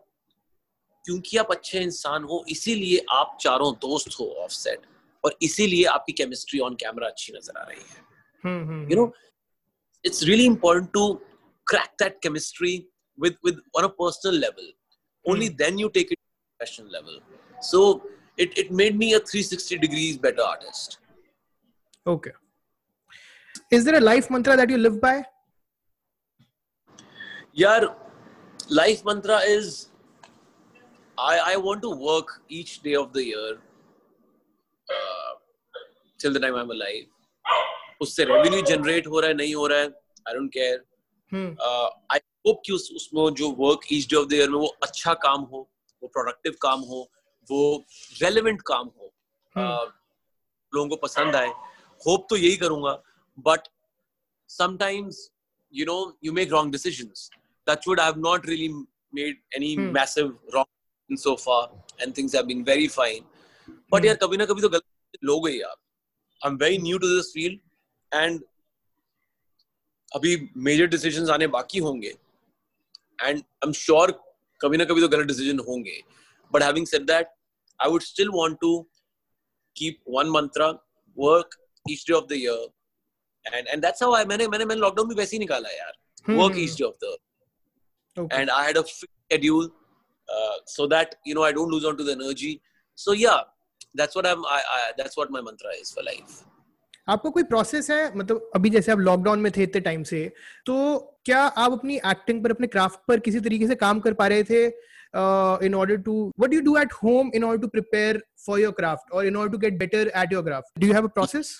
क्योंकि 1.04 1.36
आप 1.36 1.50
अच्छे 1.50 1.80
इंसान 1.80 2.24
हो 2.24 2.44
इसीलिए 2.48 3.04
आप 3.12 3.36
चारों 3.40 3.72
दोस्त 3.82 4.18
हो 4.20 4.26
ऑफसेट 4.44 4.86
और 5.24 5.36
इसीलिए 5.42 5.84
आपकी 5.86 6.12
केमिस्ट्री 6.12 6.60
ऑन 6.60 6.74
कैमरा 6.74 7.06
अच्छी 7.06 7.32
नज़र 7.32 7.58
आ 7.58 7.62
रही 7.62 7.80
है। 7.80 8.90
You 8.90 8.96
know 8.96 9.12
it's 10.04 10.22
really 10.22 10.44
important 10.44 10.92
to 10.92 11.12
crack 11.66 11.94
that 12.02 12.18
chemistry 12.22 12.76
with 13.18 13.36
with 13.46 13.60
on 13.76 13.84
a 13.84 13.92
personal 14.00 14.38
level 14.40 14.72
only 15.24 15.48
then 15.62 15.78
you 15.78 15.88
take 15.98 16.12
it 16.12 16.18
professional 16.18 16.92
level 16.92 17.20
so 17.62 17.82
it 18.40 18.58
it 18.58 18.72
made 18.80 18.96
me 18.96 19.12
a 19.12 19.18
360 19.26 19.78
degrees 19.80 20.18
better 20.20 20.42
artist 20.42 20.98
Okay. 22.06 22.32
Is 23.70 23.84
there 23.84 23.94
a 23.96 24.00
life 24.00 24.30
mantra 24.30 24.56
that 24.56 24.70
you 24.70 24.78
live 24.78 25.00
by? 25.00 25.22
yeah 27.54 27.84
life 28.76 29.00
mantra 29.06 29.38
is 29.54 29.66
i 31.18 31.32
i 31.48 31.56
want 31.64 31.82
to 31.86 31.90
work 32.04 32.30
each 32.58 32.70
day 32.86 32.94
of 33.00 33.10
the 33.16 33.24
year 33.24 33.50
uh, 34.88 35.32
till 36.18 36.32
the 36.36 36.40
time 36.44 36.54
i'm 36.60 36.70
alive 36.76 37.10
उससे 38.06 38.24
revenue 38.30 38.60
generate 38.70 39.06
हो 39.06 39.20
रहा 39.20 39.28
है 39.28 39.34
नहीं 39.42 39.54
हो 39.54 39.66
रहा 39.72 39.78
है 39.78 39.88
I 40.28 40.34
don't 40.38 40.50
care 40.52 40.78
Hmm. 41.32 41.50
I 42.12 42.18
hope 42.46 42.62
कि 42.66 42.72
उस 42.72 42.90
उसमें 42.96 43.22
जो 43.42 43.50
work 43.60 43.86
each 43.92 44.08
day 44.10 44.16
of 44.16 44.26
the 44.28 44.32
year 44.40 44.48
में 44.50 44.58
वो 44.58 44.66
अच्छा 44.88 45.14
काम 45.26 45.42
हो 45.52 45.60
वो 46.02 46.08
प्रोडक्टिव 46.16 46.56
काम 46.62 46.80
हो 46.94 47.00
वो 47.50 47.60
रेलेवेंट 48.22 48.62
काम 48.72 48.86
हो 48.96 49.12
Hmm. 49.56 49.68
uh, 49.68 49.86
लोगों 50.72 50.88
को 50.88 50.96
पसंद 51.06 51.36
आए 51.36 51.52
होप 52.06 52.26
तो 52.30 52.36
यही 52.36 52.56
करूँगा 52.56 52.92
but 53.46 53.68
sometimes 54.50 55.28
you 55.74 55.84
know 55.86 55.96
you 56.24 56.32
make 56.32 56.52
wrong 56.52 56.72
decision 56.72 57.08
that 57.66 57.88
would 57.88 58.00
not 58.18 58.46
really 58.48 58.68
made 59.14 59.42
any 59.56 59.76
massive 59.76 60.38
wrong 60.54 61.10
in 61.10 61.16
so 61.16 61.36
and 62.00 62.16
things 62.16 62.36
been 62.46 62.62
very 62.64 62.88
fine 62.88 63.24
but 63.92 64.04
यार 64.04 64.16
कभी 64.22 64.36
ना 64.36 64.44
कभी 64.46 64.62
तो 64.62 64.68
गलत 64.68 65.18
लोग 65.24 65.48
ही 65.48 65.60
यार। 65.60 65.76
I 66.40 66.50
am 66.50 66.56
very 66.62 66.78
new 66.82 66.98
to 66.98 67.06
this 67.08 67.32
field 67.34 67.60
and 68.12 68.44
अभी 70.12 70.36
मेजर 70.64 70.86
डिसीज़न 70.86 71.30
आने 71.32 71.46
बाकी 71.48 71.78
होंगे 71.80 72.08
एंड 72.08 73.36
आई 73.36 73.66
एम 73.66 73.72
श्योर 73.72 74.10
कभी 74.60 74.76
ना 74.76 74.84
कभी 74.84 75.00
तो 75.00 75.08
गलत 75.08 75.26
डिसीज़न 75.26 75.58
होंगे। 75.68 76.00
But 76.52 76.62
having 76.62 76.86
said 76.86 77.06
that 77.06 77.34
I 77.80 77.90
would 77.90 78.02
still 78.02 78.28
want 78.34 78.58
to 78.60 78.70
keep 79.76 79.98
one 80.16 80.30
mantra 80.30 80.72
each 81.86 82.04
day 82.08 82.14
of 82.14 82.24
the 82.26 82.32
year 82.36 83.54
and 83.54 83.68
and 83.68 83.82
that's 83.82 84.02
how 84.02 84.14
I 84.14 84.24
मैंने 84.24 84.48
मैंने 84.48 84.64
मैंने 84.64 84.80
लॉकडाउन 84.80 85.08
भी 85.08 85.14
वैसे 85.14 85.36
ही 85.36 85.40
निकाला 85.40 85.70
यार 85.70 85.92
day 86.26 86.84
of 86.84 86.98
the 87.00 87.12
Okay. 88.16 88.36
and 88.36 88.50
I 88.50 88.64
had 88.64 88.76
a 88.76 88.82
fixed 88.82 89.06
schedule 89.26 89.70
uh, 90.28 90.56
so 90.66 90.86
that 90.86 91.14
you 91.24 91.34
know 91.34 91.42
I 91.42 91.52
don't 91.52 91.70
lose 91.70 91.84
on 91.84 91.96
to 91.96 92.04
the 92.04 92.12
energy. 92.12 92.60
So 92.98 93.12
yeah, 93.12 93.40
that's 93.94 94.14
what 94.14 94.26
I'm. 94.26 94.44
I, 94.46 94.60
I 94.68 94.92
that's 94.98 95.16
what 95.16 95.30
my 95.30 95.40
mantra 95.40 95.70
is 95.80 95.92
for 95.92 96.04
life. 96.04 96.40
आपका 97.08 97.30
कोई 97.30 97.42
process 97.42 97.90
है 97.90 98.16
मतलब 98.16 98.50
अभी 98.56 98.70
जैसे 98.70 98.92
आप 98.92 98.98
lockdown 98.98 99.38
में 99.40 99.50
थे 99.52 99.62
इतने 99.62 99.80
टाइम 99.80 100.02
से 100.10 100.20
तो 100.66 100.74
क्या 101.24 101.40
आप 101.40 101.72
अपनी 101.72 101.96
एक्टिंग 102.10 102.42
पर 102.44 102.50
अपने 102.50 102.66
क्राफ्ट 102.66 102.98
पर 103.08 103.20
किसी 103.20 103.40
तरीके 103.40 103.66
से 103.68 103.74
काम 103.74 104.00
कर 104.00 104.12
पा 104.20 104.26
रहे 104.32 104.44
थे 104.50 104.64
in 105.66 105.74
order 105.74 105.96
to 106.02 106.14
what 106.38 106.54
you 106.54 106.60
do 106.68 106.76
at 106.78 106.92
home 107.02 107.30
in 107.34 107.44
order 107.44 107.62
to 107.62 107.68
prepare 107.68 108.22
for 108.46 108.60
your 108.60 108.72
craft 108.72 109.12
और 109.12 109.26
in 109.26 109.36
order 109.36 109.52
to 109.52 109.58
get 109.58 109.78
better 109.78 110.12
at 110.22 110.32
your 110.32 110.44
craft 110.44 110.80
do 110.80 110.86
you 110.86 110.94
have 110.94 111.08
a 111.08 111.12
process 111.14 111.52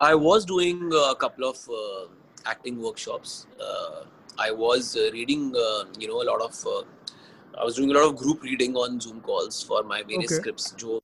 I 0.00 0.14
was 0.14 0.46
doing 0.46 0.90
uh, 0.94 1.10
a 1.10 1.14
couple 1.14 1.44
of 1.46 1.58
uh, 1.68 2.06
acting 2.46 2.80
workshops. 2.80 3.46
Uh, 3.60 4.04
I 4.38 4.50
was 4.50 4.96
uh, 4.96 5.10
reading, 5.12 5.54
uh, 5.54 5.84
you 5.98 6.08
know, 6.08 6.22
a 6.22 6.26
lot 6.30 6.40
of. 6.40 6.54
Uh, 6.66 6.84
I 7.60 7.64
was 7.64 7.76
doing 7.76 7.90
a 7.90 7.94
lot 7.94 8.04
of 8.04 8.16
group 8.16 8.42
reading 8.42 8.74
on 8.76 8.98
Zoom 8.98 9.20
calls 9.20 9.62
for 9.62 9.82
my 9.82 10.02
various 10.02 10.32
Okay. 10.32 10.40
scripts 10.40 10.74
जो 10.78 11.00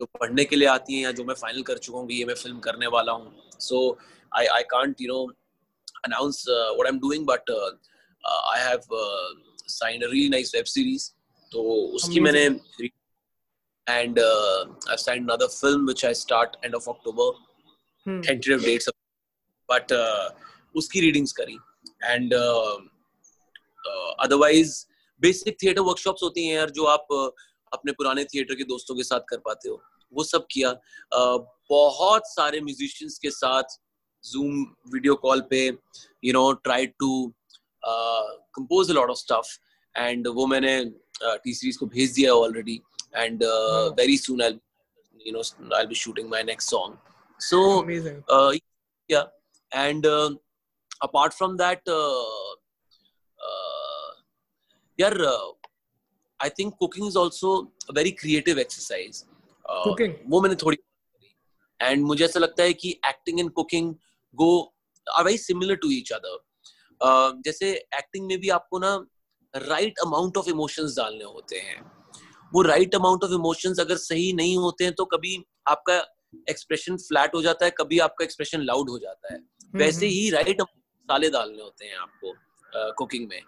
जो 0.00 0.06
पढ़ने 0.20 0.44
के 0.44 0.56
लिए 0.56 0.68
आती 0.68 0.94
हैं 0.94 1.02
या 1.02 1.12
जो 1.18 1.24
मैं 1.24 1.34
फाइनल 1.34 1.62
कर 1.62 1.78
चुका 1.78 1.98
हूँ 1.98 2.06
कि 2.08 2.14
ये 2.14 2.24
मैं 2.24 2.34
फ़िल्म 2.34 2.58
करने 2.60 2.86
वाला 2.94 3.12
हूँ 3.12 3.32
so 3.58 3.80
I 4.32 4.44
I 4.58 4.62
can't 4.72 5.00
you 5.00 5.08
know 5.12 5.22
announce 6.08 6.40
uh, 6.56 6.74
what 6.76 6.90
I'm 6.90 6.98
doing 7.06 7.24
but 7.24 7.48
uh, 7.48 7.70
uh, 8.30 8.40
I 8.54 8.58
have 8.58 8.84
uh, 8.90 9.28
signed 9.76 10.02
a 10.02 10.10
really 10.14 10.28
nice 10.36 10.52
web 10.58 10.68
series 10.74 11.10
तो 11.52 11.62
उसकी 11.96 12.20
Amazing. 12.20 12.60
मैंने 12.80 12.90
and 13.86 14.18
uh, 14.18 14.64
I've 14.90 15.00
signed 15.00 15.30
another 15.30 15.48
film 15.48 15.86
which 15.86 16.04
I 16.04 16.12
start 16.12 16.56
end 16.62 16.74
of 16.74 16.88
Tentative 18.06 18.62
dates 18.62 18.88
uh, 19.92 20.30
उसकी 20.74 21.00
readings 21.00 21.32
करी. 21.32 21.56
And 22.02 22.34
uh, 22.34 22.78
uh, 23.90 24.26
basic 25.22 25.56
theatre 25.62 25.80
workshops 25.80 26.22
होती 26.22 26.46
हैं 26.46 26.54
यार 26.54 26.70
जो 26.70 26.84
आप 26.84 27.06
अपने 27.72 27.92
पुराने 27.92 28.24
थिएटर 28.24 28.54
के 28.54 28.64
दोस्तों 28.64 28.94
के 28.96 29.02
साथ 29.02 29.20
कर 29.28 29.38
पाते 29.46 29.68
हो. 29.68 29.80
वो 30.12 30.24
सब 30.24 30.46
किया. 30.52 30.72
बहुत 31.70 32.22
सारे 32.26 32.60
म्यूजिशियंस 32.60 33.18
के 33.18 33.30
साथ 33.30 33.78
जूम 34.24 34.62
वीडियो 34.92 35.14
कॉल 35.22 35.40
पे 35.50 35.66
you 36.24 36.32
know 36.32 36.52
try 36.64 36.86
to 36.86 37.34
compose 37.84 38.90
lot 38.90 39.10
of 39.10 39.18
stuff 39.18 39.56
and 39.94 40.28
वो 40.28 40.46
मैंने 40.46 40.84
टी 41.24 41.54
सीरीज़ 41.54 41.78
को 41.78 41.86
भेज 41.86 42.12
दिया 42.12 42.34
already 42.34 42.80
and 43.16 43.44
very 43.98 44.18
soon 44.18 44.42
I 44.42 44.58
you 45.26 45.32
know 45.32 45.42
i'll 45.76 45.86
be 45.86 45.94
shooting 45.94 46.28
my 46.28 46.42
next 46.42 46.66
song. 46.66 46.96
So 47.38 47.82
Amazing. 47.82 48.24
Uh, 48.28 48.52
yeah. 49.08 49.24
And 49.72 50.06
uh, 50.06 50.30
apart 51.02 51.34
from 51.34 51.56
that 51.56 51.80
uh, 51.86 52.52
uh, 53.38 54.10
yeah 54.98 55.08
uh, 55.08 55.52
i 56.40 56.48
think 56.48 56.78
cooking 56.78 57.06
is 57.06 57.16
also 57.16 57.72
a 57.88 57.92
very 57.92 58.12
creative 58.12 58.58
exercise. 58.58 59.24
Uh, 59.68 59.84
cooking. 59.84 60.14
वो 60.28 60.40
मैंने 60.40 60.54
थोड़ी 60.54 60.78
and 61.80 62.04
मुझे 62.04 62.24
ऐसा 62.24 62.40
लगता 62.40 62.62
है 62.62 62.72
कि 62.72 63.00
acting 63.06 63.40
and 63.40 63.50
cooking 63.50 63.94
go 64.34 64.74
are 65.16 65.24
very 65.24 65.38
similar 65.38 65.74
to 65.74 65.90
each 65.90 66.12
other 66.12 67.42
जैसे 67.44 67.72
acting 67.72 68.26
में 68.26 68.38
भी 68.40 68.48
आपको 68.48 68.78
ना 68.78 69.06
राइट 69.56 69.98
अमाउंट 69.98 70.36
ऑफ़ 70.36 70.48
इमोशंस 70.48 70.96
डालने 70.96 71.24
होते 71.24 71.56
हैं। 71.56 71.92
वो 72.54 72.62
राइट 72.62 72.94
अमाउंट 72.94 73.24
ऑफ़ 73.24 73.32
इमोशंस 73.32 73.80
अगर 73.80 73.96
सही 73.96 74.32
नहीं 74.32 74.56
होते 74.56 74.84
हैं 74.84 74.94
तो 74.94 75.04
कभी 75.04 75.44
आपका 75.66 76.13
एक्सप्रेशन 76.50 76.96
फ्लैट 76.98 77.34
हो 77.34 77.42
जाता 77.42 77.64
है 77.64 77.70
कभी 77.78 77.98
आपका 78.00 78.24
एक्सप्रेशन 78.24 78.62
लाउड 78.62 78.90
हो 78.90 78.98
जाता 78.98 79.32
है। 79.32 79.38
हम्म, 79.38 79.78
वैसे 79.78 80.06
ही 80.08 80.30
राइट 80.30 80.60
मसाले 80.60 81.30
डालने 81.30 81.62
होते 81.62 81.86
हैं 81.86 81.96
आपको 81.98 82.34
कुकिंग 82.96 83.28
में। 83.28 83.40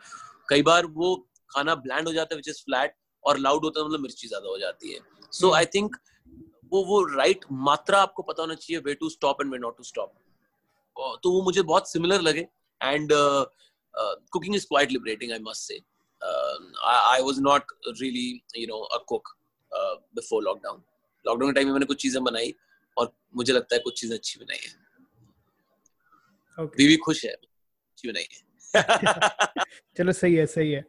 कई 0.49 0.63
बार 0.63 0.87
वो 0.95 1.15
खाना 1.51 1.75
ब्लैंड 1.77 2.07
हो 2.09 2.13
जाता 2.13 2.35
है 2.35 2.37
विच 2.37 2.49
इज़ 2.49 2.63
फ्लैट 2.65 2.95
और 3.25 3.39
लाउड 3.39 3.65
होता 3.65 3.81
है 3.81 3.87
मतलब 3.87 4.01
मिर्ची 4.01 4.29
ज़्यादा 4.29 4.49
हो 4.49 4.59
जाती 4.59 4.93
है। 4.93 5.01
सो 5.33 5.53
आई 5.55 5.67
थिंक 5.75 5.97
वो 6.73 6.85
वो 6.85 7.03
राइट 7.07 7.37
right 7.37 7.53
मात्रा 7.65 7.99
आपको 8.03 8.23
पता 8.23 8.43
होना 8.43 8.55
चाहिए 8.55 8.83
way 8.85 8.95
to 8.95 9.09
stop 9.11 9.41
and 9.43 9.53
way 9.53 9.59
not 9.59 9.77
to 9.77 9.85
stop 9.85 10.13
तो 11.23 11.31
वो 11.31 11.43
मुझे 11.43 11.63
बहुत 11.63 11.91
सिमिलर 11.91 12.21
लगे। 12.21 12.47
And 12.81 13.13
cooking 14.33 14.55
is 14.57 14.67
quite 14.69 14.93
liberating 14.93 15.33
I 15.33 15.39
must 15.43 15.69
say 15.69 15.81
I 16.23 17.23
was 17.23 17.39
not 17.41 17.73
really 17.89 18.29
you 18.57 18.67
know 18.67 18.79
a 18.79 18.99
cook 19.09 19.29
before 19.73 20.43
lockdown 20.43 20.83
lockdown 21.25 21.51
के 21.51 21.55
टाइम 21.55 21.67
में 21.67 21.73
मैंने 21.73 21.87
कुछ 21.87 22.03
चीज़ें 22.03 22.23
बनाई। 22.25 22.55
मुझे 23.37 23.53
लगता 23.53 23.75
है 23.75 23.81
कुछ 23.81 24.01
चीज़ें 24.01 24.17
अच्छी 24.17 24.41
बनाई 24.41 24.59
है। 24.59 24.75
Okay. 26.59 26.77
बीवी 26.77 26.97
खुश 26.97 27.25
है 27.25 27.31
अच्छी 27.31 28.09
बनाई 28.09 28.27
है। 28.33 28.45
चलो 29.97 30.13
सही 30.13 30.35
है 30.35 30.47
सही 30.47 30.71
है। 30.71 30.85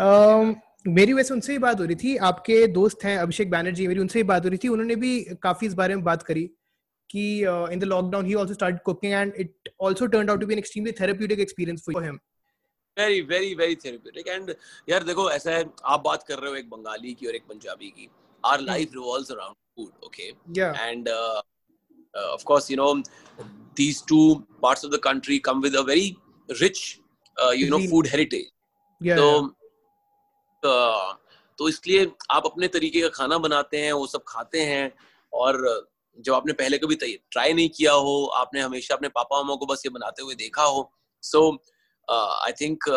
um, 0.00 0.54
मेरी 0.88 1.12
वैसे 1.12 1.34
उनसे 1.34 1.52
ही 1.52 1.58
बात 1.58 1.80
हो 1.80 1.84
रही 1.84 1.94
थी 1.94 2.16
आपके 2.16 2.66
दोस्त 2.66 3.04
हैं 3.04 3.18
अभिषेक 3.18 3.50
बैनर्जी 3.50 3.86
मेरी 3.86 4.00
उनसे 4.00 4.18
ही 4.18 4.22
बात 4.22 4.44
हो 4.44 4.48
रही 4.48 4.58
थी 4.64 4.68
उन्होंने 4.68 4.96
भी 4.96 5.24
काफ़ी 5.42 5.66
इस 5.66 5.74
बारे 5.74 5.94
में 5.94 6.04
बात 6.04 6.22
करी 6.22 6.50
कि 7.10 7.40
in 7.40 7.78
the 7.78 7.84
lockdown 7.84 8.26
he 8.26 8.34
also 8.34 8.54
started 8.54 8.80
cooking 8.80 9.12
and 9.12 9.32
it 9.36 9.68
also 9.84 10.06
turned 10.06 10.30
out 10.30 10.40
to 10.40 10.46
be 10.46 10.54
an 10.54 10.58
extremely 10.58 10.92
therapeutic 10.92 11.40
experience 11.40 11.84
for 11.86 12.04
him 12.04 12.18
very 12.98 13.20
very 13.20 13.54
very 13.54 13.76
therapeutic 13.76 14.28
and 14.28 14.54
यार 14.88 15.04
देखो 15.04 15.30
ऐसा 15.30 15.50
है 15.50 15.64
आप 15.84 16.00
बात 16.00 16.22
कर 16.22 16.38
रहे 16.38 16.50
हो 16.50 16.56
एक 16.56 16.70
बंगाली 16.70 17.14
की 17.14 17.26
और 17.26 17.34
एक 17.34 17.42
पंजाबी 17.42 17.90
की। 17.90 18.08
Our 18.44 18.60
life 18.60 18.90
revolves 18.94 19.30
around 19.30 19.54
food 19.54 20.04
okay 20.04 20.28
and 20.88 21.08
of 22.34 22.44
course 22.44 22.70
you 22.70 22.76
know 22.76 23.02
these 23.74 24.00
two 24.02 24.46
parts 24.62 24.84
of 24.84 24.90
the 24.90 24.98
country 24.98 25.38
come 25.38 25.60
with 25.60 25.74
a 25.74 25.82
very 25.82 26.16
rich 26.48 27.00
uh, 27.36 27.50
you 27.50 27.68
know 27.70 27.80
food 27.88 28.06
heritage 28.06 28.48
yeah, 29.00 29.16
so 29.16 29.54
uh, 30.62 31.14
तो 31.58 31.68
इसलिए 31.68 32.10
आप 32.30 32.46
अपने 32.46 32.68
तरीके 32.68 33.00
का 33.00 33.08
खाना 33.08 33.36
बनाते 33.38 33.78
हैं 33.80 33.92
वो 33.92 34.06
सब 34.06 34.24
खाते 34.28 34.62
हैं 34.70 34.90
और 35.32 35.56
जब 36.18 36.32
आपने 36.34 36.52
पहले 36.52 36.78
कभी 36.78 36.96
ट्राई 36.96 37.52
नहीं 37.52 37.68
किया 37.76 37.92
हो 38.06 38.24
आपने 38.40 38.60
हमेशा 38.60 38.94
अपने 38.94 39.08
पापा 39.16 39.42
मामा 39.42 39.54
को 39.60 39.66
बस 39.66 39.82
ये 39.86 39.90
बनाते 39.92 40.22
हुए 40.22 40.34
देखा 40.34 40.62
हो 40.62 40.90
so 41.22 41.40
I 42.08 42.52
think 42.60 42.88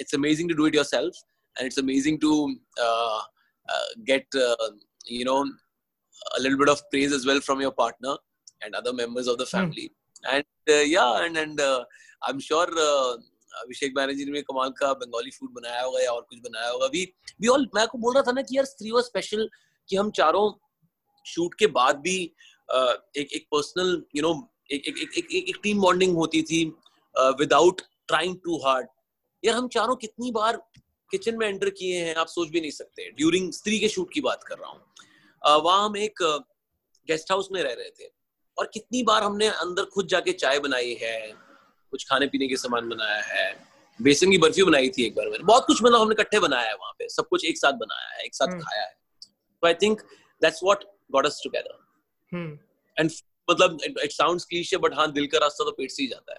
it's 0.00 0.14
amazing 0.14 0.50
to 0.50 0.56
do 0.56 0.66
it 0.66 0.74
yourself 0.84 1.16
and 1.56 1.66
it's 1.66 1.78
amazing 1.78 2.18
to 2.20 2.32
get 4.12 4.36
you 5.10 5.24
know 5.24 5.42
a 6.36 6.40
little 6.40 6.58
bit 6.58 6.68
of 6.68 6.82
praise 6.90 7.12
as 7.12 7.26
well 7.26 7.40
from 7.46 7.60
your 7.60 7.72
partner 7.72 8.12
and 8.64 8.80
other 8.80 8.96
members 9.02 9.30
of 9.34 9.38
the 9.38 9.52
family. 9.52 9.86
Mm. 9.88 10.00
and 10.32 10.70
uh, 10.70 10.84
yeah 10.88 11.24
and 11.24 11.36
and 11.36 11.60
uh, 11.60 11.84
i'm 12.22 12.38
sure 12.40 12.68
uh, 12.88 13.14
Abhishek 13.54 13.94
Banerjee 13.94 14.24
ने 14.26 14.40
कमाल 14.42 14.70
का 14.78 14.92
Bengali 15.00 15.30
food 15.30 15.50
बनाया 15.54 15.82
होगा 15.82 16.00
या 16.02 16.10
और 16.10 16.22
कुछ 16.30 16.38
बनाया 16.44 16.68
होगा। 16.68 16.86
भी 16.94 17.04
भी 17.40 17.48
ऑल 17.48 17.68
मैं 17.74 17.82
आपको 17.82 17.98
बोल 17.98 18.14
रहा 18.14 18.22
था 18.22 18.32
ना 18.32 18.42
कि 18.42 18.56
यार 18.56 18.64
स्त्री 18.66 18.90
और 18.90 19.02
स्पेशल 19.02 19.48
कि 19.88 19.96
हम 19.96 20.10
चारों 20.18 20.46
शूट 21.26 21.54
के 21.58 21.66
बाद 21.76 21.98
भी 22.06 22.16
एक 23.20 23.32
एक 23.38 23.46
पर्सनल 23.52 24.02
यू 24.16 24.22
नो 24.22 24.32
एक 24.70 24.88
एक 24.88 24.98
एक 24.98 25.18
एक, 25.18 25.48
एक 25.48 25.58
टीम 25.62 25.80
बॉन्डिंग 25.80 26.16
होती 26.16 26.42
थी 26.50 26.64
विदाउट 27.40 27.82
ट्राइंग 28.08 28.36
टू 28.44 28.56
हार्ड 28.64 28.88
यार 29.44 29.56
हम 29.56 29.68
चारों 29.76 29.96
कितनी 29.96 30.32
बार 30.32 30.56
किचन 31.10 31.38
में 31.38 31.46
एंटर 31.48 31.70
किए 31.78 32.04
हैं 32.04 32.14
आप 32.24 32.28
सोच 32.34 32.48
भी 32.48 32.60
नहीं 32.60 32.70
सकते। 32.70 33.10
ड्यूरिंग 33.16 33.52
स्त्री 33.52 33.78
के 33.78 33.88
शूट 33.88 34.12
की 34.12 34.20
बात 34.20 34.44
कर 34.44 34.58
रहा 34.58 34.70
हूँ। 34.70 35.62
वहाँ 35.64 35.84
हम 35.84 35.96
एक 35.96 36.22
गेस्ट 37.08 37.32
हाउस 37.32 37.48
में 37.52 37.62
रह 37.62 37.72
रहे 37.72 37.90
थे। 37.90 38.12
और 38.58 38.70
कितनी 38.74 39.02
बार 39.02 39.22
हमने 39.22 39.46
अंदर 39.64 39.84
खुद 39.94 40.06
जाके 40.08 40.32
चाय 40.32 40.58
बनाई 40.66 40.92
है 41.02 41.16
कुछ 41.92 42.04
खाने 42.08 42.26
पीने 42.26 42.48
के 42.48 42.56
सामान 42.56 42.88
बनाया 42.88 43.20
है 43.26 43.46
बेसन 44.00 44.30
की 44.30 44.38
बर्फ़ी 44.38 44.62
बनाई 44.62 44.88
थी 44.88 45.06
एक 45.06 45.14
बार 45.14 45.28
मैंने। 45.30 45.44
बहुत 45.44 45.64
कुछ 45.66 45.82
मतलब 45.82 46.00
हमने 46.00 46.14
इकट्ठे 46.14 46.38
बनाया 46.40 46.68
है 46.68 46.74
वहाँ 46.74 46.92
पे 46.98 47.08
सब 47.08 47.28
कुछ 47.28 47.44
एक 47.46 47.58
साथ 47.58 47.72
बनाया 47.80 48.08
है 48.14 48.24
एक 48.24 48.34
साथ 48.34 48.58
खाया 48.60 48.82
है। 48.82 48.94
तो 49.62 49.66
I 49.66 49.74
think 49.82 50.00
that's 50.42 50.60
what 50.64 50.84
got 51.12 51.26
us 51.26 51.40
together 51.44 51.74
and 52.96 53.10
मतलब 53.50 53.78
इट 54.02 54.12
साउंड्स 54.12 54.44
क्लीशे 54.44 54.76
बट 54.86 54.94
हाँ 54.94 55.10
दिल 55.12 55.26
का 55.26 55.38
रास्ता 55.38 55.64
तो 55.64 55.72
पेट 55.78 55.90
से 55.90 56.02
ही 56.02 56.08
जाता 56.08 56.32
है। 56.32 56.38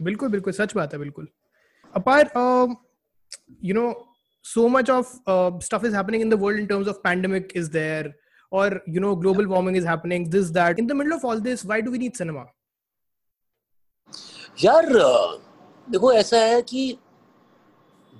बिल्कुल 0.00 0.28
बिल्कुल 0.28 0.52
सच 0.52 0.74
बात 0.74 0.92
है 0.92 0.98
बिल्कुल। 0.98 1.28
Apart 1.94 2.28
you 3.64 3.74
know 3.74 3.94
so 4.44 4.64
much 4.72 4.90
of 4.94 5.08
uh, 5.32 5.50
stuff 5.66 5.84
is 5.86 5.94
happening 5.98 6.20
in 6.24 6.28
the 6.32 6.36
world 6.40 6.60
in 6.60 6.66
terms 6.66 6.88
of 6.90 6.98
pandemic 7.06 7.54
is 7.60 7.70
there 7.76 8.10
or 8.59 8.63
you 8.95 9.01
know 9.03 9.15
global 9.25 9.45
warming 9.51 9.77
is 9.81 9.85
happening 9.91 10.23
this 10.31 10.49
that 10.57 10.79
in 10.83 10.87
the 10.87 10.95
middle 11.01 11.13
of 11.17 11.23
all 11.29 11.43
this 11.49 11.61
why 11.71 11.79
do 11.87 11.91
we 11.97 11.99
need 12.05 12.17
cinema 12.21 12.41
यार 14.63 14.89
देखो 15.91 16.11
ऐसा 16.13 16.37
है 16.45 16.61
कि 16.73 16.83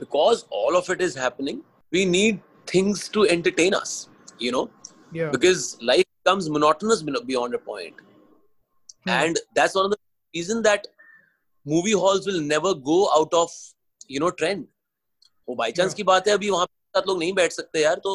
because 0.04 0.46
all 0.60 0.76
of 0.80 0.88
it 0.94 1.02
is 1.08 1.16
happening 1.24 1.58
we 1.96 2.06
need 2.12 2.40
things 2.72 3.02
to 3.18 3.26
entertain 3.34 3.76
us 3.80 3.92
you 4.46 4.52
know 4.56 4.64
yeah 5.18 5.30
because 5.36 5.66
life 5.90 6.08
becomes 6.24 6.50
monotonous 6.60 7.04
beyond 7.34 7.60
a 7.60 7.62
point 7.74 8.08
Hmm. 9.06 9.12
and 9.12 9.40
that's 9.58 9.76
one 9.78 9.86
of 9.86 9.92
the 9.92 9.98
reason 10.38 10.60
that 10.66 10.84
movie 11.66 11.94
halls 12.02 12.28
will 12.30 12.42
never 12.50 12.74
go 12.90 12.98
out 13.20 13.32
of 13.44 13.54
you 14.16 14.20
know 14.24 14.30
trend 14.42 14.68
वो 15.48 15.56
by 15.62 15.72
chance 15.78 15.88
Yeah. 15.92 15.96
की 15.98 16.04
बात 16.10 16.28
है 16.28 16.34
अभी 16.34 16.50
वहां 16.50 16.66
पे 16.66 17.00
साथ 17.00 17.08
लोग 17.08 17.18
नहीं 17.20 17.34
बैठ 17.40 17.52
सकते 17.52 17.82
यार 17.84 18.02
तो 18.04 18.12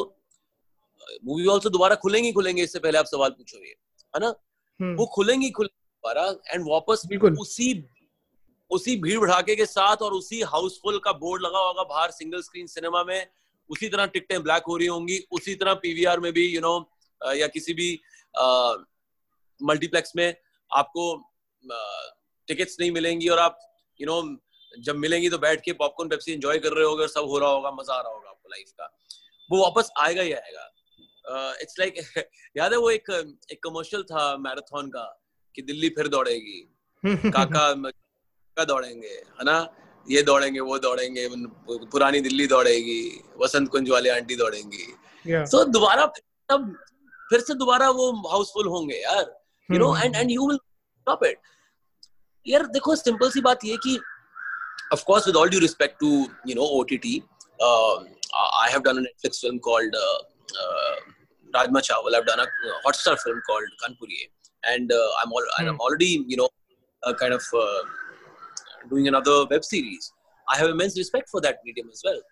मूवी 1.24 1.44
हॉल 1.44 1.60
तो 1.60 1.70
दोबारा 1.70 1.94
खुलेंगे 1.94 2.32
खुलेंगे 2.32 2.62
इससे 2.62 2.78
पहले 2.78 2.98
आप 2.98 3.04
सवाल 3.04 3.30
पूछोगे 3.30 3.74
है 4.14 4.20
ना? 4.20 4.28
Hmm. 4.28 4.98
वो 4.98 5.06
खुलेंगे 5.06 5.50
खुलेंगे 5.50 6.08
दोबारा 6.08 6.54
एंड 6.54 6.64
वापस 6.68 7.02
उसी 7.40 7.88
उसी 8.70 8.96
भीड़ 8.96 9.18
भड़ाके 9.20 9.56
के 9.56 9.66
साथ 9.66 9.96
और 9.96 10.12
उसी 10.12 10.40
हाउसफुल 10.40 10.98
का 10.98 11.12
बोर्ड 11.12 11.42
लगा 11.42 11.58
होगा 11.58 11.82
बाहर 11.82 12.10
सिंगल 12.10 12.42
स्क्रीन 12.42 12.66
सिनेमा 12.66 13.04
में 13.04 13.26
उसी 13.70 13.88
तरह 13.88 14.06
टिकटें 14.06 14.42
ब्लैक 14.42 14.62
हो 14.68 14.76
रही 14.76 14.86
होंगी 14.86 15.18
उसी 15.30 15.54
तरह 15.54 15.74
पीवीआर 15.74 16.20
में 16.20 16.32
भी 16.32 16.46
यू 16.46 16.60
you 16.60 16.62
नो 16.62 16.78
know, 16.78 17.36
या 17.36 17.46
किसी 17.46 17.74
भी 17.74 18.00
मल्टीप्लेक्स 19.62 20.12
में 20.16 20.34
आपको 20.76 21.30
टिकट्स 22.48 22.76
नहीं 22.80 22.90
मिलेंगी 22.90 23.28
और 23.28 23.38
आप 23.38 23.58
यू 24.00 24.06
you 24.06 24.14
नो 24.14 24.20
know, 24.22 24.40
जब 24.78 24.96
मिलेंगी 24.96 25.28
तो 25.28 25.38
बैठ 25.38 25.60
के 25.60 25.72
पॉपकॉर्न 25.72 26.10
पेप्सी 26.10 26.32
एंजॉय 26.32 26.58
कर 26.58 26.72
रहे 26.72 26.84
होगे 26.84 27.02
और 27.02 27.08
सब 27.08 27.24
हो 27.24 27.38
रहा 27.38 27.50
होगा 27.50 27.70
मज़ा 27.70 27.94
आ 27.94 28.00
रहा 28.00 28.12
होगा 28.12 28.30
आपको 28.30 28.48
लाइफ 28.48 28.70
का। 28.70 28.98
वो 29.50 29.62
वापस 29.62 29.90
आएगा 29.98 30.22
ही 30.22 30.32
आएगा। 30.32 30.71
इट्स 31.30 31.78
लाइक 31.78 31.94
याद 32.56 32.72
है 32.72 32.78
वो 32.78 32.90
एक 32.90 33.34
एक 33.52 33.62
कमर्शियल 33.62 34.02
था 34.02 34.36
मैराथन 34.36 34.88
का 34.88 35.22
कि 35.54 35.62
दिल्ली 35.62 35.88
फिर 35.88 36.08
दौड़ेगी। 36.08 36.74
काका 37.06 37.74
का 38.56 38.64
दौड़ेंगे 38.64 39.08
है 39.08 39.44
ना? 39.44 39.74
ये 40.10 40.22
दौड़ेंगे 40.22 40.60
वो 40.60 40.78
दौड़ेंगे 40.78 41.28
पुरानी 41.68 42.20
दिल्ली 42.20 42.46
दौड़ेगी 42.46 43.24
वसंत 43.42 43.68
कुंज 43.68 43.90
वाले 43.90 44.10
आंटी 44.10 44.36
दौड़ेंगी। 44.36 44.86
So 45.26 45.30
yeah. 45.30 45.50
तो 45.50 45.64
दोबारा 45.64 46.06
तब 46.48 46.76
फिर 47.30 47.40
से 47.40 47.54
दोबारा 47.54 47.90
वो 47.90 48.12
हाउसफुल 48.30 48.66
होंगे 48.66 48.96
यार 48.96 49.42
you 49.70 49.78
know 49.78 49.96
and 49.96 50.16
and 50.16 50.30
you 50.30 50.48
will 50.48 50.56
stop 50.56 51.24
it 51.24 51.38
यार 52.46 52.66
देखो 52.66 52.96
सिंपल 52.96 53.30
सी 53.30 53.40
बात 53.40 53.64
ये 53.64 53.76
कि 53.76 53.98
of 54.92 55.04
course 55.04 55.26
with 55.26 55.36
all 55.36 55.48
due 55.48 55.60
respect 55.60 55.98
to 56.00 56.08
you 56.48 56.54
know 56.54 56.66
ott 56.78 56.92
uh, 57.68 58.04
i 58.64 58.70
have 58.70 58.82
done 58.82 58.98
a 58.98 59.04
netflix 59.04 59.40
film 59.40 59.58
called 59.58 59.94
uh, 59.94 60.18
uh, 60.18 60.31
rajma 61.54 61.84
chawal 61.88 62.18
i've 62.18 62.28
done 62.30 62.44
a 62.44 62.48
hotstar 62.86 63.16
film 63.24 63.40
called 63.48 63.78
kanpuriye 63.84 64.26
and 64.64 64.92
uh, 64.92 65.08
i'm 65.20 65.32
all, 65.36 65.46
and 65.58 65.68
i'm 65.68 65.80
already 65.86 66.12
you 66.32 66.38
know 66.40 66.50
uh, 67.02 67.14
kind 67.22 67.34
of 67.38 67.48
uh, 67.62 67.80
doing 68.90 69.08
another 69.12 69.38
web 69.54 69.64
series 69.70 70.12
i 70.46 70.60
have 70.60 70.70
immense 70.76 71.00
respect 71.02 71.34
for 71.34 71.42
that 71.48 71.66
medium 71.70 71.90
as 71.96 72.06
well 72.08 72.22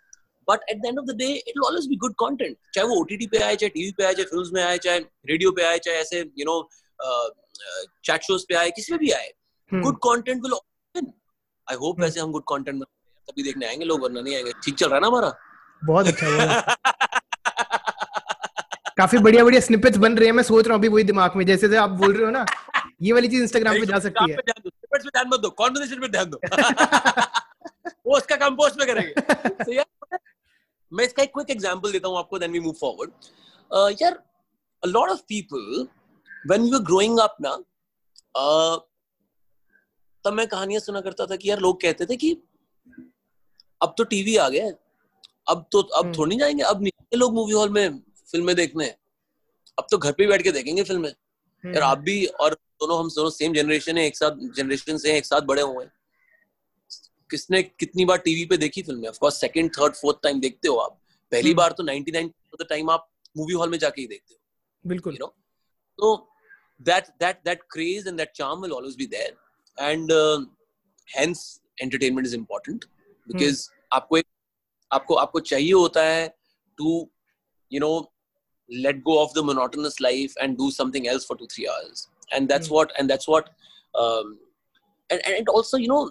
but 0.48 0.61
at 0.70 0.76
the 0.76 0.87
end 0.87 0.98
of 0.98 1.06
the 1.06 1.16
day 1.16 1.26
it 1.26 1.48
will 1.48 1.62
always 1.66 1.87
be 1.87 1.96
good 1.96 2.12
content 2.12 2.56
चाहे 2.74 2.87
वो 2.88 2.94
OTT 3.00 3.26
पे 3.26 3.38
आए 3.38 3.56
चाहे 3.56 3.68
TV 3.68 3.92
पे 3.98 4.04
आए 4.04 4.14
चाहे 4.14 4.24
films 4.24 4.50
में 4.52 4.62
आए 4.64 4.78
चाहे 4.78 4.98
रेडियो 5.00 5.50
पे 5.50 5.62
आए 5.62 5.78
चाहे 5.78 5.96
ऐसे 5.96 6.20
यू 6.38 6.44
नो 6.44 6.70
चैट 8.04 8.22
शोज़ 8.22 8.44
पे 8.48 8.54
आए 8.54 8.70
किसी 8.70 8.92
में 8.92 8.98
भी 8.98 9.11
आए 9.11 9.33
good 9.74 9.96
content 9.96 10.42
will 10.42 10.54
I 11.70 11.76
hope 11.76 12.00
वैसे 12.00 12.20
हम 12.20 12.33
गुड 12.33 12.42
कंटेंट 12.42 12.85
तभी 12.85 13.42
देखने 13.42 13.66
आएँगे 13.66 13.85
लोग 13.85 14.02
वरना 14.02 14.20
नहीं 14.20 14.35
आएँगे 14.35 14.52
ठीक 14.64 14.74
चल 14.74 14.87
रहा 14.87 14.94
है 14.94 15.00
ना 15.00 15.06
हमारा 15.06 15.33
बहुत 15.85 16.06
अच्छा 16.06 16.76
काफ़ी 18.98 19.18
बढ़िया 19.18 19.44
बढ़िया 19.44 19.61
स्निपेट्स 19.61 19.98
बन 19.98 20.16
रहे 20.16 20.26
हैं 20.29 20.33
मैं 20.35 20.42
सोच 20.42 20.66
रहा 20.66 20.74
हूँ 20.74 20.81
अभी 20.81 20.88
वही 20.88 21.05
दिमाग 21.05 21.37
में 21.37 21.44
जैसे 21.46 21.76
आप 21.76 21.90
बोल 22.00 22.14
रहे 22.14 22.24
हो 22.24 22.31
ना 22.31 22.44
ये 23.03 23.12
वाली 23.12 23.29
चीज़ 23.29 23.42
इंस्टाग्राम 23.42 23.74
पे 23.74 23.87
जा 23.87 23.98
सकती 23.98 24.31
है। 24.31 24.37
स्निपेट्स 24.37 25.05
पे 25.05 25.11
ध्यान 25.11 25.29
मत 25.29 25.40
दो 25.40 25.50
कॉन्वर्सेशन 25.61 26.00
पे 26.00 26.09
ध्यान 26.09 26.31
दो। 26.31 26.40
वो 28.07 28.16
उसका 28.16 28.37
काम 28.37 28.57
पोस्ट 28.57 28.79
में 28.79 28.87
करेंगे। 28.88 29.14
so 29.64 29.72
यार 29.72 30.18
मैं 30.92 31.05
इसका 31.05 31.22
एक 31.22 31.33
क्विक 31.35 31.50
एग्जांपल 31.50 31.92
देता 31.92 32.09
हूँ 32.09 32.18
आपको 32.18 32.38
देन 32.38 32.53
वी 32.53 32.61
मूव 32.61 32.74
फॉरवर्ड 32.81 34.03
यार 34.03 34.18
a 34.83 34.88
lot 34.88 35.11
of 35.14 35.18
people 35.31 35.66
when 36.50 36.62
we 36.66 36.70
were 36.74 36.85
growing 36.90 37.18
up 37.24 37.40
ना 37.40 37.57
uh, 38.35 38.79
तब 40.24 40.33
मैं 40.33 40.46
कहानियाँ 40.48 40.81
सुना 40.81 41.00
करता 41.00 41.26
था 41.26 41.37
कि 41.37 41.50
यार 41.50 41.59
लोग 41.61 41.81
कहते 41.83 42.07
थे 42.07 42.16
कि 42.16 42.37
अब 43.81 43.94
तो 43.98 44.05
टीवी 44.05 44.37
आ 44.37 44.48
गया 44.48 44.70
अब 45.48 45.64
तो 45.72 45.81
अब 45.81 46.05
हम्म। 46.05 46.14
थोड़ी 46.18 46.37
जाएँगे 46.37 46.62
अब 46.62 46.83
नहीं 46.83 47.18
लोग 47.18 47.35
मूवी 47.35 47.53
हॉल 47.53 47.70
में 47.70 48.00
फ़िल्में 48.33 48.57
देखने। 48.57 48.87
अब 49.79 49.87
तो 49.90 49.99
घर 49.99 50.12
पे 50.12 50.27
बैठ 50.27 50.43
के 50.43 50.53
देखेंगे 50.53 50.83
फ़िल्में 50.83 51.09
यार 51.09 51.75
हम्म। 51.75 51.85
आप 51.85 51.99
भी 51.99 52.25
और 52.27 52.55
दोनों 52.55 52.99
हम 52.99 53.09
दोनों 53.09 53.31
सेम 53.31 53.55
जनरेशन 53.55 53.99
है 53.99 54.07
एक 54.07 54.16
साथ 54.16 54.37
जनरेशन 54.57 54.99
से 54.99 55.16
एक 55.19 55.27
साथ 55.27 55.40
बड़े 55.40 55.62
हुए 55.62 55.87
किसने 57.31 57.62
कितनी 57.62 58.05
बार 58.05 58.19
टीवी 58.19 58.45
पे 58.45 58.57
देखी 58.57 58.83
फ़िल्में 58.83 59.09
of 59.09 59.19
course 59.19 59.40
second 59.40 59.71
third 59.71 59.95
fourth 59.95 60.19
time 60.23 60.40
देखते 60.40 60.69
हो 60.69 60.77
आप। 60.77 61.01
पहली 61.33 61.49
हम्म। 61.49 61.57
बार 61.57 61.73
तो 61.73 61.83
99 61.83 62.25
of 62.27 62.62
the 62.62 62.66
time 62.69 62.90
movie 62.90 63.11
hall 63.37 63.55
hall 63.55 63.71
में 63.71 63.79
जाके 63.79 64.01
ही 64.01 64.07
देखते 64.07 64.35
हो। 64.35 64.88
बिल्कुल। 64.88 65.14
यू 65.14 65.19
नो 65.21 65.35
तो 65.99 66.27
that 66.81 67.69
craze 67.69 68.07
and 68.07 68.19
that 68.19 68.35
charm 68.35 68.61
will 68.61 68.73
always 68.73 68.97
be 68.97 69.07
there 69.07 69.33
and 69.79 70.11
uh, 70.11 70.40
hence 71.09 71.61
entertainment 71.79 72.27
is 72.27 72.35
important 72.35 72.87
because 73.29 73.69
hmm. 73.69 73.77
आपको 73.93 74.16
एक 74.19 74.27
आपको 74.90 75.14
आपको 75.14 75.40
चाहिए 75.40 75.73
होता 75.73 76.03
है 76.05 76.29
to 76.79 77.11
you 77.73 77.81
know 77.81 78.10
let 78.70 79.02
go 79.04 79.22
of 79.22 79.33
the 79.35 79.42
monotonous 79.42 80.00
life 80.00 80.35
and 80.42 80.59
do 80.59 80.70
something 80.70 81.09
else 81.09 81.24
for 81.24 81.37
two 81.37 81.46
three 81.46 81.68
hours. 81.68 82.09
And 82.33 82.48
that's 82.48 82.68
mm. 82.68 82.74
what 82.74 82.92
and 82.98 83.11
that's 83.11 83.28
what 83.28 83.48
um, 83.94 84.38
and, 85.11 85.20
and 85.26 85.48
also 85.48 85.76
you 85.76 85.88
know 85.88 86.11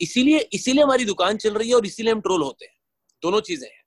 इसीलिए 0.00 0.38
इसीलिए 0.52 0.84
हमारी 0.84 1.04
दुकान 1.04 1.36
चल 1.36 1.54
रही 1.54 1.68
है 1.68 1.74
और 1.74 1.86
इसीलिए 1.86 2.12
हम 2.12 2.20
ट्रोल 2.20 2.42
होते 2.42 2.64
हैं। 2.64 2.74
दोनों 3.22 3.40
चीज़ें 3.40 3.68
हैं। 3.68 3.84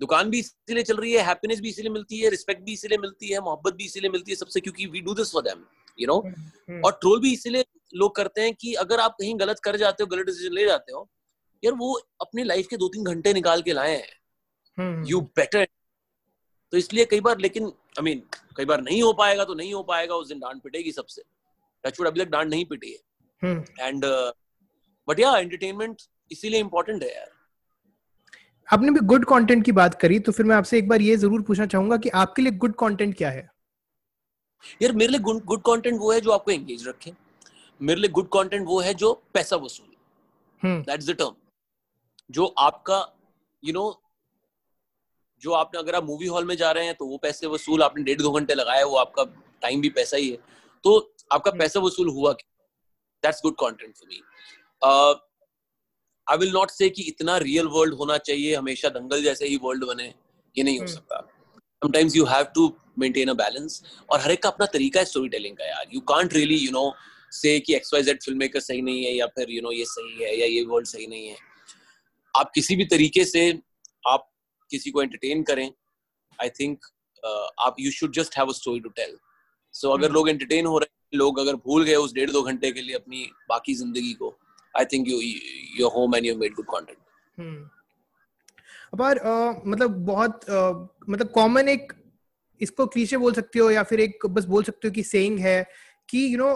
दुकान 0.00 0.30
भी 0.30 0.38
इसीलिए 0.38 0.82
चल 0.82 0.96
रही 0.96 1.12
है 1.12 1.22
हैप्पीनेस 1.22 1.60
भी 1.60 1.68
इसीलिए 1.68 1.90
मिलती 1.90 2.18
है 2.18 2.30
रिस्पेक्ट 2.30 2.62
भी 2.62 2.72
इसीलिए 2.72 2.98
मिलती 2.98 3.28
है 3.28 3.40
मोहब्बत 3.40 3.74
भी 3.74 3.84
इसीलिए 3.84 4.10
मिलती 4.10 4.30
है 4.30 4.36
सबसे 4.36 4.60
क्योंकि 4.60 4.86
we 4.86 5.00
do 5.00 5.14
this 5.14 5.32
for 5.32 5.42
them 5.42 5.64
you 6.00 6.06
know 6.06 6.14
और 6.86 6.92
ट्रोल 6.92 7.20
भी 7.20 7.32
इसीलिए 7.32 7.64
लोग 7.94 8.16
करते 8.16 8.40
हैं 8.40 8.54
कि 8.54 8.74
अगर 8.74 9.00
आप 9.00 9.16
कहीं 9.20 9.40
गलत 9.40 9.58
कर 9.58 9.76
जाते 9.76 10.02
हो 10.02 10.06
गलत 10.06 10.26
डिसीज़न 10.26 10.52
ले 10.52 10.66
जाते 10.66 10.92
हो 10.92 11.10
यार 11.64 11.74
वो 11.74 12.00
अपनी 12.20 12.44
लाइफ 12.44 12.66
के 12.66 12.76
दो 12.76 12.88
तीन 12.88 13.04
घंटे 13.04 13.32
निकाल 13.32 13.62
के 13.62 13.72
लाए 13.72 13.96
हैं। 13.96 15.04
You 15.04 15.18
hmm. 15.18 15.28
बेटर 15.36 15.68
तो 16.72 16.76
इसलिए 16.76 17.04
कई 17.04 17.20
बार 17.20 17.38
लेकिन 17.38 17.66
आई 17.66 18.02
मीन 18.02 18.22
कई 18.56 18.64
बार 18.64 18.80
नहीं 18.82 19.02
हो 19.02 19.12
पाएगा 19.14 19.44
तो 19.44 19.54
नहीं 19.54 19.72
हो 19.74 19.82
पाएगा 19.84 20.14
उस 20.14 20.28
दिन 20.28 20.38
डांट 20.40 20.62
पिटेगी 20.62 20.92
सबसे। 20.92 21.22
टचवुड 21.84 22.06
अभी 22.08 22.20
तक 22.20 22.30
डांट 22.30 22.48
नहीं 22.50 22.64
पिटी 22.66 22.90
है। 22.90 23.54
एंड 23.80 24.04
बट 25.08 25.20
या 25.20 25.36
एंटरटेनमेंट 25.36 26.02
इसीलिए 26.30 26.60
इंपॉर्टेंट 26.60 27.02
है 27.02 27.14
यार। 27.14 27.30
आपने 28.68 28.90
भी 28.90 29.00
गुड 29.06 29.24
कंटेंट 29.24 29.64
की 29.64 29.72
बात 29.72 29.94
करी 30.00 30.18
तो 30.20 30.32
फिर 30.32 30.46
मैं 30.46 30.56
आपसे 30.56 30.78
एक 30.78 30.88
बार 30.88 31.00
ये 31.02 31.16
ज़रूर 31.16 31.42
पूछना 31.42 31.66
चाहूँगा 31.66 31.96
कि 31.96 32.08
आपके 32.22 32.42
लिए 32.42 32.52
गुड 32.54 32.74
कंटेंट 32.80 33.16
क्या 33.16 33.30
है? 33.30 33.48
यार 34.82 34.92
मेरे 34.92 35.12
लिए 35.12 35.20
गुड 35.20 35.44
गुड 35.44 35.62
कंटेंट 35.66 35.98
वो 36.00 36.12
है 36.12 36.20
जो 36.20 36.30
आपको 36.32 36.50
एंगेज 36.50 36.86
रखे। 36.88 37.12
मेरे 37.80 38.00
लिए 38.00 38.10
गुड 38.10 38.28
कंटेंट 38.32 38.66
वो 38.66 38.80
है 38.80 38.94
जो 38.94 39.12
पैसा 39.34 39.56
वसूल। 39.56 39.86
दैट्स 40.62 41.06
द 41.06 41.14
टर्म 41.18 41.34
जो 42.30 42.46
आपका 42.58 42.98
यू 43.62 43.68
you 43.68 43.74
नो 43.74 43.80
know, 43.82 43.96
जो 45.42 45.52
आपने 45.52 45.78
अगर 45.78 45.94
आप 45.94 46.04
मूवी 46.04 46.26
हॉल 46.26 46.44
में 46.44 46.56
जा 46.56 46.70
रहे 46.72 46.84
हैं 46.84 46.94
तो 46.94 47.06
वो 47.06 47.16
पैसे 47.18 47.46
वसूल 47.46 47.82
आपने 47.82 48.02
डेढ़ 48.04 48.20
दो 48.22 48.30
घंटे 48.30 48.54
लगाए 48.54 48.82
वो 48.84 48.96
आपका 48.96 49.24
टाइम 49.62 49.80
भी 49.80 49.88
पैसा 49.90 50.16
ही 50.16 50.30
है। 50.30 50.36
तो 50.84 50.98
आपका 51.32 51.50
हम्म। 51.50 51.60
पैसा 51.60 51.80
वसूल 51.80 52.08
हुआ 52.08 52.32
that's 52.32 53.40
good 53.42 53.54
content 53.60 53.96
for 53.96 54.08
me 54.08 54.20
I 56.26 56.36
will 56.38 56.52
not 56.52 56.70
say 56.70 56.88
कि 56.90 57.02
इतना 57.08 57.36
रियल 57.38 57.66
वर्ल्ड 57.72 57.94
होना 57.94 58.16
चाहिए 58.20 58.54
हमेशा 58.54 58.88
दंगल 58.88 59.22
जैसे 59.22 59.46
ही 59.48 59.56
वर्ल्ड 59.62 59.84
बने 59.84 60.04
ये 60.04 60.62
नहीं 60.62 60.78
हो 60.78 60.84
हम्म। 60.84 60.94
सकता। 60.94 61.20
Sometimes 61.82 62.16
you 62.16 62.24
have 62.24 62.44
to 62.54 62.72
maintain 62.98 63.28
a 63.28 63.34
balance 63.34 63.82
और 64.10 64.20
हर 64.20 64.30
एक 64.30 64.42
का 64.42 64.48
अपना 64.48 64.66
तरीका 64.72 65.00
है 65.00 65.06
स्टोरी 65.06 65.28
टेलिंग 65.28 65.56
का 65.56 65.66
यार। 65.66 65.86
You 65.94 66.00
can't 66.08 66.32
really 66.34 66.56
you 66.56 66.70
know 66.72 66.92
say 67.32 67.58
कि 67.60 67.74
X 67.74 67.94
Y 67.94 68.02
Z 68.02 68.22
film 68.22 68.38
maker 68.38 68.60
सही 68.60 68.82
नहीं 68.82 69.04
है 69.04 69.12
या 69.14 69.26
फिर 69.26 69.50
यू 69.50 69.54
you 69.54 69.62
नो 69.62 69.68
know, 69.68 69.78
ये 69.78 69.84
सही 69.84 70.24
है 70.24 70.36
या 70.38 70.46
ये 70.46 70.62
वर्ल्ड 70.64 70.86
सही 70.86 71.06
नहीं 71.06 71.28
है। 71.28 71.36
आप 72.34 72.50
किसी 72.54 72.76
भी 72.76 72.84
तरीके 72.86 73.24
से 73.24 73.52
किसी 74.70 74.90
को 74.90 75.02
एंटरटेन 75.02 75.42
करें 75.44 75.70
आई 76.38 76.48
थिंक 76.50 76.78
uh, 76.78 77.66
आप 77.66 77.76
you 77.80 77.90
should 77.92 78.12
just 78.14 78.38
have 78.38 78.48
a 78.48 78.52
story 78.54 78.80
to 78.80 78.88
tell 78.96 79.16
so 79.74 79.90
अगर 79.90 80.04
हम्म। 80.04 80.14
लोग 80.14 80.28
एंटरटेन 80.28 80.66
हो 80.66 80.78
रहे 80.78 80.92
हैं 80.92 81.18
लोग 81.18 81.38
अगर 81.38 81.56
भूल 81.64 81.84
गए 81.84 81.94
उस 81.96 82.12
डेढ़ 82.14 82.30
दो 82.30 82.42
घंटे 82.42 82.72
के 82.72 82.82
लिए 82.82 82.96
अपनी 82.96 83.30
बाकी 83.48 83.74
ज़िंदगी 83.74 84.12
को 84.14 84.36
I 84.74 84.84
think 84.84 85.08
you 85.08 85.18
you're 85.74 85.90
home 85.90 86.14
and 86.14 86.24
you've 86.24 86.38
made 86.38 86.54
good 86.54 86.66
content. 86.68 86.98
Hmm. 87.38 87.58
पर 88.92 89.18
uh, 89.20 89.66
मतलब 89.66 89.96
बहुत 90.04 90.44
uh, 90.46 90.74
मतलब 91.08 91.30
कॉमन 91.30 91.68
एक 91.68 91.92
इसको 92.60 92.86
क्लीशे 92.86 93.16
बोल 93.16 93.32
सकते 93.32 93.58
हो 93.58 93.70
या 93.70 93.82
फिर 93.82 94.00
एक 94.00 94.26
बस 94.28 94.44
बोल 94.46 94.62
सकते 94.64 94.88
हो 94.88 94.92
कि 94.92 95.02
सेइंग 95.04 95.38
है 95.38 95.62
कि 96.08 96.24
यू 96.32 96.38
नो 96.38 96.48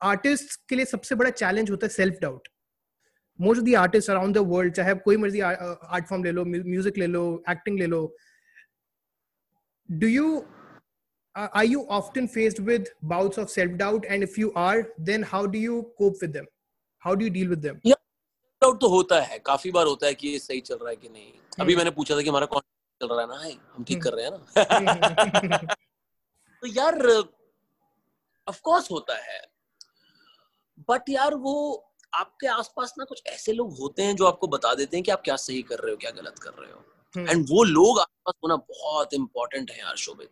आर्टिस्ट 0.00 0.58
के 0.68 0.76
लिए 0.76 0.84
सबसे 0.84 1.14
बड़ा 1.14 1.30
चैलेंज 1.32 1.70
होता 1.70 1.86
है 1.86 1.92
self 1.92 2.18
doubt 2.22 2.48
most 3.40 3.60
of 3.60 3.68
the 3.70 3.74
artist 3.74 4.10
around 4.10 4.34
the 4.34 4.38
world 4.38 4.74
चाहे 4.74 4.90
आप 4.90 5.02
कोई 5.04 5.16
मर्ज़ी 5.16 5.40
आर्ट 5.40 6.08
फॉर्म 6.08 6.24
ले 6.24 6.32
लो 6.32 6.44
म्यूज़िक 6.44 6.98
ले 6.98 7.06
लो 7.06 7.44
एक्टिंग 7.50 7.78
ले 7.78 7.86
लो 7.86 8.16
do 9.90 10.06
you 10.06 10.44
are 11.34 11.64
you 11.64 11.80
often 11.94 12.26
faced 12.34 12.60
with 12.66 12.86
bouts 13.08 13.38
of 13.40 13.50
self 13.54 13.72
doubt 13.80 14.04
and 14.10 14.26
if 14.26 14.36
you 14.38 14.50
are 14.60 14.88
then 15.08 15.22
how 15.22 15.40
do 15.46 15.58
you 15.58 15.80
cope 15.98 16.22
with 16.22 16.32
them? 16.36 16.46
How 17.04 17.14
do 17.14 17.24
you 17.24 17.30
deal 17.30 17.48
with 17.48 17.58
them 17.58 17.80
doubt 18.62 18.80
तो 18.80 18.88
होता 18.88 19.20
है। 19.20 19.38
काफ़ी 19.38 19.70
बार 19.70 19.86
होता 19.86 20.06
है 20.06 20.14
कि 20.14 20.28
ये 20.28 20.38
सही 20.38 20.60
चल 20.60 20.76
रहा 20.76 20.90
है 20.90 20.96
कि 20.96 21.08
नहीं। 21.08 21.32
hmm. 21.32 21.60
अभी 21.60 21.76
मैंने 21.76 21.90
पूछा 21.90 22.16
था 22.16 22.22
कि 22.22 22.28
हमारा 22.28 22.46
कौन 22.46 22.60
चल 23.00 23.08
रहा 23.08 23.20
है 23.20 23.26
ना? 23.28 23.38
है 23.44 23.52
हम 23.72 23.84
ठीक 23.84 23.96
hmm. 23.96 24.04
कर 24.04 24.12
रहे 24.12 24.24
हैं 24.24 24.32
ना? 24.32 25.74
तो 26.60 26.66
यार 26.66 27.06
ऑफ़ 28.48 28.60
कोर्स 28.62 28.90
होता 28.90 29.16
है। 29.16 29.40
बट 30.88 31.08
यार 31.08 31.34
वो 31.34 31.85
आपके 32.12 32.46
आसपास 32.46 32.94
ना 32.98 33.04
कुछ 33.04 33.22
ऐसे 33.26 33.52
लोग 33.52 33.76
होते 33.78 34.02
हैं 34.02 34.16
जो 34.16 34.26
आपको 34.26 34.46
बता 34.48 34.74
देते 34.74 34.96
हैं 34.96 35.04
कि 35.04 35.10
आप 35.10 35.22
क्या 35.24 35.36
सही 35.36 35.62
कर 35.62 35.78
रहे 35.78 35.90
हो 35.90 35.96
क्या 35.96 36.10
गलत 36.10 36.38
कर 36.38 36.50
रहे 36.50 36.72
हो। 36.72 36.82
हम्म। 37.14 37.30
एंड 37.30 37.46
वो 37.50 37.64
लोग 37.64 37.98
आसपास 38.00 38.34
होना 38.44 38.56
बहुत 38.56 39.14
इंपॉर्टेंट 39.14 39.70
है 39.70 39.78
यार 39.78 39.96
शोभित। 39.96 40.28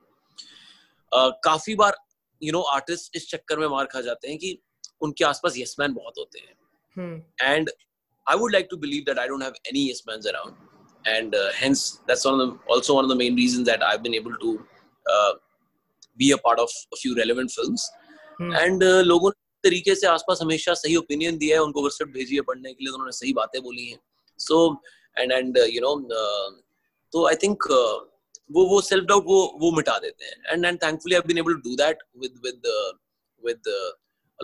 काफ़ी 1.44 1.74
बार 1.74 1.96
यू 2.42 2.52
नो 2.52 2.60
आर्टिस्ट 2.74 3.16
इस 3.16 3.28
चक्कर 3.30 3.58
में 3.58 3.66
मार 3.68 3.86
खा 3.92 4.00
जाते 4.00 4.28
हैं 4.28 4.38
कि 4.38 4.58
उनके 5.02 5.24
आसपास 5.24 5.58
यस 5.58 5.76
मैन 5.80 5.94
बहुत 5.94 6.14
होते 6.18 6.38
हैं। 6.38 6.54
And 7.42 7.70
I 8.26 8.36
would 8.38 8.52
like 8.52 8.68
to 8.70 8.76
believe 8.76 9.04
that 9.06 9.18
I 9.18 9.28
don't 9.28 9.42
yes 9.76 10.02
man 10.08 10.28
around 10.28 11.06
and 11.06 11.34
hence 11.54 11.90
that's 12.08 12.26
one 12.26 12.40
of 12.40 12.50
the 12.50 12.72
also 12.72 12.94
one 12.94 13.04
of 13.04 13.12
the 13.12 13.16
main 13.16 13.36
reasons 13.36 13.66
that 13.66 13.82
I 13.82 13.90
have 13.90 14.02
been 14.02 14.14
able 14.14 14.34
to 14.42 14.56
be 16.18 16.30
a 16.30 16.36
part 16.44 16.58
of 16.58 16.70
a 16.92 16.96
few 16.96 17.14
relevant 17.14 17.50
films 17.50 17.90
and 18.40 18.84
लोगों 18.84 19.30
ने 19.30 19.42
तरीके 19.64 19.94
से 19.94 20.06
आसपास 20.06 20.38
हमेशा 20.42 20.74
सही 20.74 20.96
opinion 20.96 21.38
दिया 21.38 21.56
है 21.56 21.62
उनको 21.62 21.82
व्हाट्सएप 21.82 22.08
भेजी 22.08 22.34
है 22.36 22.42
पढ़ने 22.48 22.72
के 22.74 22.84
लिए 22.84 22.92
उन्होंने 22.92 23.12
सही 23.12 23.32
बातें 23.32 23.60
बोली 23.62 23.86
हैं। 23.86 23.98
So 24.38 24.82
and 25.18 25.32
and 25.32 25.58
you 25.58 25.80
know 25.80 25.94
तो 27.12 27.26
आई 27.28 27.34
थिंक 27.42 27.58
वो 28.52 28.64
वो 28.68 28.80
सेल्फ 28.80 29.04
डाउट 29.04 29.24
वो 29.26 29.58
वो 29.60 29.70
मिटा 29.76 29.98
देते 29.98 30.24
हैं। 30.24 30.36
And 30.52 30.64
and 30.64 30.82
thankfully 30.82 31.14
I 31.14 31.20
been 31.26 31.38
able 31.38 31.54
to 31.54 31.68
do 31.68 31.76
that 31.76 31.98
with 32.16 32.40
with 32.44 32.62
with 33.46 33.60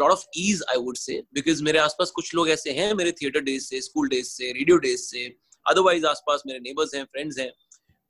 lot 0.01 0.11
of 0.11 0.25
ease 0.37 0.63
I 0.71 0.77
would 0.77 0.97
say 0.97 1.23
because 1.35 1.63
मेरे 1.65 1.79
आसपास 1.79 2.11
कुछ 2.11 2.35
लोग 2.35 2.51
ऐसे 2.51 2.71
हैं 2.71 2.93
मेरे 2.95 3.13
थिएटर 3.13 3.41
डेज़ 3.41 3.65
से 3.65 3.81
स्कूल 3.81 4.09
डेज़ 4.09 4.27
से 4.27 4.53
रेडियो 4.53 4.77
डेज़ 4.77 5.01
से 5.01 5.27
अदरवाइज़ 5.67 6.07
आसपास 6.07 6.43
मेरे 6.47 6.59
नेबर्स 6.59 6.95
हैं 6.95 7.05
फ्रेंड्स 7.05 7.39
हैं 7.39 7.53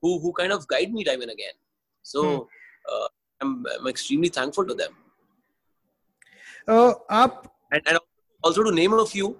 of 0.02 0.66
guide 0.66 0.92
me 0.92 1.02
time 1.04 1.22
and 1.22 1.30
again. 1.30 1.56
So 2.02 2.22
hmm. 2.22 2.42
uh, 2.92 3.08
I'm, 3.40 3.66
I'm 3.78 3.86
extremely 3.86 4.28
thankful 4.28 4.64
to 4.64 4.74
them 4.74 4.92
uh, 4.92 5.09
आप 6.68 7.42
and, 7.72 7.82
and 7.86 7.98
also 8.44 8.62
to 8.62 8.72
name 8.72 8.92
a 8.92 9.06
few 9.06 9.36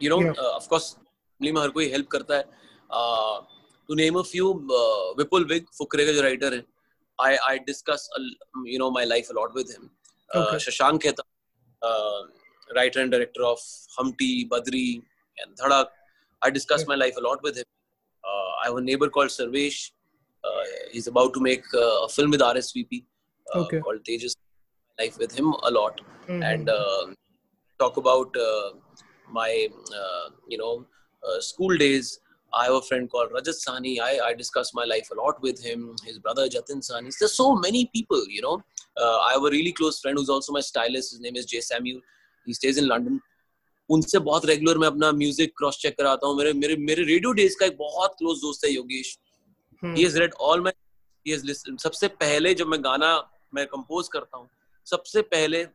you 0.00 0.10
know 0.10 0.20
yeah. 0.20 0.32
uh, 0.32 0.56
of 0.56 0.68
course 0.68 0.96
में 1.42 1.60
हर 1.60 1.68
कोई 1.68 1.88
help 1.90 2.08
करता 2.08 2.36
है 2.36 2.44
to 3.88 3.94
name 3.94 4.16
a 4.16 4.24
few 4.24 4.48
uh, 4.80 5.14
Vipul 5.18 5.48
Vig 5.48 5.64
Fukrey 5.78 6.06
का 6.06 6.12
जो 6.12 6.22
writer 6.22 6.54
है 6.54 6.64
I 7.18 7.36
I 7.50 7.58
discuss 7.58 8.08
you 8.64 8.78
know 8.78 8.90
my 8.90 9.04
life 9.04 9.30
a 9.30 9.40
lot 9.40 9.54
with 9.54 9.70
him 9.76 9.90
okay. 10.34 10.58
Shashank 10.58 11.02
कहता 11.02 11.22
uh, 11.82 12.22
writer 12.74 13.00
and 13.00 13.10
director 13.10 13.42
of 13.44 13.58
Humpty, 13.96 14.48
Badri, 14.48 15.02
and 15.38 15.56
Dhadak. 15.56 15.86
I 16.42 16.50
discussed 16.50 16.88
my 16.88 16.94
life 16.94 17.16
a 17.16 17.20
lot 17.20 17.42
with 17.42 17.56
him. 17.56 17.64
Uh, 18.24 18.50
I 18.62 18.66
have 18.66 18.76
a 18.76 18.80
neighbor 18.80 19.08
called 19.08 19.28
Sarvesh. 19.28 19.90
Uh, 20.44 20.62
he's 20.92 21.06
about 21.06 21.34
to 21.34 21.40
make 21.40 21.62
uh, 21.74 22.04
a 22.04 22.08
film 22.08 22.30
Life 24.98 25.18
with 25.18 25.32
him 25.38 25.48
a 25.62 25.70
lot, 25.70 26.00
Mhm. 26.28 26.44
and 26.50 26.70
uh, 26.74 27.02
talk 27.80 27.96
about 28.02 28.36
uh, 28.44 28.68
my 29.38 29.50
uh, 30.02 30.26
you 30.52 30.58
know 30.62 30.70
uh, 31.22 31.40
school 31.48 31.76
days. 31.82 32.12
I 32.52 32.64
have 32.66 32.76
a 32.76 32.82
friend 32.88 33.10
called 33.14 33.32
Rajat 33.36 33.56
Sani. 33.62 33.92
I, 34.00 34.12
I 34.26 34.32
discuss 34.34 34.72
my 34.78 34.84
life 34.92 35.08
a 35.14 35.16
lot 35.20 35.42
with 35.46 35.62
him. 35.62 35.82
His 36.04 36.18
brother 36.26 36.46
Jatin 36.54 36.82
Sani. 36.82 37.10
There's 37.18 37.34
so 37.40 37.48
many 37.64 37.82
people, 37.96 38.22
you 38.36 38.40
know. 38.46 38.54
Uh, 38.96 39.16
I 39.28 39.32
have 39.34 39.44
a 39.48 39.50
really 39.56 39.72
close 39.80 40.00
friend 40.00 40.16
who's 40.18 40.30
also 40.36 40.52
my 40.58 40.62
stylist. 40.68 41.12
His 41.16 41.20
name 41.26 41.36
is 41.36 41.44
Jay 41.52 41.60
Samuel. 41.68 42.00
He 42.46 42.54
stays 42.60 42.78
in 42.84 42.88
London. 42.94 43.20
उनसे 43.90 44.18
बहुत 44.28 44.44
regular 44.46 44.78
मैं 44.82 44.86
अपना 44.88 45.10
music 45.18 45.52
cross 45.58 45.76
check 45.80 45.96
कराता 45.96 46.26
हूँ 46.26 46.36
मेरे 46.36 46.52
मेरे 46.60 46.76
मेरे 46.86 47.02
radio 47.10 47.32
days 47.40 47.56
का 47.60 47.66
एक 47.66 47.76
बहुत 47.78 48.14
क्लोज 48.18 48.38
दोस्त 48.42 48.64
है 48.64 48.70
Yogesh 48.72 49.16
Hmm. 49.84 49.94
He 49.96 50.02
has 50.02 50.18
read 50.18 50.32
all 50.48 50.60
my 50.62 50.72
he 51.26 51.32
has 51.32 51.44
listen 51.46 51.76
सबसे 51.82 52.08
पहले 52.22 52.54
जब 52.60 52.66
मैं 52.72 52.82
गाना 52.84 53.10
मैं 53.54 53.66
कंपोज 53.74 54.08
करता 54.12 54.38
हूँ 54.38 54.48
सबसे 54.86 55.22
पहले 55.22 55.66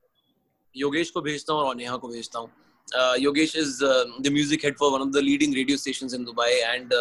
योगेश 0.76 1.10
को 1.10 1.22
भेजता 1.22 1.54
हूँ 1.54 1.62
और 1.62 1.76
नेहा 1.76 1.98
को 1.98 2.08
भेजता 2.08 2.40
हूँ 2.40 2.50
uh, 2.88 3.18
Yogesh 3.20 3.56
is 3.56 3.84
the 4.22 4.32
music 4.32 4.66
head 4.66 4.78
for 4.80 4.92
one 4.92 5.02
of 5.02 5.10
the 5.10 5.24
leading 5.24 5.56
radio 5.56 5.78
stations 5.78 6.14
in 6.14 6.24
Dubai 6.26 6.52
and 6.52 6.94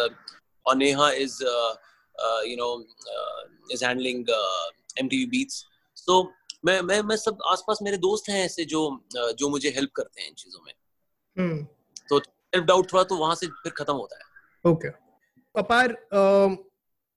Oneha 0.65 1.17
is 1.17 1.41
uh, 1.41 1.73
uh, 2.15 2.41
you 2.45 2.55
know 2.55 2.83
uh, 3.13 3.41
is 3.69 3.81
handling 3.81 4.25
uh, 4.29 4.65
MTV 4.97 5.29
Beats. 5.29 5.65
So 5.97 6.17
मैं 6.65 6.81
मैं 6.81 7.01
मैं 7.01 7.15
सब 7.15 7.37
आसपास 7.47 7.79
मेरे 7.81 7.97
दोस्त 7.97 8.29
हैं 8.29 8.43
ऐसे 8.45 8.65
जो 8.65 8.81
जो 9.39 9.49
मुझे 9.49 9.69
हेल्प 9.69 9.91
करते 9.95 10.21
हैं 10.21 10.27
इन 10.27 10.35
चीज़ों 10.35 10.61
में 10.65 10.73
Hmm. 11.37 11.59
तो 12.09 12.19
डाउट 12.59 12.91
थोड़ा 12.93 13.03
तो 13.03 13.15
वहाँ 13.15 13.35
से 13.35 13.47
फिर 13.47 13.71
खत्म 13.71 13.93
होता 13.93 14.17
है 14.17 14.71
ओके 14.71 14.87
अपार 15.55 15.91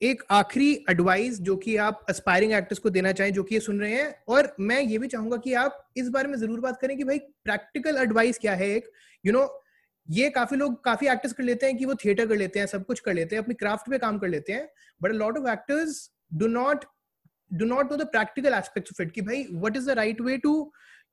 एक 0.03 0.22
आखिरी 0.30 0.72
एडवाइस 0.90 1.40
जो 1.40 1.57
कि 1.57 1.76
आप 1.76 2.05
एस्पायरिंग 2.11 2.53
एक्टर्स 2.53 2.78
को 2.78 2.90
देना 2.90 3.12
चाहें 3.12 3.32
जो 3.32 3.42
कि 3.42 3.55
ये 3.55 3.61
सुन 3.61 3.80
रहे 3.80 3.92
हैं 3.92 4.14
और 4.28 4.55
मैं 4.61 4.80
ये 4.80 4.99
भी 4.99 5.09
चाहूँगा 5.09 5.36
कि 5.36 5.53
आप 5.55 5.84
इस 5.97 6.09
बारे 6.09 6.28
में 6.28 6.36
ज़रूर 6.38 6.61
बात 6.61 6.80
करें 6.80 6.97
कि 6.97 7.05
भाई 7.05 7.18
प्रैक्टिकल 7.18 7.97
एडवाइस 7.97 8.38
क्या 8.38 8.55
है 8.55 8.68
एक 8.70 8.90
यू 9.24 9.32
you 9.32 9.40
नो 9.40 9.45
know, 9.45 9.53
ये 10.09 10.28
काफ़ी 10.30 10.57
लोग 10.57 10.82
काफ़ी 10.84 11.07
एक्टर्स 11.09 11.32
कर 11.32 11.45
लेते 11.45 11.66
हैं 11.66 11.76
कि 11.76 11.84
वो 11.84 11.95
थिएटर 11.95 12.26
कर 12.26 12.36
लेते 12.36 12.59
हैं 12.59 12.66
सब 12.66 12.84
कुछ 12.86 13.01
कर 13.01 13.14
लेते 13.14 13.36
हैं 13.36 13.42
अपनी 13.42 13.55
क्राफ्ट 13.55 13.90
पे 13.90 13.99
काम 13.99 14.18
कर 14.18 14.28
लेते 14.28 14.53
हैं 14.53 14.68
but 15.01 15.12
lot 15.12 15.38
of 15.38 15.49
actors 15.51 16.11
do 16.34 16.47
not 16.49 16.84
do 17.51 17.66
not 17.66 17.92
know 17.92 17.97
the 17.97 18.07
practical 18.09 18.55
aspect 18.55 18.88
of 18.92 19.03
it 19.03 19.12
कि 19.12 19.22
भाई 19.22 19.47
what 19.51 19.76
is 19.76 19.86
the 19.86 19.97
right 19.99 20.20
way 20.20 20.36
to 20.38 20.53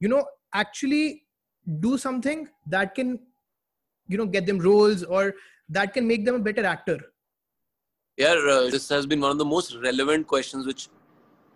you 0.01 0.09
know 0.09 0.19
actually 0.57 1.21
do 1.67 1.95
something 1.97 2.45
that 2.69 2.93
can 2.95 3.17
you 4.09 4.17
know 4.17 4.25
get 4.25 4.49
them 4.49 4.61
roles 4.61 5.03
और 5.03 5.34
that 5.71 5.93
can 5.93 6.05
make 6.05 6.25
them 6.25 6.39
a 6.39 6.43
better 6.43 6.71
actor? 6.73 6.99
Yeah, 8.22 8.36
uh, 8.53 8.69
this 8.69 8.88
has 8.89 9.07
been 9.07 9.19
one 9.19 9.32
of 9.32 9.39
the 9.39 9.45
most 9.45 9.76
relevant 9.84 10.28
questions 10.28 10.67
which 10.67 10.89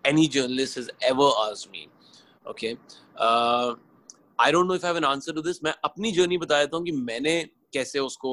any 0.04 0.26
journalist 0.26 0.74
has 0.74 0.88
ever 1.00 1.28
asked 1.42 1.70
me. 1.70 1.88
Okay, 2.44 2.76
uh, 3.16 3.74
I 4.36 4.50
don't 4.50 4.66
know 4.66 4.74
if 4.74 4.82
I 4.82 4.88
have 4.88 4.96
an 4.96 5.04
answer 5.04 5.32
to 5.32 5.42
this. 5.42 5.60
मैं 5.64 5.74
अपनी 5.84 6.12
journey 6.12 6.38
बता 6.38 6.58
देता 6.64 6.76
हूँ 6.76 6.84
कि 6.84 6.92
मैंने 7.10 7.34
कैसे 7.72 7.98
उसको 7.98 8.32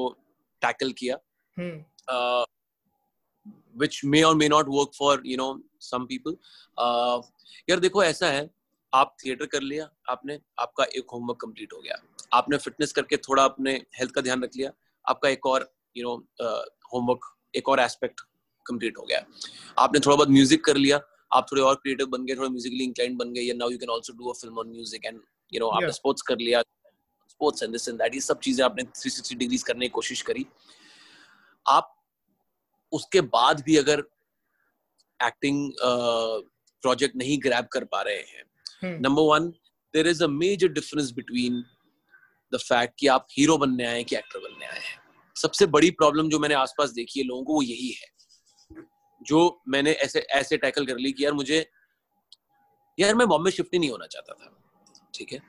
tackle 0.62 0.90
किया 1.02 1.18
hmm. 1.56 1.78
uh, 2.08 2.44
which 3.82 4.00
may 4.14 4.24
or 4.24 4.34
may 4.34 4.48
not 4.48 4.72
work 4.78 4.98
for 4.98 5.12
you 5.32 5.36
know 5.42 5.48
some 5.90 6.08
people 6.08 6.36
uh, 6.78 7.20
यार 7.70 7.80
देखो 7.86 8.04
ऐसा 8.04 8.30
है 8.30 8.48
आप 8.94 9.16
थिएटर 9.24 9.46
कर 9.54 9.62
लिया 9.62 9.88
आपने 10.10 10.38
आपका 10.66 10.84
एक 10.98 11.10
होमवर्क 11.12 11.40
कंप्लीट 11.42 11.72
हो 11.72 11.80
गया 11.82 12.02
आपने 12.40 12.58
फिटनेस 12.66 12.92
करके 12.98 13.16
थोड़ा 13.28 13.44
अपने 13.44 13.74
हेल्थ 14.00 14.14
का 14.14 14.20
ध्यान 14.30 14.42
रख 14.44 14.56
लिया 14.56 14.72
आपका 15.08 15.28
एक 15.28 15.46
और 15.46 15.70
यू 15.96 16.04
नो 16.08 16.16
होमवर्क 16.92 17.33
एक 17.54 17.68
और 17.68 17.80
एस्पेक्ट 17.80 18.20
कंप्लीट 18.66 18.98
हो 18.98 19.02
गया। 19.04 19.24
आपने 19.78 20.00
थोड़ा 20.00 20.16
बहुत 20.16 20.28
म्यूज़िक 20.30 20.64
कर 20.64 20.76
लिया 20.76 21.00
आप 21.32 21.46
थोड़े 21.50 21.62
और 21.62 21.74
क्रिएटिव 21.74 22.06
बन 22.08 22.24
गए 22.26 22.34
थोड़ा 22.36 22.48
म्यूजिकली 22.48 22.84
इंक्लाइंड 22.84 23.16
बन 23.18 23.32
गए 23.34 23.42
या 23.42 23.54
now 23.54 23.70
you 23.70 23.78
can 23.78 23.90
also 23.92 24.12
do 24.12 24.30
a 24.30 24.32
film 24.40 24.58
on 24.58 24.68
music 24.68 25.04
and 25.04 25.20
you 25.52 25.60
know 25.60 25.68
आपने 25.68 25.92
स्पोर्ट्स 25.92 26.22
कर 26.22 26.38
लिया 26.38 26.62
sports 27.30 27.62
and 27.62 27.72
this 27.72 27.88
and 27.88 27.98
that 27.98 28.14
ये 28.14 28.20
सब 28.20 28.40
चीज़ें 28.40 28.64
आपने 28.64 28.82
360 28.84 29.34
डिग्रीज 29.38 29.62
करने 29.62 29.86
की 29.86 29.90
कोशिश 29.92 30.22
करी। 30.22 30.46
आप 31.66 31.94
उसके 32.92 33.20
बाद 33.36 33.62
भी 33.66 33.76
अगर 33.76 34.04
एक्टिंग 35.20 35.70
प्रोजेक्ट 35.82 37.16
नहीं 37.16 37.38
ग्रैब 37.42 37.66
कर 37.72 37.84
पा 37.84 38.02
रहे 38.02 38.16
हैं. 38.16 38.44
Number 39.00 39.22
one 39.24 39.48
there 39.94 40.06
is 40.08 40.22
a 40.24 40.26
major 40.28 40.68
difference 40.72 41.10
between 41.12 41.64
the 42.52 42.58
fact 42.58 42.94
कि 42.98 43.06
आप 43.08 43.26
हीरो 43.32 43.56
बनने 43.58 43.84
आए 43.86 43.96
हैं 43.96 44.04
कि 44.04 44.16
एक्टर 44.16 44.38
बनने 44.38 44.66
आए 44.66 44.80
हैं। 44.80 44.98
सबसे 45.36 45.66
बड़ी 45.66 45.90
प्रॉब्लम 45.90 46.28
जो 46.28 46.38
मैंने 46.38 46.54
आसपास 46.54 46.90
देखी 46.90 47.20
है 47.20 47.26
लोगों 47.26 47.44
को 47.44 47.54
वो 47.54 47.62
यही 47.62 47.90
है। 47.90 48.82
जो 49.20 49.62
मैंने 49.68 49.92
ऐसे 49.92 50.20
ऐसे 50.20 50.56
टैकल 50.56 50.86
कर 50.86 50.96
ली 50.96 51.12
कि 51.12 51.24
यार 51.24 51.32
मुझे 51.32 51.66
यार 52.98 53.14
मैं 53.14 53.26
बॉम्बे 53.28 53.50
शिफ्ट 53.50 53.72
ही 53.72 53.78
नहीं 53.78 53.90
होना 53.90 54.06
चाहता 54.06 54.34
था 54.34 54.52
ठीक 55.14 55.32
है? 55.32 55.40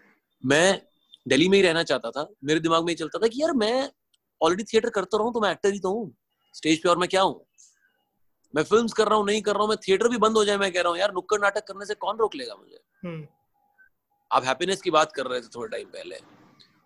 मैं 0.43 0.81
दिल्ली 1.27 1.49
में 1.49 1.57
ही 1.57 1.63
रहना 1.63 1.83
चाहता 1.83 2.11
था। 2.11 2.27
मेरे 2.43 2.59
दिमाग 2.59 2.83
में 2.83 2.91
ये 2.91 2.95
चलता 2.95 3.19
था 3.19 3.27
कि 3.27 3.41
यार 3.41 3.51
मैं 3.53 3.89
ऑलरेडी 4.41 4.63
थिएटर 4.63 4.89
करता 4.89 5.17
रहा 5.17 5.25
हूँ 5.25 5.33
तो 5.33 5.41
मैं 5.41 5.51
एक्टर 5.51 5.73
ही 5.73 5.79
तो 5.79 5.91
हूँ। 5.91 6.15
स्टेज 6.53 6.83
पे 6.83 6.89
और 6.89 6.97
मैं 6.97 7.09
क्या 7.09 7.21
हूँ? 7.21 7.45
मैं 8.55 8.63
फिल्म्स 8.63 8.93
कर 8.93 9.07
रहा 9.07 9.17
हूँ 9.17 9.25
नहीं 9.25 9.41
कर 9.41 9.53
रहा 9.53 9.61
हूँ 9.61 9.69
मैं 9.69 9.77
थिएटर 9.88 10.07
भी 10.07 10.17
बंद 10.17 10.38
हो 10.38 10.45
जाए 10.45 10.57
मैं 10.57 10.71
कह 10.73 10.81
रहा 10.81 10.89
हूँ 10.89 10.97
यार 10.97 11.13
नुक्कड़ 11.13 11.39
नाटक 11.41 11.67
करने 11.67 11.86
से 11.86 11.93
कौन 11.93 12.17
रोक 12.17 12.36
लेगा 12.36 12.55
मुझे? 12.55 12.79
Hmm. 13.05 13.25
आप 14.31 14.43
हैप्पीनेस 14.43 14.81
की 14.81 14.91
बात 14.91 15.11
कर 15.11 15.25
रहे 15.25 15.41
थे 15.41 15.47
थोड़े 15.55 15.69
टाइम 15.71 15.88
पहले। 15.88 16.19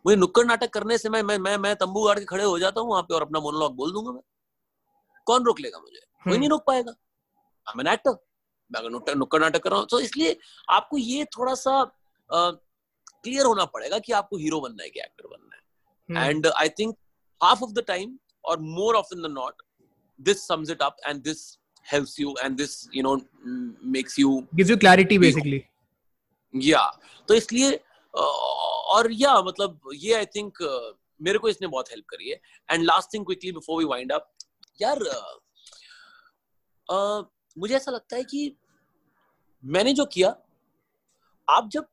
मुझे 0.06 0.16
नुक्कड़ 0.16 0.45
नाटक 0.45 0.70
करने 0.74 0.97
से 0.97 1.10
मैं 1.10 1.22
मैं 1.24 1.38
मैं 1.38 1.58
मैं 1.58 1.76
तंबू 1.76 2.04
गाड़ 2.04 2.18
के 2.20 2.26
खड़े 2.26 2.43
हो 2.43 2.58
जाता 2.60 2.82
हूँ 2.82 2.89
वहाँ 2.89 3.02
पे 3.04 3.14
और 3.16 3.22
अपना 3.22 3.39
मोनोलॉग 3.39 3.76
बोल 3.76 3.91
दूँगा 3.93 4.12
मैं। 4.12 4.22
कौन 5.28 5.43
रोक 5.45 5.60
लेगा 5.60 5.80
मुझे? 5.80 6.00
कोई 6.00 6.32
Hmm. 6.32 6.39
नहीं 6.39 6.50
रोक 6.50 6.64
पाएगा। 6.68 6.93
मैं 7.76 7.93
एक्टर 7.93 8.12
मैं 8.72 8.80
अगर 8.80 8.89
नुक्कड़ 8.89 9.16
नुक्कड़ 9.16 9.39
नाटक 9.41 9.64
कर 9.64 9.70
रहा 9.72 9.80
हूँ 9.80 9.88
तो 9.91 10.00
इसलिए 10.00 10.38
आपको 10.70 10.97
ये 10.97 11.26
थोड़ा 11.38 11.54
सा 11.56 11.84
क्लियर 12.30 13.45
होना 13.45 13.66
पड़ेगा 13.66 14.00
कि 14.00 14.12
आपको 14.14 14.38
हीरो 14.38 14.60
बनना 14.62 14.84
है 14.84 14.89
कि 14.89 15.00
एक्टर 15.00 15.28
बनना 15.28 15.56
है। 15.56 15.60
and 16.10 16.45
uh, 16.47 16.52
i 16.60 16.68
think 16.80 16.95
half 17.41 17.60
of 17.66 17.74
the 17.78 17.84
time 17.89 18.14
or 18.43 18.56
more 18.78 18.93
often 19.00 19.22
than 19.26 19.34
not 19.39 19.66
this 20.20 20.39
sums 20.52 20.72
it 20.76 20.82
up 20.86 21.04
and 21.10 21.28
this 21.30 21.41
helps 21.91 22.14
you 22.22 22.32
and 22.43 22.62
this 22.62 22.74
you 22.97 23.04
know 23.08 23.16
makes 23.97 24.18
you 24.22 24.32
gives 24.62 24.72
you 24.74 24.78
clarity 24.86 25.18
basically. 25.26 25.60
Yeah. 26.54 26.89
तो 27.28 27.34
इसलिए 27.34 27.70
और 28.90 29.12
या 29.12 29.42
मतलब 29.42 29.90
ये 29.96 30.14
I 30.14 30.26
think 30.26 30.58
मेरे 31.22 31.40
को 31.40 31.50
इसने 31.50 31.68
बहुत 31.68 31.90
हेल्प 31.92 32.06
करी 32.10 32.30
है 32.30 32.40
and 32.70 32.84
last 32.84 33.14
thing 33.14 33.26
quickly 33.26 33.52
before 33.52 33.78
we 33.80 33.86
wind 33.86 34.12
up 34.12 34.30
यार 34.82 35.00
uh, 35.00 35.34
uh, 36.90 37.24
मुझे 37.58 37.76
ऐसा 37.76 37.92
लगता 37.92 38.16
है 38.16 38.24
कि 38.24 38.56
मैंने 39.64 39.94
जो 39.94 40.06
किया 40.06 40.36
आप 41.48 41.70
जब 41.70 41.88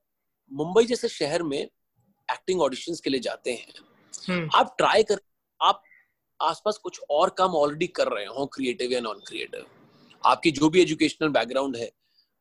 मुंबई 0.53 0.85
जैसे 0.85 1.09
शहर 1.09 1.43
में 1.43 1.59
एक्टिंग 1.59 2.61
ऑडिशंस 2.63 3.01
के 3.01 3.11
लिए 3.11 3.21
जाते 3.21 3.53
हैं 3.53 3.85
Hmm. 4.29 4.49
आप 4.55 4.75
ट्राई 4.79 5.03
कर 5.03 5.19
आप 5.61 5.83
आसपास 6.41 6.79
कुछ 6.79 7.01
और 7.11 7.31
काम 7.31 7.55
ऑलरेडी 7.55 7.87
कर 7.97 8.09
रहे 8.09 8.25
हो 8.27 8.47
क्रिएटिव 8.47 8.93
या 8.93 9.01
नॉन 9.01 9.21
क्रिएटिव 9.27 9.67
आपकी 10.25 10.51
जो 10.51 10.69
भी 10.71 10.81
एजुकेशनल 10.83 11.29
बैकग्राउंड 11.29 11.77
है 11.77 11.87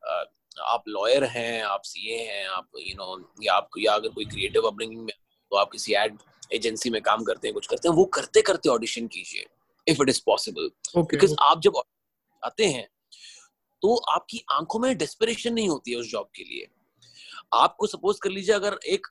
अ, 0.02 0.24
आप 0.62 0.84
लॉयर 0.88 1.24
हैं 1.24 1.62
आप 1.62 1.82
सीए 1.82 2.16
हैं 2.18 2.46
आप 2.46 2.68
यू 2.78 2.94
नो 2.94 3.32
या 3.42 3.54
आप 3.54 3.68
या 3.78 3.92
अगर 3.92 4.08
कोई 4.08 4.24
क्रिएटिव 4.24 4.62
अपब्रिंगिंग 4.62 5.00
में 5.00 5.14
तो 5.50 5.56
आप 5.56 5.70
किसी 5.72 5.94
एड 5.94 6.18
एजेंसी 6.52 6.90
में 6.90 7.02
काम 7.02 7.24
करते 7.24 7.48
हैं 7.48 7.54
कुछ 7.54 7.66
करते 7.66 7.88
हैं 7.88 7.96
वो 7.96 8.04
करते 8.04 8.42
करते 8.42 8.68
ऑडिशन 8.68 9.06
कीजिए 9.06 9.46
if 9.88 10.02
it 10.02 10.08
is 10.08 10.22
possible 10.26 10.70
because 10.96 11.34
आप 11.40 11.60
जब 11.60 11.72
आते 12.44 12.66
हैं 12.66 12.88
तो 13.82 13.96
आपकी 13.96 14.44
आँखों 14.50 14.78
में 14.78 14.98
डेस्परेशन 14.98 15.54
नहीं 15.54 15.68
होती 15.68 15.90
है 15.90 15.96
उस 15.96 16.10
जॉब 16.10 16.30
के 16.36 16.44
लिए। 16.44 16.66
आपको 17.54 17.86
सपोज़ 17.86 18.18
कर 18.22 18.30
लीजिए 18.30 18.54
अगर 18.54 18.78
एक 18.86 19.06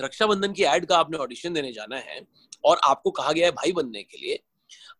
रक्षाबंधन 0.00 0.52
की 0.52 0.62
एड 0.62 0.86
का 0.86 0.98
आपने 0.98 1.18
ऑडिशन 1.18 1.52
देने 1.52 1.72
जाना 1.72 1.96
है 1.96 2.26
और 2.64 2.80
आपको 2.84 3.10
कहा 3.10 3.32
गया 3.32 3.46
है 3.46 3.52
भाई 3.52 3.72
बनने 3.72 4.02
के 4.02 4.18
लिए 4.18 4.40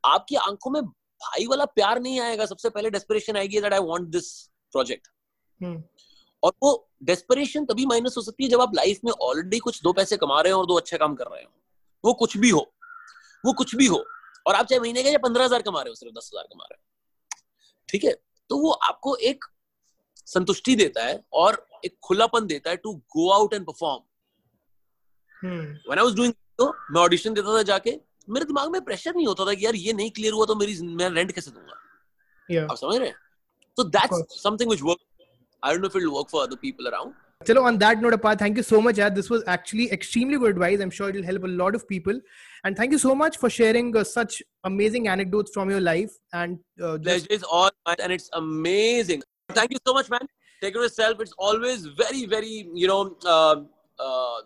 आपकी 0.05 0.37
आँखों 0.37 0.70
में 0.70 0.83
भाई 0.85 1.47
वाला 1.47 1.64
प्यार 1.64 2.01
नहीं 2.01 2.20
आएगा 2.20 2.47
सबसे 2.47 2.70
पहले 2.70 2.91
डेस्परेशन 2.91 3.37
आएगी 3.37 3.61
that 3.61 3.72
I 3.72 3.79
want 3.79 4.09
this 4.09 4.43
project. 4.72 5.09
और 5.63 6.53
वो 6.63 6.89
डेस्परेशन 7.03 7.65
तभी 7.65 7.87
माइनस 7.87 8.15
हो 8.17 8.23
सकती 8.23 8.45
है 8.45 8.51
जब 8.51 8.61
आप 8.61 8.75
लाइफ 8.75 9.01
में 9.05 9.13
ऑलरेडी 9.13 9.59
कुछ 9.59 9.83
दो 9.83 9.93
पैसे 9.93 10.17
कमा 10.17 10.41
रहे 10.41 10.53
हो 10.53 10.59
और 10.61 10.67
दो 10.67 10.75
अच्छे 10.77 10.99
काम 10.99 11.15
कर 11.15 11.27
रहे 11.27 11.43
हो। 11.43 11.51
वो 12.05 12.13
कुछ 12.15 12.37
भी 12.37 12.51
हो 12.51 12.61
वो 13.45 13.53
कुछ 13.53 13.75
भी 13.77 13.87
हो 13.87 14.05
और 14.47 14.55
आप 14.55 14.67
चाहे 14.67 14.81
महीने 14.81 15.03
के 15.03 15.11
या 15.11 15.19
पंद्रह 15.19 15.45
हज़ार 15.45 15.63
कमा 15.63 15.83
रहे 15.83 15.89
हो 15.89 15.95
सिर्फ़ 15.95 16.15
दस 16.15 16.31
हज़ार 16.33 16.45
कमा 16.45 16.65
रहे 16.65 16.77
हो। 16.77 16.83
ठीक 17.89 18.05
है? 18.05 18.13
तो 18.51 18.59
वो 18.59 18.71
आपको 18.71 19.15
एक 19.17 19.45
संतुष्टि 20.27 20.75
देता 20.77 21.05
है 21.05 21.23
और 21.33 21.67
एक 21.85 21.97
खुलापन 22.03 22.47
देता 22.47 22.71
है 22.71 22.77
to 22.77 22.93
go 23.17 23.31
out 23.31 23.55
and 23.55 23.67
perform. 23.67 24.03
When 25.43 25.99
I 25.99 26.05
was 26.05 26.15
doing 26.15 26.33
तो 26.59 26.69
मैं 26.91 27.01
ऑडिशन 27.01 27.35
देता 27.35 27.57
था 27.57 27.63
जाके 27.65 27.99
मेरे 28.29 28.47
दिमाग 28.47 28.71
में 28.71 28.81
प्रेशर 28.85 29.15
नहीं 29.15 29.27
होता 29.27 29.45
था 29.47 29.55
कि 29.55 29.65
यार 29.65 29.75
ये 29.77 29.93
नहीं 29.93 30.11
क्लियर 30.11 30.33
हुआ 30.33 30.47
तो 30.47 30.55
मेरी 30.55 30.81
मैं 30.83 31.11
रेंट 31.11 31.33
कैसे 31.33 31.51
दूँगा? 31.51 31.75
Yeah. 32.49 32.71
आप 32.71 32.77
समझ 32.77 32.97
रहे 32.97 33.09
हैं? 33.09 33.17
तो 33.77 33.85
that's 33.87 34.43
something 34.43 34.71
which 34.71 34.83
work 34.83 34.99
I 35.66 35.74
don't 35.74 35.82
know 35.82 35.88
if 35.88 35.95
it 35.95 36.01
will 36.01 36.12
work 36.18 36.30
for 36.32 36.47
other 36.47 36.56
people 36.62 36.86
around 36.86 37.14
chalo, 37.47 37.64
on 37.68 37.78
that 37.78 38.01
note, 38.01 38.14
Apar, 38.14 38.38
thank 38.39 38.58
you 38.58 38.64
so 38.64 38.82
much. 38.82 38.95
Yaar. 38.95 39.14
This 39.16 39.30
was 39.30 39.43
actually 39.54 39.91
extremely 39.91 40.38
good 40.38 40.51
advice. 40.51 40.80
I'm 40.80 40.89
sure 40.89 41.10
it'll 41.10 41.24
help 41.24 41.43
a 41.43 41.47
lot 41.47 41.76
of 41.76 41.88
people. 41.88 42.20
And 42.64 42.78
thank 42.78 42.93
you 42.93 42.97
so 42.97 43.16
much 43.22 43.38
for 43.38 43.49
sharing 43.49 43.95
uh, 43.97 44.04
such 44.04 44.41
amazing 44.64 45.08
anecdotes 45.08 45.51
from 45.54 45.70
your 45.70 45.82
life. 45.82 46.14
And 46.34 46.60
uh, 46.82 46.97
pleasure 46.99 47.28
is 47.30 47.43
all 47.43 47.70
mine, 47.86 47.97
and 47.99 48.14
it's 48.14 48.30
amazing. 48.34 49.24
Thank 49.49 49.72
you 49.72 49.82
so 49.86 49.93
much, 49.93 50.10
man. 50.10 50.32
Take 50.62 50.74
care 50.74 50.82
of 50.82 50.86
yourself. 50.86 51.20
It's 51.20 51.34
always 51.38 51.86
very, 51.86 52.26
very, 52.26 52.70
you 52.74 52.88
know, 52.88 53.18
uh, 53.26 53.56
uh, 53.99 54.39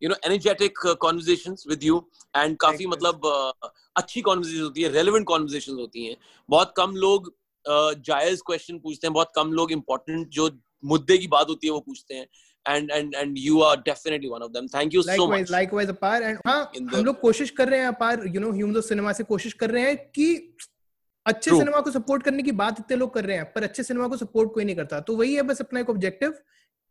you 0.00 0.08
know, 0.08 0.16
energetic 0.24 0.72
uh, 0.84 0.94
conversations 0.94 1.66
with 1.66 1.82
you. 1.82 2.06
And 2.34 2.58
काफी 2.58 2.86
मतलब 2.86 3.20
uh, 3.32 3.70
अच्छी 3.96 4.22
conversations 4.22 4.62
होती 4.62 4.82
है, 4.82 4.92
relevant 4.92 5.24
conversations 5.34 5.78
होती 5.78 6.06
हैं. 6.06 6.16
बहुत 6.50 6.74
कम 6.76 6.96
लोग 6.96 7.26
uh, 7.26 7.34
जायज़ 7.67 8.41
क्वेश्चन 8.45 8.79
पूछते 8.79 9.07
हैं 9.07 9.13
बहुत 9.13 9.31
कम 9.35 9.51
लोग 9.53 9.71
इंपॉर्टेंट 9.71 10.27
जो 10.29 10.49
मुद्दे 10.85 11.17
की 11.17 11.27
बात 11.27 11.49
होती 11.49 11.67
है 11.67 11.73
वो 11.73 11.79
पूछते 11.79 12.15
हैं 12.15 12.27
and 12.65 12.91
and 12.91 13.15
and 13.21 13.37
you 13.37 13.61
are 13.61 13.77
definitely 13.77 14.29
one 14.29 14.41
of 14.41 14.53
them 14.53 14.67
thank 14.67 14.93
you 14.93 15.01
likewise, 15.01 15.17
so 15.17 15.27
much 15.27 15.49
likewise 15.49 15.89
apar 15.89 16.21
and 16.23 16.37
हाँ 16.47 16.71
हम 16.75 17.05
लोग 17.05 17.19
कोशिश 17.19 17.49
कर 17.57 17.69
रहे 17.69 17.79
हैं 17.79 17.87
अपार 17.87 18.23
you 18.27 18.43
know 18.43 18.53
ह्यूमन 18.55 18.81
सिनेमा 18.81 19.13
से 19.13 19.23
कोशिश 19.23 19.53
कर 19.63 19.71
रहे 19.71 19.83
हैं 19.83 19.97
कि 20.15 20.27
अच्छे 21.25 21.49
True. 21.49 21.59
सिनेमा 21.59 21.79
को 21.79 21.91
सपोर्ट 21.91 22.23
करने 22.23 22.43
की 22.43 22.51
बात 22.51 22.79
इतने 22.79 22.97
लोग 22.97 23.13
कर 23.13 23.25
रहे 23.25 23.37
हैं 23.37 23.51
पर 23.53 23.63
अच्छे 23.63 23.83
सिनेमा 23.83 24.07
को 24.07 24.17
सपोर्ट 24.17 24.53
कोई 24.53 24.63
नहीं 24.63 24.75
करता 24.75 24.99
तो 25.09 25.15
वही 25.15 25.35
है 25.35 25.41
बस 25.49 25.61
अपना 25.61 25.79
एक 25.79 25.89
ऑब्जेक्टिव 25.89 26.31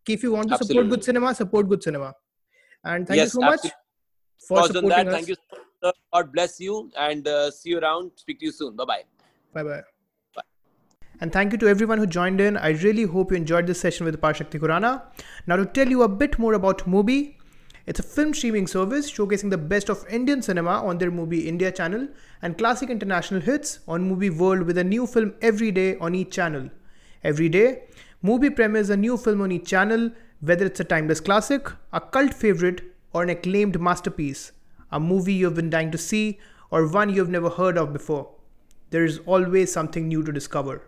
कि 0.06 0.16
if 0.16 0.24
you 0.24 0.32
want 0.34 0.48
to 0.48 0.54
Absolutely. 0.54 0.74
support 0.74 0.90
good 0.90 1.04
cinema 1.04 1.34
support 1.34 1.68
good 1.72 1.82
cinema 1.82 2.12
and 2.84 3.06
thank 3.06 3.20
yes, 3.20 3.34
you 3.34 3.40
so 3.40 3.46
much 3.46 3.66
for 4.50 4.66
supporting 4.66 4.88
that, 4.88 5.08
us 5.08 5.14
thank 5.14 5.28
you 5.28 5.36
God 6.12 6.32
bless 6.32 6.60
you 6.60 6.90
and 6.96 7.28
uh, 7.28 7.50
see 7.50 7.70
you 7.70 7.78
around 7.78 8.10
speak 8.16 8.40
to 8.40 8.46
you 8.46 8.52
soon 8.52 8.76
and 11.22 11.32
thank 11.32 11.52
you 11.52 11.58
to 11.58 11.68
everyone 11.68 11.98
who 11.98 12.06
joined 12.06 12.40
in. 12.40 12.56
I 12.56 12.70
really 12.70 13.04
hope 13.04 13.30
you 13.30 13.36
enjoyed 13.36 13.68
this 13.68 13.78
session 13.78 14.04
with 14.04 14.20
Parshakti 14.20 14.58
Kurana. 14.58 15.02
Now, 15.46 15.54
to 15.54 15.64
tell 15.64 15.88
you 15.88 16.02
a 16.02 16.08
bit 16.08 16.36
more 16.36 16.54
about 16.54 16.78
Mubi, 16.84 17.36
it's 17.86 18.00
a 18.00 18.02
film 18.02 18.34
streaming 18.34 18.66
service 18.66 19.08
showcasing 19.08 19.48
the 19.50 19.56
best 19.56 19.88
of 19.88 20.04
Indian 20.10 20.42
cinema 20.42 20.84
on 20.84 20.98
their 20.98 21.12
Mubi 21.12 21.46
India 21.46 21.70
channel 21.70 22.08
and 22.42 22.58
classic 22.58 22.90
international 22.90 23.40
hits 23.40 23.78
on 23.86 24.10
Mubi 24.10 24.36
World 24.36 24.62
with 24.62 24.76
a 24.78 24.82
new 24.82 25.06
film 25.06 25.32
every 25.40 25.70
day 25.70 25.96
on 25.98 26.16
each 26.16 26.32
channel. 26.32 26.68
Every 27.22 27.48
day, 27.48 27.84
Mubi 28.24 28.52
premieres 28.56 28.90
a 28.90 28.96
new 28.96 29.16
film 29.16 29.42
on 29.42 29.52
each 29.52 29.66
channel, 29.66 30.10
whether 30.40 30.66
it's 30.66 30.80
a 30.80 30.84
timeless 30.84 31.20
classic, 31.20 31.68
a 31.92 32.00
cult 32.00 32.34
favorite, 32.34 32.82
or 33.12 33.22
an 33.22 33.30
acclaimed 33.30 33.80
masterpiece, 33.80 34.50
a 34.90 34.98
movie 34.98 35.34
you've 35.34 35.54
been 35.54 35.70
dying 35.70 35.92
to 35.92 35.98
see, 35.98 36.40
or 36.72 36.88
one 36.88 37.14
you've 37.14 37.30
never 37.30 37.48
heard 37.48 37.78
of 37.78 37.92
before. 37.92 38.28
There 38.90 39.04
is 39.04 39.20
always 39.24 39.72
something 39.72 40.08
new 40.08 40.24
to 40.24 40.32
discover. 40.32 40.82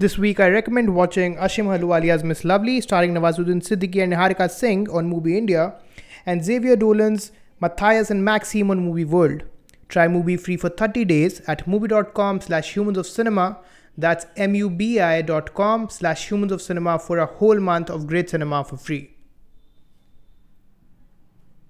This 0.00 0.16
week, 0.16 0.40
I 0.40 0.48
recommend 0.48 0.94
watching 0.94 1.36
Ashim 1.36 1.66
Ahluwalia's 1.66 2.24
Miss 2.24 2.42
Lovely, 2.42 2.80
starring 2.80 3.12
Nawazuddin 3.12 3.60
Siddiqui 3.60 4.02
and 4.02 4.14
Niharika 4.14 4.50
Singh 4.50 4.88
on 4.88 5.10
Movie 5.10 5.36
India, 5.36 5.74
and 6.24 6.42
Xavier 6.42 6.74
Dolan's 6.74 7.32
Matthias 7.60 8.10
and 8.10 8.24
Maxime 8.24 8.70
on 8.70 8.82
Movie 8.82 9.04
World. 9.04 9.42
Try 9.90 10.08
Movie 10.08 10.38
free 10.38 10.56
for 10.56 10.70
30 10.70 11.04
days 11.04 11.42
at 11.46 11.68
movie.com 11.68 12.40
slash 12.40 12.74
humans 12.74 12.96
of 12.96 13.06
cinema. 13.06 13.58
That's 13.98 14.24
mubi.com 14.38 15.90
slash 15.90 16.30
humans 16.30 16.52
of 16.52 16.62
cinema 16.62 16.98
for 16.98 17.18
a 17.18 17.26
whole 17.26 17.60
month 17.60 17.90
of 17.90 18.06
great 18.06 18.30
cinema 18.30 18.64
for 18.64 18.78
free. 18.78 19.19